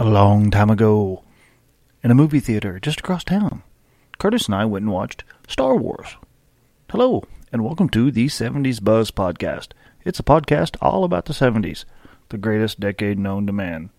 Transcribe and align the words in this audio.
A 0.00 0.08
long 0.08 0.50
time 0.50 0.70
ago, 0.70 1.24
in 2.02 2.10
a 2.10 2.14
movie 2.14 2.40
theater 2.40 2.80
just 2.80 3.00
across 3.00 3.22
town, 3.22 3.62
Curtis 4.16 4.46
and 4.46 4.54
I 4.54 4.64
went 4.64 4.84
and 4.84 4.92
watched 4.94 5.24
Star 5.46 5.76
Wars. 5.76 6.16
Hello, 6.90 7.22
and 7.52 7.62
welcome 7.62 7.90
to 7.90 8.10
the 8.10 8.28
70s 8.28 8.82
Buzz 8.82 9.10
Podcast. 9.10 9.72
It's 10.02 10.18
a 10.18 10.22
podcast 10.22 10.78
all 10.80 11.04
about 11.04 11.26
the 11.26 11.34
70s, 11.34 11.84
the 12.30 12.38
greatest 12.38 12.80
decade 12.80 13.18
known 13.18 13.46
to 13.46 13.52
man. 13.52 13.90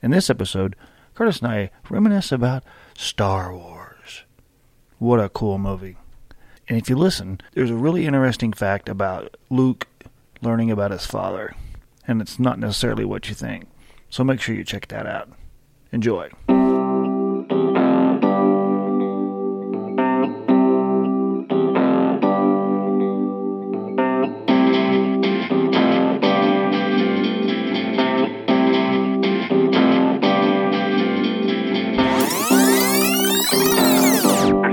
In 0.00 0.10
this 0.10 0.30
episode, 0.30 0.74
Curtis 1.14 1.40
and 1.40 1.48
I 1.48 1.70
reminisce 1.90 2.32
about 2.32 2.64
Star 2.96 3.54
Wars. 3.54 4.22
What 4.98 5.20
a 5.20 5.28
cool 5.28 5.58
movie. 5.58 5.98
And 6.66 6.78
if 6.78 6.88
you 6.88 6.96
listen, 6.96 7.42
there's 7.52 7.70
a 7.70 7.74
really 7.74 8.06
interesting 8.06 8.54
fact 8.54 8.88
about 8.88 9.36
Luke 9.50 9.86
learning 10.40 10.70
about 10.70 10.92
his 10.92 11.04
father. 11.04 11.54
And 12.08 12.22
it's 12.22 12.38
not 12.38 12.58
necessarily 12.58 13.04
what 13.04 13.28
you 13.28 13.34
think. 13.34 13.66
So 14.08 14.24
make 14.24 14.40
sure 14.40 14.54
you 14.54 14.64
check 14.64 14.88
that 14.88 15.06
out. 15.06 15.28
Enjoy. 15.92 16.30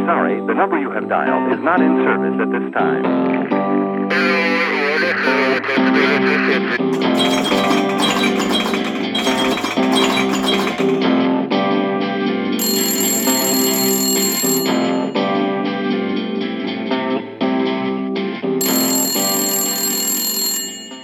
Sorry, 0.05 0.39
the 0.47 0.53
number 0.55 0.79
you 0.79 0.89
have 0.91 1.09
dialed 1.09 1.51
is 1.51 1.59
not 1.59 1.81
in 1.81 1.97
service 1.97 2.39
at 2.39 2.49
this 2.49 2.71
time. 2.73 3.29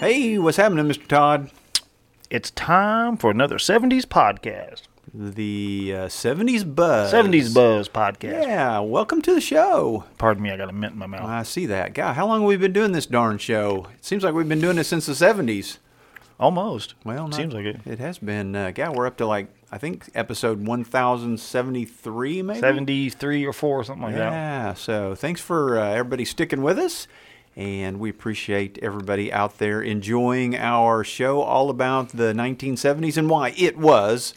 Hey, 0.06 0.38
what's 0.38 0.58
happening, 0.58 0.86
Mr. 0.86 1.08
Todd? 1.08 1.50
It's 2.30 2.52
time 2.52 3.18
for 3.18 3.32
another 3.32 3.56
70s 3.58 4.04
podcast. 4.04 4.84
The 5.12 5.94
uh, 5.96 6.06
70s 6.06 6.76
Buzz. 6.76 7.12
70s 7.12 7.52
Buzz 7.52 7.90
podcast. 7.90 8.44
Yeah, 8.44 8.78
welcome 8.82 9.24
to 9.24 9.34
the 9.34 9.42
show. 9.42 10.04
Pardon 10.20 10.44
me, 10.44 10.52
I 10.52 10.58
got 10.58 10.70
a 10.70 10.74
mint 10.74 10.94
in 10.94 11.00
my 11.00 11.08
mouth. 11.08 11.28
I 11.28 11.42
see 11.42 11.66
that. 11.66 11.96
God, 11.96 12.14
how 12.14 12.28
long 12.28 12.42
have 12.42 12.48
we 12.48 12.56
been 12.56 12.72
doing 12.72 12.92
this 12.92 13.08
darn 13.08 13.40
show? 13.40 13.88
It 13.96 14.06
seems 14.06 14.24
like 14.24 14.36
we've 14.36 14.48
been 14.48 14.62
doing 14.62 14.76
this 14.76 14.90
since 14.90 15.08
the 15.08 15.14
70s. 15.14 15.80
Almost. 16.40 16.94
Well, 17.04 17.28
not- 17.28 17.34
seems 17.34 17.56
like 17.56 17.66
it. 17.66 17.80
It 17.84 17.98
has 17.98 18.20
been. 18.20 18.56
Uh, 18.56 18.70
God, 18.70 18.96
we're 18.96 19.08
up 19.08 19.18
to 19.18 19.26
like, 19.26 19.48
I 19.72 19.80
think, 19.80 20.08
episode 20.14 20.68
1073, 20.68 22.44
maybe? 22.44 22.60
73 22.60 23.44
or 23.44 23.54
4 23.54 23.80
or 23.80 23.84
something 23.84 24.04
like 24.04 24.14
that. 24.14 24.32
Yeah, 24.32 24.74
so 24.76 25.16
thanks 25.16 25.42
for 25.42 25.80
uh, 25.80 25.90
everybody 25.94 26.26
sticking 26.26 26.62
with 26.62 26.78
us. 26.78 27.08
And 27.56 28.00
we 28.00 28.10
appreciate 28.10 28.78
everybody 28.82 29.32
out 29.32 29.60
there 29.60 29.82
enjoying 29.82 30.56
our 30.58 31.04
show 31.04 31.42
all 31.42 31.70
about 31.70 32.10
the 32.10 32.34
1970s 32.34 33.18
and 33.18 33.30
why 33.30 33.54
it 33.58 33.78
was 33.78 34.34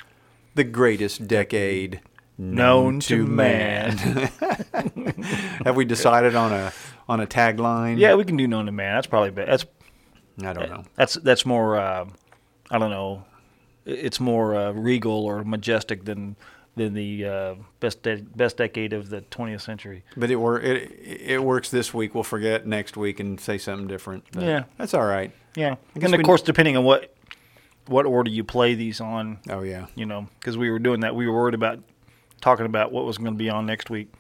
the 0.55 0.64
greatest 0.64 1.27
decade 1.27 2.00
Known 2.41 3.00
to 3.00 3.27
man. 3.27 3.97
Have 5.64 5.75
we 5.75 5.84
decided 5.84 6.36
on 6.36 6.52
a 6.52 6.72
on 7.08 7.19
a 7.19 7.27
tagline? 7.27 7.98
Yeah, 7.98 8.14
we 8.14 8.25
can 8.25 8.36
do 8.36 8.47
known 8.47 8.66
to 8.66 8.72
man. 8.72 8.94
That's 8.94 9.08
probably 9.08 9.30
better. 9.30 9.50
That's 9.50 9.66
I 10.44 10.53
don't 10.53 10.70
know. 10.70 10.84
that's 10.94 11.14
that's 11.14 11.44
more 11.44 11.77
uh, 11.77 12.06
I 12.70 12.78
don't 12.78 12.91
know. 12.91 13.25
It's 13.84 14.20
more 14.20 14.55
uh, 14.55 14.70
regal 14.70 15.25
or 15.25 15.42
majestic 15.42 16.05
than 16.05 16.36
than 16.78 16.94
the 16.94 17.24
uh, 17.26 17.54
best 17.80 18.02
de- 18.02 18.22
best 18.22 18.56
decade 18.56 18.92
of 18.92 19.10
the 19.10 19.20
20th 19.22 19.60
century. 19.60 20.04
But 20.16 20.30
it 20.30 20.36
wor- 20.36 20.60
it 20.60 20.90
it 21.04 21.42
works 21.44 21.70
this 21.70 21.92
week. 21.92 22.14
We'll 22.14 22.24
forget 22.24 22.66
next 22.66 22.96
week 22.96 23.20
and 23.20 23.38
say 23.41 23.58
something 23.58 23.86
different. 23.88 24.25
Yeah. 24.38 24.64
that's 24.78 24.94
all 24.94 25.04
right. 25.04 25.30
Yeah, 25.54 25.76
and 26.00 26.14
of 26.14 26.22
course, 26.22 26.42
depending 26.42 26.76
on 26.76 26.84
what 26.84 27.14
what 27.86 28.06
order 28.06 28.30
you 28.30 28.44
play 28.44 28.75
these 28.75 29.00
on, 29.00 29.38
Oh 29.48 29.62
yeah. 29.62 29.86
you 29.94 30.06
know, 30.06 30.28
because 30.38 30.56
we 30.58 30.70
were 30.70 30.78
doing 30.78 31.00
that, 31.00 31.14
we 31.14 31.26
were 31.26 31.32
worried 31.34 31.54
about 31.54 31.80
talking 32.41 32.66
about 32.66 32.92
what 32.92 33.04
was 33.04 33.19
going 33.19 33.32
to 33.32 33.38
be 33.38 33.48
on 33.50 33.66
next 33.66 33.91
week. 33.91 34.12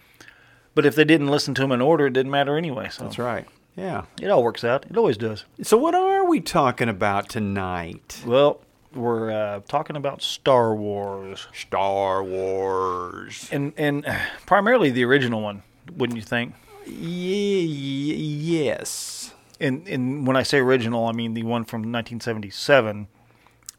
But 0.74 0.86
if 0.86 0.94
they 0.94 1.04
didn't 1.04 1.28
listen 1.28 1.54
to 1.54 1.62
them 1.62 1.72
in 1.72 1.80
order, 1.80 2.06
it 2.06 2.12
didn't 2.12 2.30
matter 2.32 2.56
anyway. 2.56 2.88
So 2.90 3.04
That's 3.04 3.18
right. 3.18 3.46
Yeah. 3.76 4.04
it 4.20 4.28
all 4.30 4.42
works 4.42 4.64
out. 4.64 4.86
It 4.90 4.96
always 4.96 5.16
does. 5.16 5.44
So 5.62 5.76
what 5.76 5.94
are 5.94 6.24
we 6.24 6.40
talking 6.40 6.88
about 6.88 7.28
tonight? 7.28 8.22
Well, 8.26 8.60
we're 8.98 9.30
uh, 9.30 9.60
talking 9.68 9.96
about 9.96 10.22
Star 10.22 10.74
Wars, 10.74 11.46
Star 11.54 12.22
Wars. 12.22 13.48
and 13.52 13.72
and 13.76 14.04
primarily 14.46 14.90
the 14.90 15.04
original 15.04 15.40
one, 15.40 15.62
wouldn't 15.96 16.16
you 16.16 16.22
think? 16.24 16.54
Ye- 16.86 17.60
ye- 17.62 18.14
yes. 18.14 19.34
And 19.60 19.86
and 19.88 20.26
when 20.26 20.36
I 20.36 20.42
say 20.42 20.58
original, 20.58 21.06
I 21.06 21.12
mean 21.12 21.34
the 21.34 21.42
one 21.42 21.64
from 21.64 21.80
1977, 21.80 23.08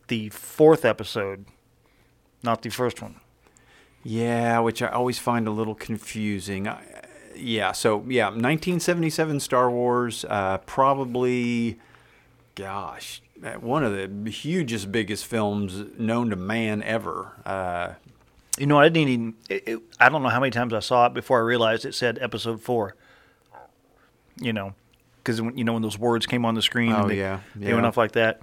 the 0.07 0.29
fourth 0.29 0.83
episode, 0.85 1.45
not 2.43 2.61
the 2.61 2.69
first 2.69 3.01
one. 3.01 3.15
Yeah, 4.03 4.59
which 4.59 4.81
I 4.81 4.87
always 4.87 5.19
find 5.19 5.47
a 5.47 5.51
little 5.51 5.75
confusing. 5.75 6.67
I, 6.67 6.81
yeah, 7.35 7.71
so 7.71 8.03
yeah, 8.07 8.25
1977 8.25 9.39
Star 9.39 9.69
Wars, 9.71 10.25
uh, 10.29 10.57
probably, 10.65 11.79
gosh, 12.55 13.21
one 13.59 13.83
of 13.83 13.93
the 13.93 14.29
hugest, 14.31 14.91
biggest 14.91 15.25
films 15.25 15.97
known 15.97 16.29
to 16.29 16.35
man 16.35 16.83
ever. 16.83 17.33
Uh, 17.45 17.93
You 18.57 18.65
know, 18.67 18.77
I 18.79 18.89
didn't 18.89 19.09
even. 19.09 19.33
It, 19.49 19.63
it, 19.67 19.79
I 19.99 20.09
don't 20.09 20.21
know 20.23 20.29
how 20.29 20.39
many 20.39 20.51
times 20.51 20.73
I 20.73 20.79
saw 20.79 21.05
it 21.07 21.13
before 21.13 21.39
I 21.39 21.43
realized 21.43 21.85
it 21.85 21.95
said 21.95 22.17
episode 22.21 22.61
four. 22.61 22.95
You 24.41 24.53
know, 24.53 24.73
because 25.17 25.39
you 25.39 25.63
know 25.63 25.73
when 25.73 25.81
those 25.81 25.97
words 25.97 26.25
came 26.25 26.45
on 26.45 26.55
the 26.55 26.61
screen, 26.61 26.91
Oh, 26.93 27.01
and 27.01 27.09
they, 27.11 27.17
yeah, 27.17 27.39
they 27.55 27.73
went 27.73 27.85
off 27.85 27.97
like 27.97 28.13
that. 28.13 28.41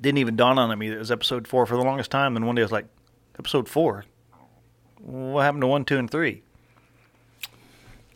Didn't 0.00 0.18
even 0.18 0.36
dawn 0.36 0.58
on 0.58 0.76
me 0.78 0.88
that 0.88 0.96
it 0.96 0.98
was 0.98 1.10
episode 1.12 1.46
four 1.48 1.64
for 1.66 1.76
the 1.76 1.82
longest 1.82 2.10
time. 2.10 2.36
And 2.36 2.44
one 2.46 2.54
day 2.56 2.62
I 2.62 2.64
was 2.64 2.72
like, 2.72 2.86
episode 3.38 3.68
four. 3.68 4.04
What 5.00 5.42
happened 5.42 5.62
to 5.62 5.66
one, 5.68 5.84
two, 5.84 5.96
and 5.98 6.10
three? 6.10 6.42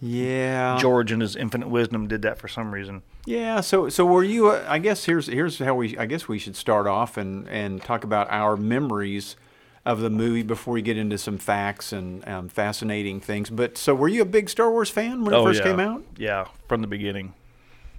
yeah, 0.01 0.79
George, 0.81 1.13
and 1.13 1.21
his 1.23 1.37
infinite 1.37 1.69
wisdom, 1.69 2.09
did 2.09 2.23
that 2.23 2.39
for 2.39 2.49
some 2.49 2.73
reason. 2.73 3.03
Yeah. 3.27 3.61
So, 3.61 3.89
so 3.89 4.05
were 4.07 4.25
you? 4.25 4.49
Uh, 4.49 4.65
I 4.69 4.79
guess 4.79 5.05
here's 5.05 5.27
here's 5.27 5.59
how 5.59 5.75
we. 5.75 5.97
I 5.99 6.07
guess 6.07 6.29
we 6.29 6.39
should 6.39 6.57
start 6.57 6.87
off 6.87 7.17
and 7.17 7.49
and 7.49 7.83
talk 7.83 8.05
about 8.05 8.31
our 8.31 8.57
memories 8.57 9.37
of 9.85 10.01
the 10.01 10.11
movie 10.11 10.43
before 10.43 10.75
we 10.75 10.83
get 10.83 10.97
into 10.99 11.17
some 11.17 11.39
facts 11.39 11.93
and 11.93 12.27
um, 12.29 12.49
fascinating 12.49 13.21
things. 13.21 13.49
But 13.51 13.79
so, 13.79 13.95
were 13.95 14.09
you 14.09 14.23
a 14.23 14.27
big 14.27 14.49
Star 14.51 14.71
Wars 14.71 14.91
fan 14.91 15.25
when 15.25 15.35
it 15.35 15.43
first 15.43 15.61
Oh, 15.63 15.65
yeah. 15.65 15.71
came 15.71 15.81
out? 15.81 16.03
Yeah, 16.17 16.47
from 16.69 16.81
the 16.83 16.87
beginning. 16.89 17.35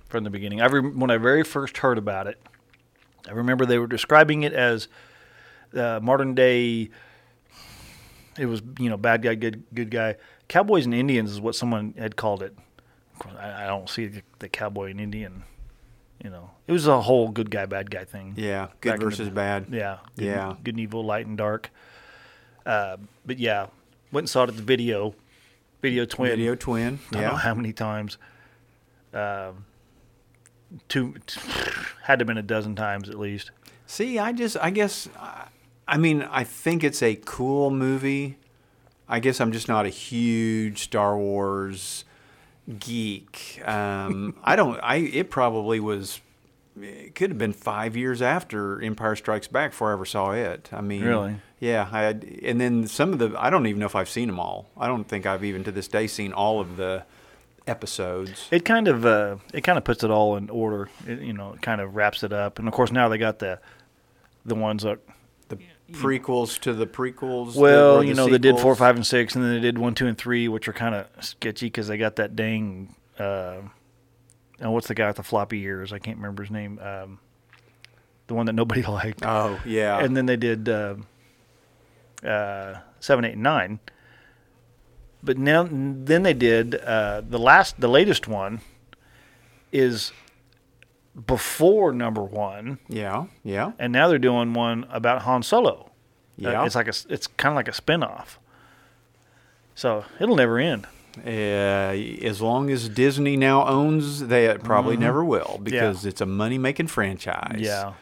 From 0.10 0.24
the 0.24 0.30
beginning. 0.30 0.62
I 0.62 0.66
rem- 0.68 1.00
when 1.00 1.10
I 1.10 1.18
very 1.18 1.44
first 1.44 1.78
heard 1.78 1.98
about 1.98 2.28
it, 2.28 2.38
I 3.28 3.32
remember 3.32 3.66
they 3.66 3.80
were 3.80 3.88
describing 3.88 4.44
it 4.44 4.52
as 4.54 4.88
uh, 5.74 6.00
modern 6.04 6.36
day. 6.36 6.90
It 8.38 8.46
was 8.46 8.62
you 8.80 8.90
know 8.90 8.98
bad 8.98 9.22
guy, 9.22 9.36
good 9.36 9.64
good 9.74 9.90
guy. 9.90 10.16
Cowboys 10.48 10.86
and 10.86 10.94
Indians 10.94 11.32
is 11.32 11.40
what 11.40 11.56
someone 11.56 11.94
had 11.98 12.16
called 12.16 12.44
it. 12.44 12.56
I, 13.40 13.64
I 13.64 13.68
don't 13.68 13.90
see 13.90 14.08
the, 14.08 14.22
the 14.40 14.50
cowboy 14.50 14.92
and 14.92 15.00
Indian. 15.02 15.44
You 16.24 16.30
know, 16.30 16.52
it 16.68 16.72
was 16.72 16.86
a 16.88 17.02
whole 17.02 17.30
good 17.30 17.50
guy, 17.50 17.66
bad 17.66 17.90
guy 17.90 18.04
thing. 18.04 18.34
Yeah, 18.38 18.68
good 18.82 18.94
in 18.96 19.00
the- 19.00 19.06
versus 19.06 19.30
bad. 19.30 19.68
Yeah. 19.72 19.98
Good, 20.18 20.26
Yeah. 20.26 20.56
Good 20.64 20.76
and 20.76 20.80
evil, 20.80 21.04
light 21.04 21.26
and 21.26 21.38
dark. 21.38 21.72
Uh, 22.66 22.98
but 23.26 23.40
yeah, 23.40 23.68
went 24.12 24.24
and 24.24 24.30
saw 24.30 24.44
it 24.44 24.50
at 24.50 24.56
the 24.56 24.62
video, 24.62 25.16
video 25.82 26.06
twin. 26.06 26.30
Video 26.30 26.54
twin. 26.56 27.00
I 27.10 27.14
don't 27.14 27.22
know 27.24 27.28
Yeah. 27.32 27.38
how 27.38 27.56
many 27.56 27.74
times. 27.74 28.18
Um, 29.14 29.66
two 30.88 31.16
had 32.04 32.20
to 32.20 32.24
have 32.24 32.28
been 32.28 32.38
a 32.38 32.44
dozen 32.44 32.76
times 32.76 33.10
at 33.10 33.18
least. 33.20 33.52
See, 33.88 34.20
I 34.20 34.32
just, 34.32 34.58
I 34.62 34.70
guess, 34.70 35.10
I- 35.20 35.48
I 35.88 35.98
mean, 35.98 36.22
I 36.22 36.44
think 36.46 36.84
it's 36.86 37.02
a 37.04 37.16
cool 37.26 37.70
movie. 37.72 38.38
I 39.10 39.20
guess 39.20 39.42
I'm 39.42 39.52
just 39.52 39.68
not 39.68 39.86
a 39.86 39.90
huge 39.90 40.84
Star 40.84 41.18
Wars 41.18 42.06
geek. 42.80 43.62
Um, 43.66 44.36
I 44.44 44.56
don't. 44.56 44.80
I 44.82 44.98
it 44.98 45.30
probably 45.30 45.80
was. 45.80 46.22
It 46.82 47.16
could 47.16 47.30
have 47.32 47.38
been 47.38 47.54
five 47.54 47.98
years 47.98 48.22
after 48.22 48.82
Empire 48.82 49.16
Strikes 49.16 49.48
Back 49.48 49.72
before 49.72 49.90
I 49.90 49.94
ever 49.94 50.06
saw 50.06 50.32
it. 50.32 50.70
I 50.72 50.80
mean, 50.82 51.04
Really? 51.04 51.36
Yeah. 51.60 51.90
I 51.92 52.02
had, 52.04 52.24
and 52.44 52.62
then 52.62 52.88
some 52.88 53.12
of 53.12 53.20
the. 53.20 53.36
I 53.38 53.50
don't 53.50 53.68
even 53.68 53.80
know 53.80 53.86
if 53.86 53.96
I've 53.96 54.10
seen 54.10 54.28
them 54.28 54.40
all. 54.40 54.70
I 54.78 54.88
don't 54.88 55.04
think 55.04 55.26
I've 55.26 55.44
even 55.44 55.64
to 55.66 55.72
this 55.72 55.88
day 55.90 56.08
seen 56.08 56.32
all 56.32 56.60
of 56.62 56.78
the 56.78 57.04
episodes. 57.68 58.48
It 58.52 58.66
kind 58.66 58.88
of 58.88 59.06
uh, 59.06 59.38
it 59.54 59.62
kind 59.62 59.78
of 59.78 59.84
puts 59.84 60.04
it 60.04 60.12
all 60.12 60.38
in 60.38 60.50
order. 60.50 60.90
It, 61.06 61.20
you 61.20 61.34
know, 61.34 61.54
it 61.54 61.62
kind 61.62 61.82
of 61.82 61.96
wraps 61.96 62.24
it 62.24 62.34
up. 62.34 62.58
And 62.58 62.68
of 62.68 62.74
course, 62.74 62.92
now 62.92 63.10
they 63.10 63.18
got 63.18 63.40
the 63.40 63.60
the 64.46 64.56
ones 64.56 64.84
that 64.84 65.00
prequels 65.94 66.60
to 66.60 66.74
the 66.74 66.88
prequels. 66.88 67.56
well, 67.56 68.04
you 68.04 68.14
the 68.14 68.18
know, 68.18 68.28
they 68.30 68.38
did 68.38 68.60
four, 68.60 68.76
five, 68.76 68.96
and 68.96 69.06
six, 69.06 69.36
and 69.36 69.44
then 69.44 69.54
they 69.54 69.60
did 69.60 69.78
one, 69.78 69.96
two, 69.96 70.08
and 70.08 70.18
three, 70.18 70.48
which 70.48 70.68
are 70.68 70.74
kind 70.74 70.96
of 70.96 71.08
sketchy 71.24 71.68
because 71.68 71.88
they 71.88 71.98
got 71.98 72.18
that 72.18 72.36
dang. 72.36 72.96
Uh, 73.18 73.62
oh, 74.62 74.72
what's 74.72 74.88
the 74.88 74.96
guy 74.96 75.08
with 75.08 75.18
the 75.18 75.24
floppy 75.24 75.62
ears? 75.62 75.94
I 75.94 76.00
can't 76.00 76.18
remember 76.18 76.44
his 76.44 76.52
name. 76.52 76.80
Um, 76.80 77.20
the 78.28 78.34
one 78.34 78.46
that 78.46 78.54
nobody 78.54 78.82
liked. 78.88 79.26
Oh 79.26 79.60
yeah. 79.66 80.00
And 80.00 80.16
then 80.16 80.26
they 80.26 80.38
did 80.38 80.70
uh, 80.70 80.96
uh, 82.24 82.80
seven, 83.00 83.26
eight, 83.26 83.34
and 83.34 83.44
nine. 83.44 83.80
But 85.24 85.38
now, 85.38 85.68
then 85.70 86.24
they 86.24 86.34
did 86.34 86.76
uh, 86.76 87.22
the 87.22 87.38
last, 87.38 87.80
the 87.80 87.88
latest 87.88 88.28
one 88.28 88.62
is 89.72 90.12
before 91.28 91.92
number 91.94 92.24
one, 92.24 92.80
Yeah, 92.88 93.26
yeah, 93.44 93.72
and 93.80 93.92
now 93.92 94.08
they're 94.08 94.20
doing 94.20 94.54
one 94.54 94.86
about 94.90 95.24
Han 95.24 95.44
Solo. 95.44 95.92
Uh, 96.44 96.50
yeah. 96.50 96.66
it's 96.66 96.76
like 96.76 96.88
a, 96.88 96.94
it's 97.10 97.28
kind 97.28 97.52
of 97.52 97.56
like 97.56 97.68
a 97.68 97.74
spin-off. 97.74 98.40
So 99.76 100.06
it'll 100.20 100.36
never 100.36 100.58
end. 100.60 100.88
Uh, 101.26 101.30
as 102.24 102.42
long 102.42 102.70
as 102.70 102.88
Disney 102.88 103.36
now 103.36 103.68
owns, 103.68 104.28
they 104.28 104.46
it 104.46 104.64
probably 104.64 104.96
never 104.96 105.24
will 105.26 105.60
because 105.62 106.06
it's 106.06 106.22
a 106.22 106.26
money-making 106.26 106.88
franchise. 106.88 107.56
Mm-hmm. 107.56 107.64
Yeah, 107.64 107.94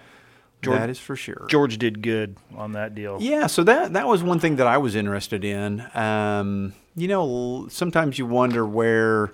George- 0.62 0.78
that 0.80 0.90
is 0.90 1.00
for 1.00 1.16
sure. 1.16 1.48
George 1.50 1.80
did 1.80 2.04
good 2.04 2.38
on 2.56 2.74
that 2.74 2.94
deal. 2.94 3.18
Yeah, 3.20 3.48
so 3.48 3.64
that 3.64 3.94
that 3.94 4.08
was 4.08 4.22
one 4.22 4.40
thing 4.40 4.58
that 4.58 4.68
I 4.68 4.78
was 4.78 4.96
interested 4.96 5.44
in. 5.44 5.84
Um, 5.96 6.74
you 6.96 7.08
know, 7.08 7.68
sometimes 7.70 8.20
you 8.20 8.28
wonder 8.28 8.64
where 8.66 9.32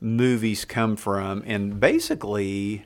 movies 0.00 0.66
come 0.66 0.96
from, 0.96 1.42
and 1.46 1.80
basically, 1.80 2.84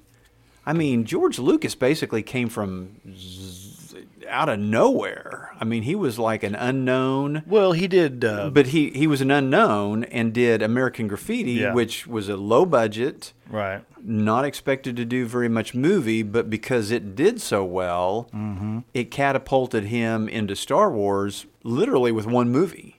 I 0.66 0.72
mean, 0.72 1.04
George 1.04 1.38
Lucas 1.38 1.74
basically 1.74 2.22
came 2.22 2.48
from 2.48 2.96
z- 3.16 4.06
out 4.28 4.48
of 4.48 4.58
nowhere. 4.60 5.50
I 5.60 5.64
mean, 5.64 5.82
he 5.82 5.94
was 5.94 6.18
like 6.18 6.42
an 6.42 6.54
unknown. 6.54 7.42
Well, 7.46 7.72
he 7.72 7.88
did. 7.88 8.24
Uh, 8.24 8.50
But 8.50 8.68
he, 8.68 8.90
he 8.90 9.06
was 9.06 9.20
an 9.20 9.30
unknown 9.30 10.04
and 10.04 10.32
did 10.32 10.62
American 10.62 11.08
Graffiti, 11.08 11.52
Yeah. 11.52 11.74
which 11.74 12.06
was 12.06 12.28
a 12.28 12.36
low 12.36 12.64
budget, 12.66 13.32
right. 13.48 13.82
not 14.04 14.44
expected 14.44 14.96
to 14.96 15.04
do 15.04 15.26
very 15.26 15.48
much 15.48 15.74
movie, 15.74 16.22
but 16.22 16.48
because 16.50 16.90
it 16.90 17.16
did 17.16 17.40
so 17.40 17.64
well, 17.64 18.28
Mm-hmm. 18.34 18.80
it 18.94 19.10
catapulted 19.10 19.84
him 19.84 20.28
into 20.28 20.54
Star 20.54 20.90
Wars 20.92 21.46
literally 21.64 22.12
with 22.12 22.26
one 22.26 22.50
movie. 22.50 22.98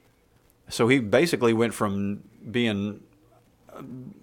So 0.67 0.87
he 0.87 0.99
basically 0.99 1.53
went 1.53 1.73
from 1.73 2.23
being 2.49 3.01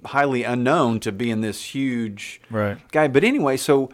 highly 0.05 0.43
unknown 0.45 1.01
to 1.01 1.13
being 1.13 1.41
this 1.41 1.63
huge 1.75 2.41
Right. 2.51 2.79
guy. 2.93 3.09
But 3.09 3.25
anyway, 3.25 3.57
so 3.57 3.91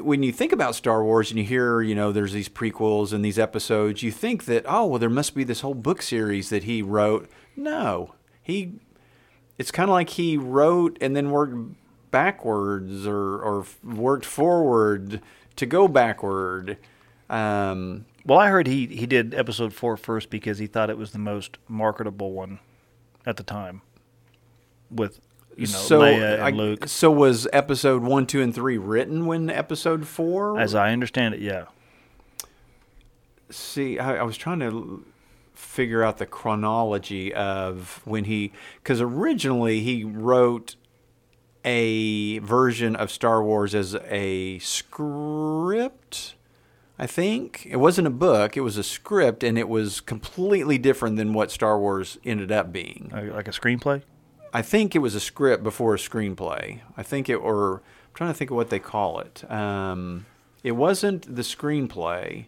when 0.00 0.22
you 0.22 0.32
think 0.32 0.52
about 0.52 0.74
Star 0.74 1.02
Wars 1.02 1.30
and 1.30 1.38
you 1.38 1.44
hear, 1.46 1.80
you 1.80 1.94
know, 1.94 2.12
there's 2.12 2.32
these 2.32 2.48
prequels 2.48 3.12
and 3.12 3.24
these 3.24 3.38
episodes, 3.38 4.02
you 4.02 4.10
think 4.10 4.44
that, 4.44 4.64
oh, 4.66 4.86
well, 4.86 4.98
there 4.98 5.08
must 5.10 5.34
be 5.34 5.44
this 5.44 5.60
whole 5.62 5.74
book 5.74 6.02
series 6.02 6.50
that 6.50 6.64
he 6.64 6.82
wrote. 6.82 7.28
No, 7.56 8.14
he. 8.42 8.72
It's 9.56 9.70
kind 9.72 9.88
of 9.90 9.94
like 9.94 10.10
he 10.10 10.36
wrote 10.36 10.98
and 11.00 11.16
then 11.16 11.30
worked 11.30 11.56
backwards 12.10 13.06
or 13.06 13.40
or 13.42 13.66
worked 13.84 14.24
forward 14.24 15.20
to 15.56 15.66
go 15.66 15.88
backward. 15.88 16.76
Um, 17.28 18.04
Well, 18.24 18.38
I 18.38 18.48
heard 18.48 18.66
he 18.66 18.86
he 18.86 19.06
did 19.06 19.34
episode 19.34 19.72
four 19.72 19.96
first 19.96 20.30
because 20.30 20.58
he 20.58 20.66
thought 20.66 20.90
it 20.90 20.98
was 20.98 21.12
the 21.12 21.18
most 21.18 21.58
marketable 21.68 22.32
one 22.32 22.60
at 23.26 23.36
the 23.36 23.42
time. 23.42 23.82
With 24.90 25.20
you 25.56 25.66
know 25.66 25.72
so 25.72 26.00
Leia 26.00 26.34
and 26.34 26.42
I- 26.42 26.50
Luke, 26.50 26.88
So 26.88 27.10
was 27.10 27.46
episode 27.52 28.02
one, 28.02 28.26
two, 28.26 28.40
and 28.40 28.54
three 28.54 28.78
written 28.78 29.26
when 29.26 29.50
episode 29.50 30.06
four? 30.06 30.58
as 30.58 30.74
I 30.74 30.92
understand 30.92 31.34
it, 31.34 31.40
yeah. 31.40 31.64
See, 33.50 33.98
I, 33.98 34.16
I 34.18 34.22
was 34.24 34.36
trying 34.36 34.60
to 34.60 35.04
figure 35.54 36.02
out 36.02 36.18
the 36.18 36.26
chronology 36.26 37.32
of 37.34 38.00
when 38.04 38.24
he, 38.24 38.52
because 38.82 39.00
originally 39.00 39.80
he 39.80 40.04
wrote 40.04 40.76
a 41.64 42.38
version 42.40 42.94
of 42.94 43.10
Star 43.10 43.42
Wars 43.42 43.74
as 43.74 43.94
a 44.10 44.58
script. 44.60 46.34
I 46.98 47.06
think 47.06 47.66
it 47.70 47.76
wasn't 47.76 48.06
a 48.06 48.10
book; 48.10 48.56
it 48.56 48.60
was 48.60 48.76
a 48.76 48.82
script, 48.82 49.42
and 49.42 49.56
it 49.58 49.68
was 49.68 50.00
completely 50.00 50.78
different 50.78 51.16
than 51.16 51.32
what 51.32 51.50
Star 51.50 51.78
Wars 51.78 52.18
ended 52.24 52.50
up 52.52 52.72
being. 52.72 53.10
Like 53.12 53.32
like 53.32 53.48
a 53.48 53.52
screenplay. 53.52 54.02
I 54.52 54.62
think 54.62 54.94
it 54.94 55.00
was 55.00 55.14
a 55.14 55.20
script 55.20 55.62
before 55.62 55.94
a 55.94 55.98
screenplay. 55.98 56.80
I 56.96 57.02
think 57.02 57.28
it, 57.28 57.36
or 57.36 57.76
I'm 57.76 58.14
trying 58.14 58.30
to 58.30 58.34
think 58.34 58.50
of 58.50 58.56
what 58.56 58.70
they 58.70 58.78
call 58.78 59.20
it. 59.20 59.48
Um, 59.50 60.26
it 60.62 60.72
wasn't 60.72 61.34
the 61.34 61.42
screenplay. 61.42 62.46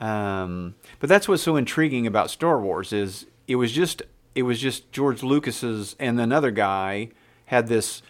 Um, 0.00 0.74
but 1.00 1.08
that's 1.08 1.26
what's 1.28 1.42
so 1.42 1.56
intriguing 1.56 2.06
about 2.06 2.30
Star 2.30 2.60
Wars 2.60 2.92
is 2.92 3.26
it 3.48 3.56
was 3.56 3.72
just 3.72 4.02
it 4.34 4.42
was 4.42 4.60
just 4.60 4.92
George 4.92 5.22
Lucas's 5.22 5.96
and 5.98 6.20
another 6.20 6.50
guy 6.50 7.08
had 7.46 7.68
this. 7.68 8.02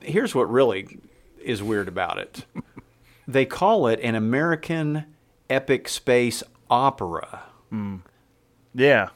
Here's 0.00 0.34
what 0.34 0.50
really 0.50 0.98
is 1.42 1.62
weird 1.62 1.88
about 1.88 2.18
it. 2.18 2.46
they 3.28 3.44
call 3.44 3.86
it 3.86 4.00
an 4.02 4.14
American 4.14 5.04
epic 5.50 5.88
space 5.88 6.42
opera. 6.70 7.42
Yeah, 8.74 9.08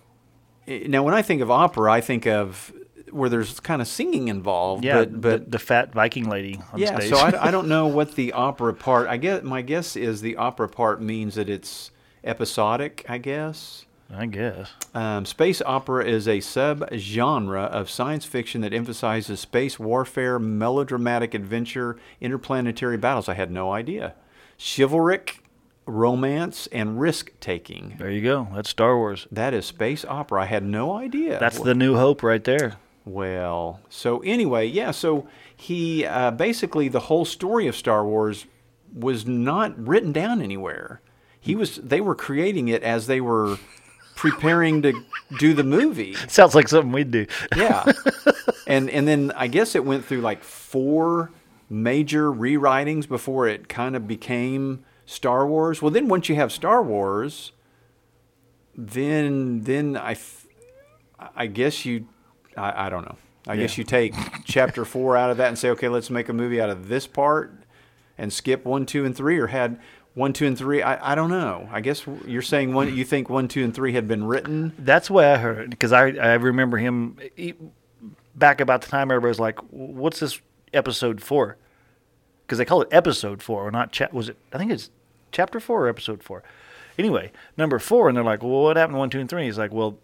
Now, 0.67 1.03
when 1.05 1.15
I 1.15 1.23
think 1.23 1.41
of 1.41 1.51
opera, 1.51 1.93
I 1.93 2.01
think 2.01 2.27
of 2.27 2.73
where 3.15 3.29
there's 3.29 3.61
kind 3.61 3.81
of 3.81 3.89
singing 3.89 4.29
involved. 4.29 4.85
yeah. 4.85 4.99
but, 4.99 5.21
but 5.21 5.45
the, 5.45 5.51
the 5.53 5.59
fat 5.59 5.93
Viking 5.93 6.29
lady 6.29 6.61
on 6.73 6.79
yeah. 6.79 6.97
stage. 6.97 7.11
So 7.11 7.17
I, 7.17 7.49
I 7.49 7.51
don't 7.53 7.69
know 7.69 7.87
what 7.87 8.17
the 8.17 8.33
opera 8.33 8.75
part. 8.75 9.09
I 9.09 9.17
guess 9.17 9.43
my 9.43 9.63
guess 9.63 9.97
is 9.97 10.21
the 10.21 10.37
opera 10.37 10.69
part 10.69 11.01
means 11.01 11.37
that 11.37 11.49
it's 11.49 11.91
episodic. 12.25 13.05
I 13.09 13.19
guess. 13.19 13.87
I 14.13 14.27
guess. 14.27 14.71
Um, 14.95 15.25
space 15.25 15.63
opera 15.63 16.05
is 16.05 16.29
a 16.29 16.39
subgenre 16.39 17.67
of 17.69 17.89
science 17.89 18.25
fiction 18.25 18.61
that 18.61 18.73
emphasizes 18.75 19.41
space 19.41 19.79
warfare, 19.79 20.39
melodramatic 20.39 21.35
adventure, 21.35 21.97
interplanetary 22.21 22.97
battles. 22.97 23.29
I 23.29 23.35
had 23.35 23.51
no 23.51 23.73
idea. 23.73 24.15
Chivalric, 24.59 25.39
romance, 25.87 26.69
and 26.71 27.01
risk 27.01 27.33
taking. 27.41 27.97
There 27.99 28.11
you 28.11 28.23
go. 28.23 28.49
That's 28.55 28.71
Star 28.71 28.97
Wars. 28.97 29.27
That 29.33 29.55
is 29.55 29.67
space 29.67 30.05
opera. 30.05 30.43
I 30.43 30.47
had 30.47 30.65
no 30.65 30.95
idea. 30.95 31.39
That's 31.39 31.59
the 31.59 31.75
New 31.75 31.97
Hope 31.97 32.23
right 32.23 32.45
there. 32.45 32.77
Well, 33.05 33.81
so 33.91 34.21
anyway, 34.21 34.67
yeah, 34.67 34.91
so 34.91 35.29
he 35.55 36.07
uh, 36.07 36.31
basically 36.31 36.89
the 36.89 37.01
whole 37.01 37.25
story 37.25 37.67
of 37.67 37.77
Star 37.77 38.05
Wars 38.05 38.47
was 38.95 39.27
not 39.27 39.79
written 39.79 40.13
down 40.13 40.41
anywhere. 40.41 41.01
He 41.39 41.55
was 41.55 41.77
they 41.77 42.01
were 42.01 42.15
creating 42.15 42.69
it 42.69 42.83
as 42.83 43.07
they 43.07 43.21
were 43.21 43.59
preparing 44.17 44.81
to 44.83 44.95
do 45.39 45.53
the 45.53 45.65
movie. 45.65 46.15
Sounds 46.29 46.55
like 46.55 46.69
something 46.69 46.93
we'd 46.93 47.11
do. 47.11 47.27
Yeah. 47.55 47.85
and 48.67 48.89
and 48.89 49.07
then 49.07 49.33
I 49.37 49.49
guess 49.49 49.75
it 49.75 49.85
went 49.85 50.07
through 50.07 50.23
like 50.23 50.43
four 50.43 51.31
major 51.69 52.33
rewritings 52.33 53.07
before 53.07 53.49
it 53.49 53.69
kind 53.69 53.97
of 53.97 54.09
became 54.09 54.85
Star 55.05 55.47
Wars. 55.47 55.83
Well, 55.83 55.91
then 55.91 56.09
once 56.09 56.31
you 56.31 56.37
have 56.37 56.53
Star 56.53 56.83
Wars, 56.83 57.53
then 58.75 59.63
then 59.63 59.97
I 59.97 60.17
I 61.37 61.47
guess 61.47 61.85
you 61.85 62.07
I, 62.57 62.87
I 62.87 62.91
don't 62.91 63.05
know. 63.05 63.17
I 63.47 63.57
guess 63.57 63.77
you 63.77 63.85
take 63.85 64.15
chapter 64.45 64.85
4 64.85 65.17
out 65.17 65.31
of 65.31 65.37
that 65.37 65.49
and 65.49 65.59
say, 65.59 65.69
"Okay, 65.71 65.89
let's 65.89 66.09
make 66.11 66.29
a 66.29 66.33
movie 66.33 66.61
out 66.61 66.71
of 66.71 66.89
this 66.89 67.07
part." 67.07 67.53
And 68.17 68.33
skip 68.33 68.65
one, 68.65 68.87
two, 68.87 69.05
and 69.05 69.15
three, 69.15 69.39
or 69.39 69.49
had 69.49 69.81
one, 70.15 70.33
two, 70.33 70.47
and 70.47 70.57
three. 70.57 70.83
I, 70.83 71.13
I 71.13 71.15
don't 71.15 71.31
know. 71.31 71.69
I 71.73 71.81
guess 71.81 72.07
you're 72.27 72.43
saying 72.43 72.73
one. 72.73 72.95
You 72.95 73.05
think 73.05 73.29
one, 73.29 73.49
two, 73.49 73.65
and 73.65 73.75
three 73.75 73.93
had 73.93 74.07
been 74.07 74.25
written. 74.25 74.73
That's 74.79 75.11
way 75.11 75.33
I 75.33 75.37
heard 75.37 75.71
because 75.71 75.93
I 75.93 76.11
I 76.11 76.35
remember 76.35 76.79
him 76.79 77.19
he, 77.35 77.55
back 78.35 78.61
about 78.61 78.83
the 78.83 78.89
time 78.89 79.11
everybody 79.11 79.31
was 79.31 79.41
like, 79.41 79.59
"What's 79.71 80.21
this 80.21 80.41
episode 80.73 81.21
for?" 81.21 81.57
Because 82.47 82.59
they 82.59 82.65
call 82.65 82.83
it 82.83 82.89
episode 82.93 83.43
four, 83.43 83.67
or 83.67 83.71
not. 83.71 83.91
Cha- 83.91 84.09
was 84.13 84.29
it? 84.29 84.37
I 84.53 84.59
think 84.59 84.71
it's 84.71 84.91
chapter 85.33 85.59
four 85.59 85.87
or 85.87 85.89
episode 85.89 86.23
four. 86.23 86.43
Anyway, 86.97 87.33
number 87.57 87.81
four, 87.81 88.09
and 88.09 88.17
they're 88.17 88.25
like, 88.25 88.43
"Well, 88.43 88.63
what 88.63 88.77
happened 88.77 88.95
to 88.95 88.99
one, 89.01 89.11
two, 89.11 89.21
and 89.21 89.29
three? 89.29 89.45
He's 89.45 89.59
like, 89.59 89.73
"Well, 89.73 89.99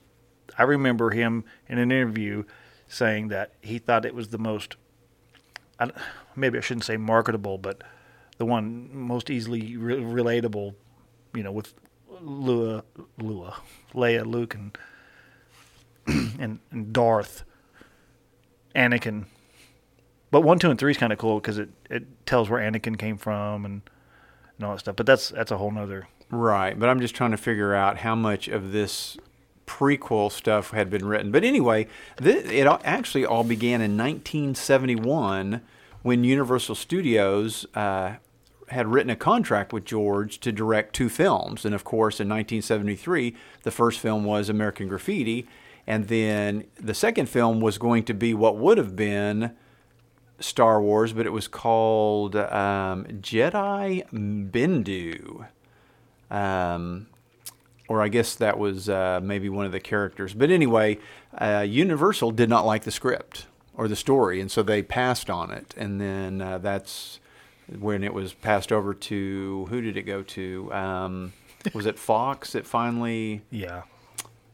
I 0.58 0.64
remember 0.64 1.10
him 1.10 1.44
in 1.68 1.78
an 1.78 1.90
interview 1.90 2.44
saying 2.88 3.28
that 3.28 3.52
he 3.60 3.78
thought 3.78 4.04
it 4.04 4.14
was 4.14 4.28
the 4.28 4.38
most. 4.38 4.76
I, 5.78 5.90
maybe 6.36 6.58
I 6.58 6.60
shouldn't 6.60 6.84
say 6.84 6.96
marketable, 6.96 7.58
but 7.58 7.82
the 8.38 8.44
one 8.44 8.88
most 8.92 9.30
easily 9.30 9.76
re- 9.76 9.96
relatable, 9.96 10.74
you 11.34 11.42
know, 11.42 11.52
with 11.52 11.74
Lua, 12.20 12.84
Lua, 13.18 13.56
Leia, 13.94 14.26
Luke, 14.26 14.54
and 14.54 14.76
and, 16.40 16.60
and 16.70 16.92
Darth, 16.92 17.44
Anakin. 18.74 19.26
But 20.30 20.42
one, 20.42 20.58
two, 20.58 20.70
and 20.70 20.78
three 20.78 20.92
is 20.92 20.96
kind 20.96 21.12
of 21.12 21.18
cool 21.18 21.40
because 21.40 21.58
it, 21.58 21.70
it 21.88 22.26
tells 22.26 22.48
where 22.48 22.60
Anakin 22.60 22.98
came 22.98 23.16
from 23.16 23.64
and 23.64 23.82
and 24.60 24.66
all 24.66 24.74
that 24.74 24.80
stuff. 24.80 24.96
But 24.96 25.06
that's 25.06 25.30
that's 25.30 25.50
a 25.50 25.58
whole 25.58 25.70
nother. 25.70 26.08
Right, 26.30 26.78
but 26.78 26.88
I'm 26.88 27.00
just 27.00 27.14
trying 27.14 27.32
to 27.32 27.36
figure 27.36 27.74
out 27.74 27.98
how 27.98 28.14
much 28.14 28.46
of 28.46 28.72
this 28.72 29.16
prequel 29.70 30.32
stuff 30.32 30.72
had 30.72 30.90
been 30.90 31.06
written. 31.06 31.30
But 31.30 31.44
anyway, 31.44 31.86
th- 32.20 32.44
it 32.44 32.66
actually 32.84 33.24
all 33.24 33.44
began 33.44 33.80
in 33.80 33.96
1971 33.96 35.62
when 36.02 36.24
Universal 36.24 36.74
Studios 36.74 37.66
uh, 37.76 38.16
had 38.68 38.88
written 38.88 39.10
a 39.10 39.16
contract 39.16 39.72
with 39.72 39.84
George 39.84 40.40
to 40.40 40.50
direct 40.50 40.92
two 40.92 41.08
films. 41.08 41.64
And 41.64 41.72
of 41.72 41.84
course, 41.84 42.18
in 42.18 42.28
1973, 42.28 43.36
the 43.62 43.70
first 43.70 44.00
film 44.00 44.24
was 44.24 44.48
American 44.48 44.88
Graffiti. 44.88 45.46
And 45.86 46.08
then 46.08 46.64
the 46.74 46.94
second 46.94 47.28
film 47.28 47.60
was 47.60 47.78
going 47.78 48.02
to 48.04 48.14
be 48.14 48.34
what 48.34 48.56
would 48.56 48.76
have 48.76 48.96
been 48.96 49.52
Star 50.40 50.82
Wars, 50.82 51.12
but 51.12 51.26
it 51.26 51.32
was 51.32 51.46
called 51.46 52.34
um, 52.34 53.04
Jedi 53.20 54.04
Bendu. 54.50 55.46
Um, 56.28 57.06
or 57.90 58.00
I 58.00 58.06
guess 58.06 58.36
that 58.36 58.56
was 58.56 58.88
uh, 58.88 59.18
maybe 59.20 59.48
one 59.48 59.66
of 59.66 59.72
the 59.72 59.80
characters. 59.80 60.32
But 60.32 60.48
anyway, 60.52 60.98
uh, 61.36 61.66
Universal 61.68 62.30
did 62.30 62.48
not 62.48 62.64
like 62.64 62.84
the 62.84 62.92
script 62.92 63.46
or 63.76 63.88
the 63.88 63.96
story, 63.96 64.40
and 64.40 64.48
so 64.48 64.62
they 64.62 64.80
passed 64.80 65.28
on 65.28 65.50
it. 65.50 65.74
And 65.76 66.00
then 66.00 66.40
uh, 66.40 66.58
that's 66.58 67.18
when 67.80 68.04
it 68.04 68.14
was 68.14 68.32
passed 68.32 68.70
over 68.70 68.94
to 68.94 69.66
who 69.70 69.80
did 69.80 69.96
it 69.96 70.02
go 70.02 70.22
to? 70.22 70.72
Um, 70.72 71.32
was 71.74 71.84
it 71.84 71.98
Fox 71.98 72.52
that 72.52 72.64
finally 72.64 73.42
Yeah. 73.50 73.82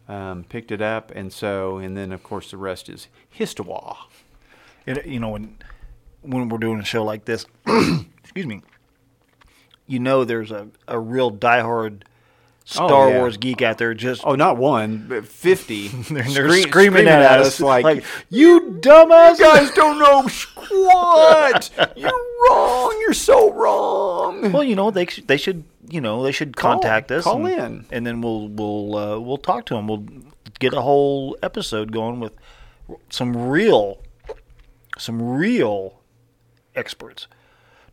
um, 0.08 0.44
picked 0.48 0.72
it 0.72 0.80
up? 0.80 1.12
And 1.14 1.30
so, 1.30 1.76
and 1.76 1.94
then 1.94 2.12
of 2.12 2.22
course 2.22 2.50
the 2.50 2.56
rest 2.56 2.88
is 2.88 3.08
history. 3.28 3.66
It, 4.86 5.04
you 5.04 5.20
know, 5.20 5.28
when 5.28 5.58
when 6.22 6.48
we're 6.48 6.56
doing 6.56 6.80
a 6.80 6.84
show 6.86 7.04
like 7.04 7.26
this, 7.26 7.44
excuse 7.66 8.46
me, 8.46 8.62
you 9.86 9.98
know, 9.98 10.24
there's 10.24 10.50
a, 10.50 10.68
a 10.88 10.98
real 10.98 11.30
diehard 11.30 12.02
Star 12.68 12.90
Oh, 13.06 13.08
yeah. 13.10 13.18
Wars 13.20 13.36
geek 13.36 13.62
out 13.62 13.78
there 13.78 13.94
just 13.94 14.22
Oh, 14.26 14.34
not 14.34 14.56
one, 14.56 15.06
but 15.08 15.24
fifty. 15.26 15.86
they're, 15.86 16.22
they're 16.24 16.48
scream- 16.48 16.62
screaming, 16.68 17.06
at, 17.06 17.38
us 17.40 17.60
like, 17.60 18.04
you 18.28 18.78
dumbass 18.80 19.38
You 19.38 19.44
guys 19.44 19.70
don't 19.70 20.00
know 20.00 20.26
squat. 20.28 21.70
You're 21.96 22.10
wrong. 22.50 22.96
You're 23.02 23.12
so 23.14 23.52
wrong. 23.52 24.50
Well, 24.50 24.64
you 24.64 24.74
know, 24.74 24.90
they 24.90 25.04
they 25.04 25.36
should 25.36 25.62
you 25.88 26.00
know 26.00 26.24
they 26.24 26.32
should 26.32 26.56
Call- 26.56 26.72
contact 26.72 27.12
us. 27.12 27.22
call 27.22 27.46
and, 27.46 27.60
in. 27.60 27.86
and 27.92 28.04
then 28.06 28.20
we'll 28.20 28.48
we'll 28.48 28.96
uh, 28.96 29.18
we'll 29.20 29.38
talk 29.38 29.66
to 29.66 29.74
them. 29.74 29.86
We'll 29.86 30.04
get 30.58 30.74
a 30.74 30.80
whole 30.80 31.36
episode 31.44 31.92
going 31.92 32.18
with 32.18 32.32
some 33.10 33.48
real 33.48 34.02
some 34.98 35.22
real 35.22 36.00
experts, 36.74 37.28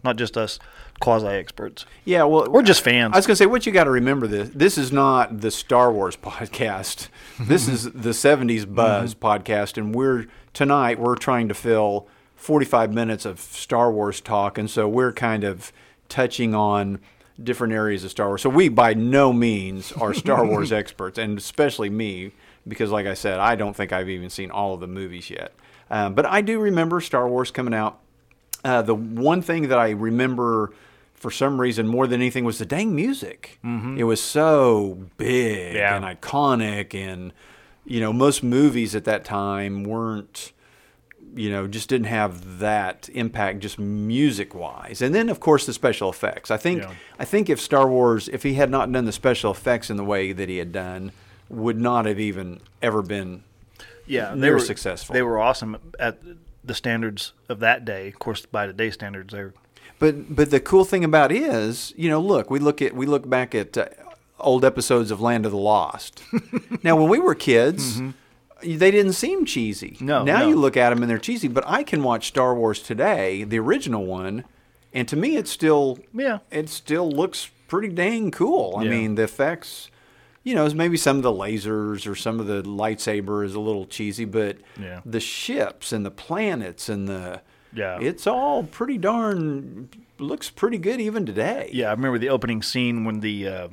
not 0.03 0.15
just 0.15 0.35
us 0.35 0.57
quasi 0.99 1.27
experts. 1.27 1.85
Yeah, 2.05 2.23
well, 2.23 2.49
We're 2.49 2.61
just 2.63 2.81
fans. 2.81 3.13
I 3.13 3.17
was 3.17 3.27
gonna 3.27 3.35
say 3.35 3.45
what 3.45 3.65
you 3.65 3.71
got 3.71 3.85
to 3.85 3.91
remember 3.91 4.27
this. 4.27 4.49
This 4.53 4.77
is 4.77 4.91
not 4.91 5.41
the 5.41 5.51
Star 5.51 5.91
Wars 5.91 6.15
podcast. 6.21 7.09
This 7.39 7.67
is 7.67 7.83
the 7.91 8.09
'70s 8.11 8.65
Buzz 8.75 9.13
Mm-hmm. 9.15 9.25
podcast, 9.25 9.77
and 9.77 9.93
we're 9.93 10.27
tonight 10.53 10.99
we're 10.99 11.15
trying 11.15 11.47
to 11.47 11.53
fill 11.53 12.07
45 12.35 12.93
minutes 12.93 13.25
of 13.25 13.39
Star 13.39 13.91
Wars 13.91 14.19
talk, 14.21 14.57
and 14.57 14.69
so 14.69 14.87
we're 14.87 15.13
kind 15.13 15.43
of 15.43 15.71
touching 16.09 16.53
on 16.53 16.99
different 17.41 17.73
areas 17.73 18.03
of 18.03 18.11
Star 18.11 18.27
Wars. 18.27 18.41
So 18.41 18.49
we 18.49 18.69
by 18.69 18.93
no 18.93 19.33
means 19.33 19.91
are 19.93 20.13
Star 20.13 20.45
Wars 20.47 20.71
experts, 20.71 21.17
and 21.17 21.37
especially 21.37 21.89
me, 21.89 22.31
because 22.67 22.91
like 22.91 23.07
I 23.07 23.13
said, 23.15 23.39
I 23.39 23.55
don't 23.55 23.75
think 23.75 23.91
I've 23.91 24.09
even 24.09 24.29
seen 24.29 24.51
all 24.51 24.73
of 24.73 24.79
the 24.79 24.87
movies 24.87 25.29
yet. 25.29 25.53
Um, 25.89 26.13
but 26.15 26.25
I 26.25 26.41
do 26.41 26.59
remember 26.59 27.01
Star 27.01 27.27
Wars 27.27 27.51
coming 27.51 27.73
out. 27.73 27.99
Uh, 28.63 28.81
the 28.81 28.95
one 28.95 29.41
thing 29.41 29.67
that 29.67 29.77
I 29.77 29.89
remember 29.89 30.71
for 31.13 31.31
some 31.31 31.59
reason 31.59 31.87
more 31.87 32.07
than 32.07 32.21
anything 32.21 32.43
was 32.45 32.57
the 32.59 32.65
dang 32.65 32.95
music. 32.95 33.59
It 33.63 34.03
was 34.05 34.21
so 34.21 35.07
big 35.17 35.75
Yeah. 35.75 35.95
and 35.95 36.03
iconic, 36.05 36.93
and 36.93 37.31
you 37.85 37.99
know 37.99 38.11
most 38.13 38.43
movies 38.43 38.95
at 38.95 39.03
that 39.05 39.23
time 39.25 39.83
weren't, 39.83 40.51
you 41.35 41.49
know, 41.49 41.67
just 41.67 41.89
didn't 41.89 42.07
have 42.07 42.59
that 42.59 43.09
impact 43.13 43.59
just 43.59 43.79
music 43.79 44.53
wise. 44.55 45.01
And 45.01 45.13
then 45.15 45.29
of 45.29 45.39
course 45.39 45.65
the 45.65 45.73
special 45.73 46.09
effects. 46.09 46.51
I 46.51 46.57
think 46.57 46.81
Yeah. 46.83 46.91
I 47.19 47.25
think 47.25 47.49
if 47.49 47.59
Star 47.59 47.87
Wars, 47.87 48.27
if 48.29 48.43
he 48.43 48.53
had 48.55 48.69
not 48.69 48.91
done 48.91 49.05
the 49.05 49.11
special 49.11 49.51
effects 49.51 49.89
in 49.89 49.97
the 49.97 50.03
way 50.05 50.31
that 50.33 50.47
he 50.49 50.57
had 50.57 50.71
done, 50.71 51.11
would 51.49 51.79
not 51.79 52.05
have 52.05 52.19
even 52.19 52.59
ever 52.81 53.01
been 53.01 53.43
Yeah, 54.05 54.33
they 54.35 54.51
were 54.51 54.59
successful. 54.59 55.13
They 55.13 55.21
were 55.21 55.39
awesome 55.39 55.77
at 55.99 56.17
the 56.63 56.73
standards 56.73 57.33
of 57.49 57.59
that 57.59 57.85
day. 57.85 58.07
Of 58.09 58.19
course, 58.19 58.45
by 58.45 58.65
today's 58.67 58.93
standards, 58.93 59.33
they're 59.33 59.53
But 59.99 60.35
but 60.35 60.49
the 60.51 60.59
cool 60.59 60.85
thing 60.85 61.03
about 61.03 61.31
it 61.31 61.41
is, 61.41 61.93
you 61.97 62.09
know, 62.09 62.19
look, 62.21 62.49
we 62.49 62.59
look 62.59 62.81
at 62.81 62.95
we 62.95 63.05
look 63.05 63.29
back 63.29 63.53
at 63.55 63.77
uh, 63.77 63.87
old 64.39 64.65
episodes 64.65 65.11
of 65.11 65.21
Land 65.21 65.45
of 65.45 65.51
the 65.51 65.57
Lost. 65.57 66.23
now, 66.83 66.95
when 66.95 67.09
we 67.09 67.19
were 67.19 67.35
kids, 67.35 68.01
they 68.61 68.91
didn't 68.91 69.13
seem 69.13 69.45
cheesy. 69.45 69.91
Mm-hmm. 69.91 70.05
No, 70.05 70.23
Now 70.23 70.39
no. 70.39 70.47
you 70.49 70.55
look 70.55 70.77
at 70.77 70.89
them 70.89 71.01
and 71.03 71.09
they're 71.09 71.17
cheesy. 71.17 71.47
But 71.47 71.63
I 71.67 71.83
can 71.83 72.03
watch 72.03 72.27
Star 72.27 72.55
Wars 72.55 72.81
today, 72.81 73.43
the 73.43 73.59
original 73.59 74.05
one, 74.05 74.43
and 74.93 75.07
to 75.07 75.15
me, 75.15 75.35
it 75.37 75.47
still 75.47 75.99
Yeah. 76.13 76.39
it 76.51 76.69
still 76.69 77.09
looks 77.09 77.49
pretty 77.67 77.89
dang 77.89 78.31
cool. 78.31 78.75
I 78.77 78.83
Yeah. 78.83 78.89
mean, 78.91 79.15
the 79.15 79.23
effects. 79.23 79.89
You 80.43 80.55
know, 80.55 80.69
maybe 80.73 80.97
some 80.97 81.17
of 81.17 81.23
the 81.23 81.31
lasers 81.31 82.05
or 82.05 82.15
some 82.15 82.39
of 82.39 82.47
the 82.47 82.61
lightsaber 82.63 83.45
is 83.45 83.55
a 83.55 83.59
little 83.61 83.85
cheesy, 83.85 84.25
but 84.25 84.57
Yeah. 84.79 84.99
the 85.05 85.19
ships 85.21 85.93
and 85.93 86.05
the 86.05 86.11
planets 86.11 86.89
and 86.89 87.07
the 87.07 87.41
Yeah. 87.73 87.97
it's 88.01 88.27
all 88.27 88.63
pretty 88.63 88.97
darn 88.97 89.89
looks 90.19 90.49
pretty 90.49 90.77
good 90.77 90.99
even 90.99 91.25
today. 91.25 91.69
Yeah, 91.71 91.87
I 91.87 91.91
remember 91.91 92.17
the 92.19 92.29
opening 92.29 92.61
scene 92.61 93.05
when 93.05 93.21
the 93.21 93.47
uh, 93.47 93.67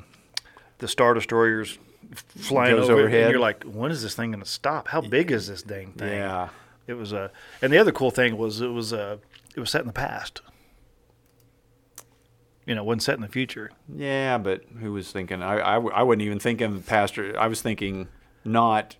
the 0.78 0.88
star 0.88 1.12
destroyers 1.14 1.78
flying 2.14 2.74
over, 2.78 2.92
overhead. 2.94 3.22
and 3.24 3.30
you're 3.32 3.40
like, 3.40 3.64
when 3.64 3.90
is 3.90 4.02
this 4.02 4.14
thing 4.14 4.30
going 4.30 4.42
to 4.42 4.48
stop? 4.48 4.88
How 4.88 5.00
big 5.00 5.30
is 5.30 5.48
this 5.48 5.62
dang 5.62 5.92
thing? 5.92 6.12
Yeah. 6.12 6.48
it 6.86 6.94
was 6.94 7.12
a. 7.12 7.30
and 7.62 7.72
the 7.72 7.78
other 7.78 7.92
cool 7.92 8.10
thing 8.10 8.36
was 8.38 8.60
it 8.60 8.68
was 8.68 8.92
uh, 8.92 9.16
it 9.56 9.60
was 9.60 9.70
set 9.70 9.80
in 9.82 9.86
the 9.88 9.92
past. 9.92 10.40
You 12.66 12.74
know, 12.74 12.84
wasn't 12.84 13.02
set 13.02 13.14
in 13.16 13.22
the 13.22 13.28
future. 13.28 13.70
Yeah, 13.94 14.38
but 14.38 14.62
who 14.80 14.92
was 14.92 15.10
thinking? 15.10 15.42
I, 15.42 15.56
I 15.76 16.02
wouldn't 16.02 16.24
even 16.24 16.38
think 16.38 16.60
of 16.60 16.74
the 16.74 16.80
Pastor. 16.88 17.36
I 17.38 17.46
was 17.48 17.62
thinking 17.62 18.08
not 18.44 18.96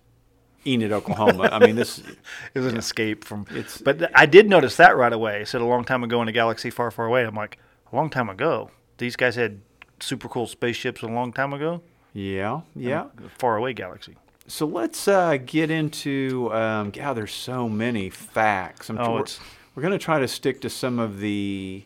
Enid, 0.65 0.91
Oklahoma. 0.91 1.49
I 1.51 1.59
mean, 1.59 1.75
this. 1.75 2.01
is 2.53 2.65
an 2.65 2.77
escape 2.77 3.23
from. 3.23 3.45
It's- 3.51 3.79
but 3.81 3.99
th- 3.99 4.11
I 4.13 4.25
did 4.25 4.49
notice 4.49 4.75
that 4.77 4.95
right 4.97 5.13
away. 5.13 5.41
It 5.41 5.47
said 5.47 5.61
a 5.61 5.65
long 5.65 5.83
time 5.85 6.03
ago 6.03 6.21
in 6.21 6.27
a 6.27 6.31
galaxy 6.31 6.69
far, 6.69 6.91
far 6.91 7.05
away. 7.05 7.23
I'm 7.23 7.35
like, 7.35 7.59
a 7.91 7.95
long 7.95 8.09
time 8.09 8.29
ago. 8.29 8.71
These 8.97 9.15
guys 9.15 9.35
had 9.35 9.61
super 9.99 10.27
cool 10.27 10.47
spaceships 10.47 11.01
a 11.01 11.07
long 11.07 11.31
time 11.33 11.53
ago. 11.53 11.81
Yeah, 12.13 12.61
yeah. 12.75 13.05
Far 13.37 13.57
away 13.57 13.73
galaxy. 13.73 14.17
So 14.47 14.65
let's 14.65 15.07
uh, 15.07 15.37
get 15.45 15.71
into. 15.71 16.49
Um, 16.53 16.91
God, 16.91 17.13
there's 17.13 17.31
so 17.33 17.69
many 17.69 18.09
facts. 18.09 18.89
I'm 18.89 18.97
Oh, 18.99 19.17
it's- 19.19 19.39
we're 19.73 19.81
going 19.81 19.93
to 19.97 20.03
try 20.03 20.19
to 20.19 20.27
stick 20.27 20.59
to 20.61 20.69
some 20.69 20.99
of 20.99 21.19
the 21.21 21.85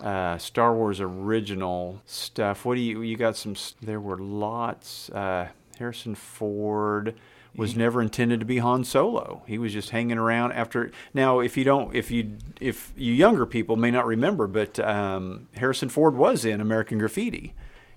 uh, 0.00 0.38
Star 0.38 0.74
Wars 0.74 1.00
original 1.00 2.02
stuff. 2.06 2.64
What 2.64 2.76
do 2.76 2.80
you? 2.80 3.02
You 3.02 3.16
got 3.16 3.36
some? 3.36 3.54
There 3.80 4.00
were 4.00 4.18
lots. 4.18 5.10
Uh, 5.10 5.48
Harrison 5.78 6.14
Ford 6.14 7.14
was 7.54 7.76
never 7.76 8.00
intended 8.00 8.40
to 8.40 8.46
be 8.46 8.58
Han 8.58 8.84
Solo. 8.84 9.42
He 9.46 9.58
was 9.58 9.72
just 9.72 9.90
hanging 9.90 10.18
around 10.18 10.52
after. 10.52 10.90
Now, 11.12 11.40
if 11.40 11.56
you 11.56 11.64
don't, 11.64 11.94
if 11.94 12.10
you, 12.10 12.38
if 12.60 12.92
you 12.96 13.12
younger 13.12 13.44
people 13.44 13.76
may 13.76 13.90
not 13.90 14.06
remember, 14.06 14.46
but 14.46 14.78
um, 14.80 15.48
Harrison 15.54 15.88
Ford 15.88 16.16
was 16.16 16.44
in 16.44 16.60
American 16.60 16.98
Graffiti. 16.98 17.54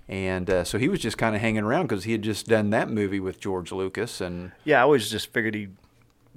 And 0.08 0.48
uh, 0.48 0.64
so 0.64 0.78
he 0.78 0.88
was 0.88 1.00
just 1.00 1.18
kind 1.18 1.34
of 1.34 1.40
hanging 1.40 1.64
around 1.64 1.88
because 1.88 2.04
he 2.04 2.12
had 2.12 2.22
just 2.22 2.46
done 2.46 2.70
that 2.70 2.88
movie 2.90 3.18
with 3.18 3.40
George 3.40 3.72
Lucas, 3.72 4.20
and 4.20 4.52
Yeah, 4.64 4.78
I 4.78 4.82
always 4.82 5.10
just 5.10 5.32
figured 5.32 5.54
he 5.54 5.68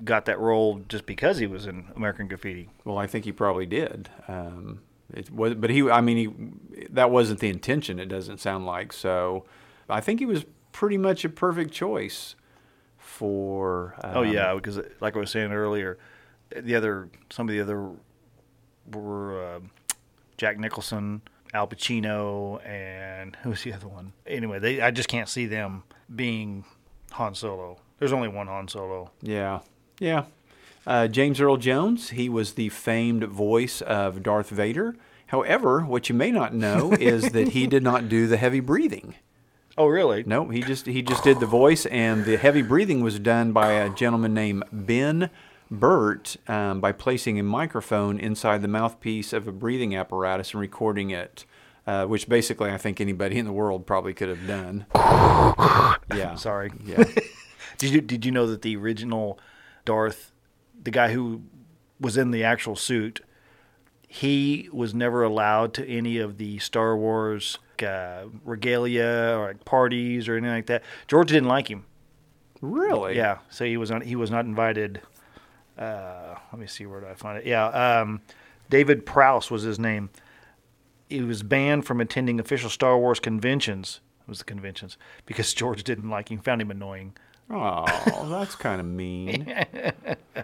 got 0.04 0.26
that 0.26 0.40
role 0.40 0.82
just 0.88 1.06
because 1.06 1.38
he 1.38 1.46
was 1.46 1.68
in 1.68 1.86
American 1.96 2.28
Graffiti. 2.28 2.70
Well, 2.84 2.98
I 2.98 3.06
think 3.06 3.26
he 3.26 3.32
probably 3.32 3.68
did. 3.68 4.10
Um, 4.28 4.80
it 5.14 5.32
was, 5.32 5.56
but 5.56 5.70
he, 5.70 5.90
I 5.90 6.02
mean, 6.02 6.62
he, 6.72 6.88
that 6.92 7.12
wasn't 7.12 7.40
the 7.40 7.50
intention. 7.50 8.00
It 8.00 8.08
doesn't 8.08 8.40
sound 8.40 8.66
like 8.66 8.94
so. 8.94 9.46
I 9.90 10.02
think 10.02 10.20
he 10.20 10.26
was 10.26 10.46
pretty 10.72 10.98
much 10.98 11.26
a 11.26 11.30
perfect 11.30 11.72
choice 11.72 12.36
for. 12.98 13.96
Um, 14.04 14.18
oh 14.18 14.22
yeah, 14.22 14.54
because 14.54 14.80
like 15.00 15.16
I 15.16 15.20
was 15.20 15.32
saying 15.32 15.52
earlier, 15.52 15.98
the 16.56 16.76
other 16.76 17.10
some 17.30 17.48
of 17.50 17.54
the 17.54 17.62
other 17.62 17.90
were 18.92 19.56
uh, 19.56 19.60
Jack 20.38 20.58
Nicholson, 20.60 21.22
Al 21.54 21.68
Pacino, 21.68 22.66
and 22.66 23.36
who's 23.38 23.64
the 23.64 23.74
other 23.74 23.88
one? 23.88 24.14
Anyway, 24.28 24.60
they 24.60 24.82
I 24.82 24.92
just 24.92 25.10
can't 25.10 25.30
see 25.30 25.48
them 25.48 25.84
being 26.16 26.66
Han 27.12 27.36
Solo. 27.36 27.80
There's 27.98 28.14
only 28.14 28.28
one 28.28 28.48
Han 28.48 28.68
Solo. 28.68 29.12
Yeah, 29.22 29.60
yeah. 30.00 30.26
Uh, 30.88 31.08
James 31.08 31.40
Earl 31.40 31.58
Jones. 31.58 32.12
He 32.12 32.30
was 32.30 32.54
the 32.54 32.70
famed 32.70 33.24
voice 33.26 33.82
of 33.82 34.24
Darth 34.24 34.50
Vader. 34.50 34.96
However, 35.28 35.82
what 35.82 36.10
you 36.10 36.16
may 36.16 36.32
not 36.32 36.54
know 36.54 36.92
is 37.00 37.32
that 37.32 37.50
he 37.50 37.68
did 37.68 37.84
not 37.84 38.10
do 38.10 38.28
the 38.28 38.38
heavy 38.38 38.60
breathing. 38.60 39.16
Oh 39.78 39.86
really? 39.88 40.24
No, 40.26 40.50
he 40.50 40.62
just 40.62 40.88
he 40.88 41.02
just 41.02 41.24
did 41.24 41.40
the 41.40 41.46
voice, 41.46 41.86
and 41.86 42.26
the 42.26 42.38
heavy 42.38 42.62
breathing 42.62 43.02
was 43.02 43.18
done 43.20 43.54
by 43.54 43.72
a 43.74 43.90
gentleman 43.90 44.34
named 44.34 44.64
Ben 44.74 45.30
Burtt 45.72 46.36
um, 46.50 46.82
by 46.82 46.92
placing 46.92 47.40
a 47.40 47.44
microphone 47.44 48.20
inside 48.20 48.62
the 48.62 48.68
mouthpiece 48.68 49.32
of 49.32 49.48
a 49.48 49.52
breathing 49.54 49.96
apparatus 49.96 50.52
and 50.54 50.60
recording 50.60 51.12
it, 51.12 51.46
uh, 51.88 52.06
which 52.08 52.28
basically 52.28 52.72
I 52.72 52.78
think 52.78 53.00
anybody 53.00 53.38
in 53.38 53.46
the 53.46 53.54
world 53.54 53.86
probably 53.86 54.14
could 54.14 54.30
have 54.30 54.46
done. 54.48 54.86
Yeah, 56.14 56.36
Sorry. 56.36 56.72
Yeah, 56.84 57.04
Did 57.78 57.92
you 57.92 58.02
did 58.02 58.26
you 58.26 58.32
know 58.32 58.48
that 58.48 58.64
the 58.64 58.76
original 58.76 59.40
Darth, 59.86 60.32
the 60.82 60.92
guy 60.92 61.12
who 61.14 61.42
was 62.00 62.18
in 62.18 62.32
the 62.32 62.44
actual 62.44 62.76
suit, 62.76 63.22
he 64.08 64.70
was 64.72 64.94
never 64.94 65.24
allowed 65.24 65.74
to 65.76 65.88
any 65.88 66.18
of 66.18 66.38
the 66.38 66.58
Star 66.60 66.98
Wars 66.98 67.60
uh, 67.84 68.24
regalia 68.44 69.36
or 69.38 69.48
like 69.48 69.66
parties 69.66 70.28
or 70.28 70.36
anything 70.36 70.56
like 70.56 70.66
that. 70.68 70.84
George 71.08 71.30
didn't 71.30 71.48
like 71.48 71.70
him. 71.70 71.86
really. 72.62 73.16
Yeah, 73.16 73.40
so 73.50 73.66
he 73.66 73.78
was 73.78 73.92
not 73.92 74.04
he 74.04 74.16
was 74.16 74.32
not 74.32 74.46
invited. 74.46 75.02
Uh, 75.78 76.36
let 76.52 76.60
me 76.60 76.68
see 76.68 76.86
where 76.86 77.00
do 77.00 77.08
I 77.08 77.14
find 77.14 77.38
it. 77.38 77.46
Yeah, 77.46 77.68
um, 77.68 78.22
David 78.70 79.06
Prowse 79.06 79.50
was 79.50 79.64
his 79.64 79.80
name. 79.80 80.10
He 81.08 81.22
was 81.22 81.42
banned 81.42 81.86
from 81.86 82.02
attending 82.02 82.40
official 82.40 82.70
Star 82.70 82.98
Wars 82.98 83.20
conventions 83.20 84.02
It 84.22 84.28
was 84.28 84.40
the 84.40 84.44
conventions 84.44 84.98
because 85.26 85.54
George 85.62 85.84
didn't 85.84 86.10
like 86.10 86.30
him, 86.30 86.40
found 86.40 86.62
him 86.62 86.70
annoying. 86.72 87.16
Oh, 87.50 88.28
that's 88.30 88.56
kind 88.56 88.80
of 88.80 88.88
mean. 88.88 89.54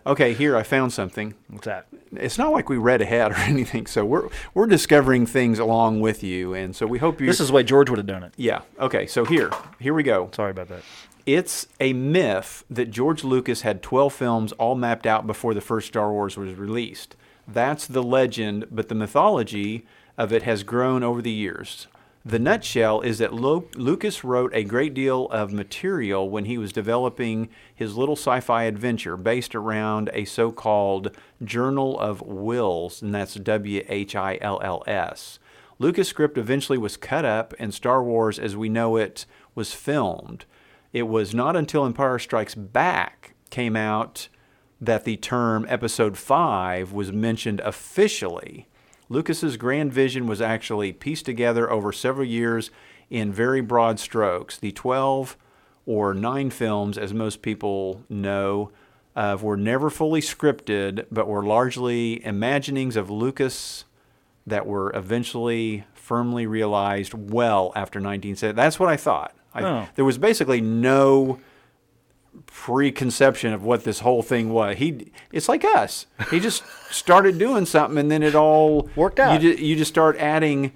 Okay, 0.07 0.33
here 0.33 0.55
I 0.57 0.61
found 0.63 0.91
something. 0.93 1.33
What's 1.49 1.65
that? 1.65 1.87
It's 2.11 2.37
not 2.37 2.51
like 2.51 2.67
we 2.69 2.77
read 2.77 3.01
ahead 3.01 3.31
or 3.31 3.35
anything, 3.37 3.87
so 3.87 4.03
we're 4.05 4.27
we're 4.53 4.67
discovering 4.67 5.25
things 5.25 5.57
along 5.57 6.01
with 6.01 6.21
you, 6.21 6.53
and 6.53 6.75
so 6.75 6.85
we 6.85 6.99
hope 6.99 7.19
you. 7.21 7.25
This 7.27 7.39
is 7.39 7.47
the 7.47 7.53
way 7.53 7.63
George 7.63 7.89
would 7.89 7.97
have 7.97 8.05
done 8.05 8.21
it. 8.23 8.33
yeah. 8.35 8.61
Okay, 8.79 9.07
so 9.07 9.23
here 9.25 9.49
here 9.79 9.93
we 9.93 10.03
go. 10.03 10.29
Sorry 10.33 10.51
about 10.51 10.67
that. 10.67 10.83
It's 11.25 11.67
a 11.79 11.93
myth 11.93 12.65
that 12.69 12.91
George 12.91 13.23
Lucas 13.23 13.61
had 13.61 13.81
12 13.81 14.13
films 14.13 14.51
all 14.53 14.75
mapped 14.75 15.07
out 15.07 15.25
before 15.25 15.53
the 15.55 15.61
first 15.61 15.87
Star 15.87 16.11
Wars 16.11 16.37
was 16.37 16.53
released. 16.53 17.15
That's 17.47 17.87
the 17.87 18.03
legend, 18.03 18.67
but 18.69 18.89
the 18.89 18.95
mythology 18.95 19.85
of 20.19 20.31
it 20.33 20.43
has 20.43 20.61
grown 20.63 21.01
over 21.03 21.21
the 21.21 21.31
years. 21.31 21.87
The 22.27 22.39
nutshell 22.39 23.01
is 23.01 23.19
that 23.19 23.35
Lu- 23.35 23.69
Lucas 23.75 24.23
wrote 24.23 24.49
a 24.55 24.63
great 24.63 24.95
deal 24.95 25.27
of 25.27 25.53
material 25.53 26.27
when 26.27 26.45
he 26.45 26.57
was 26.57 26.73
developing 26.73 27.49
his 27.73 27.97
little 27.97 28.15
sci 28.15 28.39
fi 28.39 28.63
adventure 28.63 29.15
based 29.15 29.53
around 29.53 30.09
a 30.11 30.25
so 30.25 30.51
called 30.51 31.15
Journal 31.43 31.99
of 31.99 32.21
Whills, 32.21 33.03
and 33.03 33.13
that's 33.13 33.35
W 33.35 33.85
H 33.87 34.15
I 34.15 34.39
L 34.41 34.59
L 34.63 34.83
S. 34.87 35.37
Lucas' 35.77 36.07
script 36.07 36.39
eventually 36.39 36.79
was 36.79 36.97
cut 36.97 37.25
up, 37.25 37.53
and 37.59 37.71
Star 37.71 38.03
Wars 38.03 38.39
as 38.39 38.57
we 38.57 38.69
know 38.69 38.95
it 38.95 39.27
was 39.53 39.75
filmed. 39.75 40.45
It 40.93 41.03
was 41.03 41.35
not 41.35 41.55
until 41.55 41.85
Empire 41.85 42.17
Strikes 42.17 42.55
Back 42.55 43.35
came 43.51 43.75
out 43.75 44.29
that 44.81 45.03
the 45.03 45.17
term 45.17 45.63
Episode 45.69 46.17
5 46.17 46.91
was 46.91 47.11
mentioned 47.11 47.59
officially. 47.59 48.67
Lucas's 49.09 49.57
grand 49.57 49.93
vision 49.93 50.27
was 50.27 50.41
actually 50.41 50.91
pieced 50.93 51.25
together 51.25 51.69
over 51.69 51.91
several 51.91 52.25
years 52.27 52.71
in 53.09 53.31
very 53.31 53.61
broad 53.61 53.99
strokes. 53.99 54.57
The 54.57 54.71
12 54.71 55.37
or 55.85 56.13
9 56.13 56.49
films, 56.49 56.97
as 56.97 57.13
most 57.13 57.41
people 57.41 58.03
know, 58.09 58.71
uh, 59.15 59.37
were 59.39 59.55
never 59.57 59.89
fully 59.89 60.21
scripted, 60.21 61.05
but 61.11 61.27
were 61.27 61.43
largely 61.43 62.23
imaginings 62.25 62.95
of 62.95 63.09
Lucas 63.09 63.85
that 64.47 64.65
were 64.65 64.91
eventually 64.95 65.85
firmly 65.93 66.45
realized 66.45 67.13
well 67.13 67.71
after 67.75 67.99
1970. 67.99 68.55
That's 68.55 68.79
what 68.79 68.89
I 68.89 68.97
thought. 68.97 69.33
I, 69.53 69.61
Oh. 69.63 69.87
There 69.95 70.05
was 70.05 70.17
basically 70.17 70.61
no 70.61 71.39
preconception 72.47 73.53
of 73.53 73.63
what 73.63 73.83
this 73.83 73.99
whole 73.99 74.21
thing 74.21 74.51
was. 74.51 74.77
He, 74.77 75.11
it's 75.31 75.49
like 75.49 75.63
us. 75.63 76.05
He 76.29 76.39
just 76.39 76.63
started 76.89 77.37
doing 77.37 77.65
something, 77.65 77.97
and 77.97 78.11
then 78.11 78.23
it 78.23 78.35
all 78.35 78.89
Worked 78.95 79.19
out. 79.19 79.41
You, 79.41 79.51
you 79.51 79.75
just 79.75 79.89
start 79.89 80.17
adding 80.17 80.71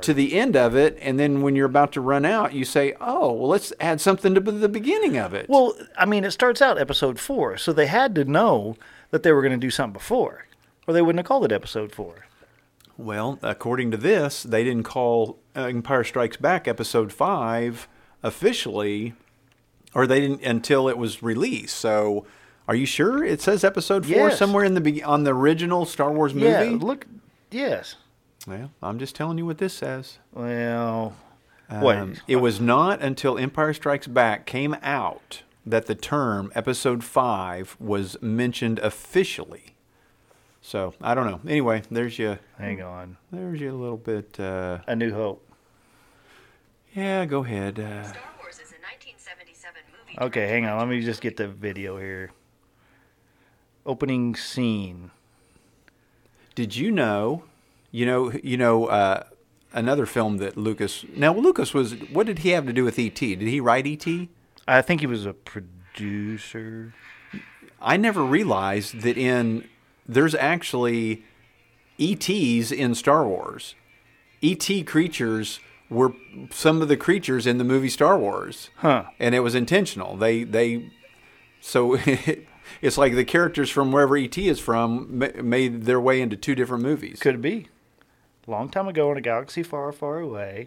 to 0.00 0.14
the 0.14 0.34
end 0.34 0.56
of 0.56 0.76
it, 0.76 0.96
and 1.00 1.18
then 1.18 1.42
when 1.42 1.56
you're 1.56 1.66
about 1.66 1.92
to 1.92 2.00
run 2.00 2.24
out, 2.24 2.52
you 2.52 2.64
say, 2.64 2.94
"Oh, 3.00 3.32
well, 3.32 3.48
let's 3.48 3.72
add 3.80 4.00
something 4.00 4.34
to 4.34 4.40
the 4.40 4.68
beginning 4.68 5.16
of 5.16 5.34
it." 5.34 5.48
Well, 5.48 5.74
I 5.96 6.04
mean, 6.04 6.24
it 6.24 6.30
starts 6.30 6.62
out 6.62 6.78
episode 6.78 7.18
four, 7.18 7.56
so 7.56 7.72
they 7.72 7.86
had 7.86 8.14
to 8.14 8.24
know 8.24 8.76
that 9.10 9.22
they 9.22 9.32
were 9.32 9.42
going 9.42 9.52
to 9.52 9.58
do 9.58 9.70
something 9.70 9.92
before, 9.92 10.46
or 10.86 10.94
they 10.94 11.02
wouldn't 11.02 11.20
have 11.20 11.26
called 11.26 11.44
it 11.44 11.52
episode 11.52 11.92
four. 11.92 12.26
Well, 12.96 13.38
according 13.42 13.90
to 13.90 13.96
this, 13.96 14.42
they 14.42 14.62
didn't 14.62 14.84
call 14.84 15.38
Empire 15.56 16.04
Strikes 16.04 16.36
Back 16.36 16.68
Episode 16.68 17.12
Five 17.12 17.88
officially, 18.22 19.14
or 19.94 20.06
they 20.06 20.20
didn't 20.20 20.42
until 20.42 20.88
it 20.88 20.96
was 20.98 21.22
released. 21.22 21.76
So, 21.76 22.24
are 22.68 22.74
you 22.74 22.86
sure 22.86 23.24
it 23.24 23.40
says 23.40 23.64
Episode 23.64 24.04
Four 24.06 24.28
Yes. 24.30 24.38
somewhere 24.38 24.64
in 24.64 24.74
the 24.74 24.80
be- 24.80 25.02
on 25.02 25.24
the 25.24 25.34
original 25.34 25.84
Star 25.84 26.10
Wars 26.12 26.32
movie? 26.34 26.46
Yeah, 26.46 26.78
look, 26.80 27.06
yes. 27.50 27.96
Well, 28.46 28.70
I'm 28.82 28.98
just 28.98 29.14
telling 29.14 29.38
you 29.38 29.46
what 29.46 29.58
this 29.58 29.74
says. 29.74 30.18
Well, 30.32 31.14
Um, 31.70 31.80
what? 31.80 32.08
It 32.28 32.36
was 32.36 32.60
not 32.60 33.00
until 33.00 33.38
Empire 33.38 33.72
Strikes 33.72 34.06
Back 34.06 34.46
came 34.46 34.74
out 34.82 35.42
that 35.64 35.86
the 35.86 35.94
term 35.94 36.50
Episode 36.54 37.04
Five 37.04 37.76
was 37.78 38.16
mentioned 38.20 38.78
officially. 38.80 39.74
So 40.60 40.94
I 41.00 41.14
don't 41.14 41.26
know. 41.26 41.40
Anyway, 41.48 41.82
there's 41.90 42.18
you. 42.18 42.38
Hang 42.58 42.82
on. 42.82 43.16
There's 43.32 43.60
you 43.60 43.72
a 43.72 43.78
little 43.78 43.96
bit. 43.96 44.38
Uh, 44.38 44.78
A 44.86 44.94
New 44.96 45.12
Hope. 45.12 45.44
yeah, 46.94 47.24
go 47.24 47.44
ahead. 47.44 47.78
Uh, 47.80 48.12
Okay, 50.18 50.46
hang 50.46 50.66
on. 50.66 50.78
Let 50.78 50.88
me 50.88 51.00
just 51.00 51.20
get 51.20 51.36
the 51.36 51.48
video 51.48 51.96
here. 51.98 52.30
Opening 53.86 54.36
scene. 54.36 55.10
did 56.54 56.76
you 56.76 56.90
know? 56.90 57.44
You 57.90 58.06
know. 58.06 58.32
You 58.32 58.56
know. 58.56 58.86
Uh, 58.86 59.24
another 59.72 60.06
film 60.06 60.36
that 60.38 60.56
Lucas. 60.56 61.04
Now 61.16 61.34
Lucas 61.34 61.72
was. 61.72 61.94
What 62.10 62.26
did 62.26 62.40
he 62.40 62.50
have 62.50 62.66
to 62.66 62.72
do 62.72 62.84
with 62.84 62.98
ET? 62.98 63.14
Did 63.14 63.40
he 63.40 63.60
write 63.60 63.86
ET? 63.86 64.28
I 64.68 64.82
think 64.82 65.00
he 65.00 65.06
was 65.06 65.26
a 65.26 65.32
producer. 65.32 66.94
I 67.80 67.96
never 67.96 68.22
realized 68.22 69.00
that 69.00 69.16
in 69.16 69.68
there's 70.06 70.34
actually 70.34 71.24
ETs 71.98 72.70
in 72.70 72.94
Star 72.94 73.26
Wars. 73.26 73.74
ET 74.42 74.86
creatures 74.86 75.60
were 75.92 76.14
some 76.50 76.82
of 76.82 76.88
the 76.88 76.96
creatures 76.96 77.46
in 77.46 77.58
the 77.58 77.64
movie 77.64 77.88
Star 77.88 78.18
Wars. 78.18 78.70
Huh. 78.76 79.04
And 79.18 79.34
it 79.34 79.40
was 79.40 79.54
intentional. 79.54 80.16
They 80.16 80.44
they 80.44 80.90
so 81.60 81.94
it's 82.82 82.98
like 82.98 83.14
the 83.14 83.24
characters 83.24 83.70
from 83.70 83.92
wherever 83.92 84.16
ET 84.16 84.36
is 84.36 84.58
from 84.58 85.18
ma- 85.18 85.42
made 85.42 85.82
their 85.84 86.00
way 86.00 86.20
into 86.20 86.36
two 86.36 86.54
different 86.54 86.82
movies. 86.82 87.20
Could 87.20 87.40
be? 87.42 87.68
Long 88.46 88.68
time 88.68 88.88
ago 88.88 89.10
in 89.12 89.18
a 89.18 89.20
galaxy 89.20 89.62
far, 89.62 89.92
far 89.92 90.18
away. 90.18 90.66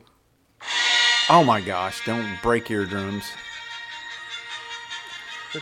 Oh 1.30 1.44
my 1.44 1.60
gosh, 1.60 2.06
don't 2.06 2.38
break 2.42 2.70
eardrums. 2.72 3.26
You're 5.54 5.62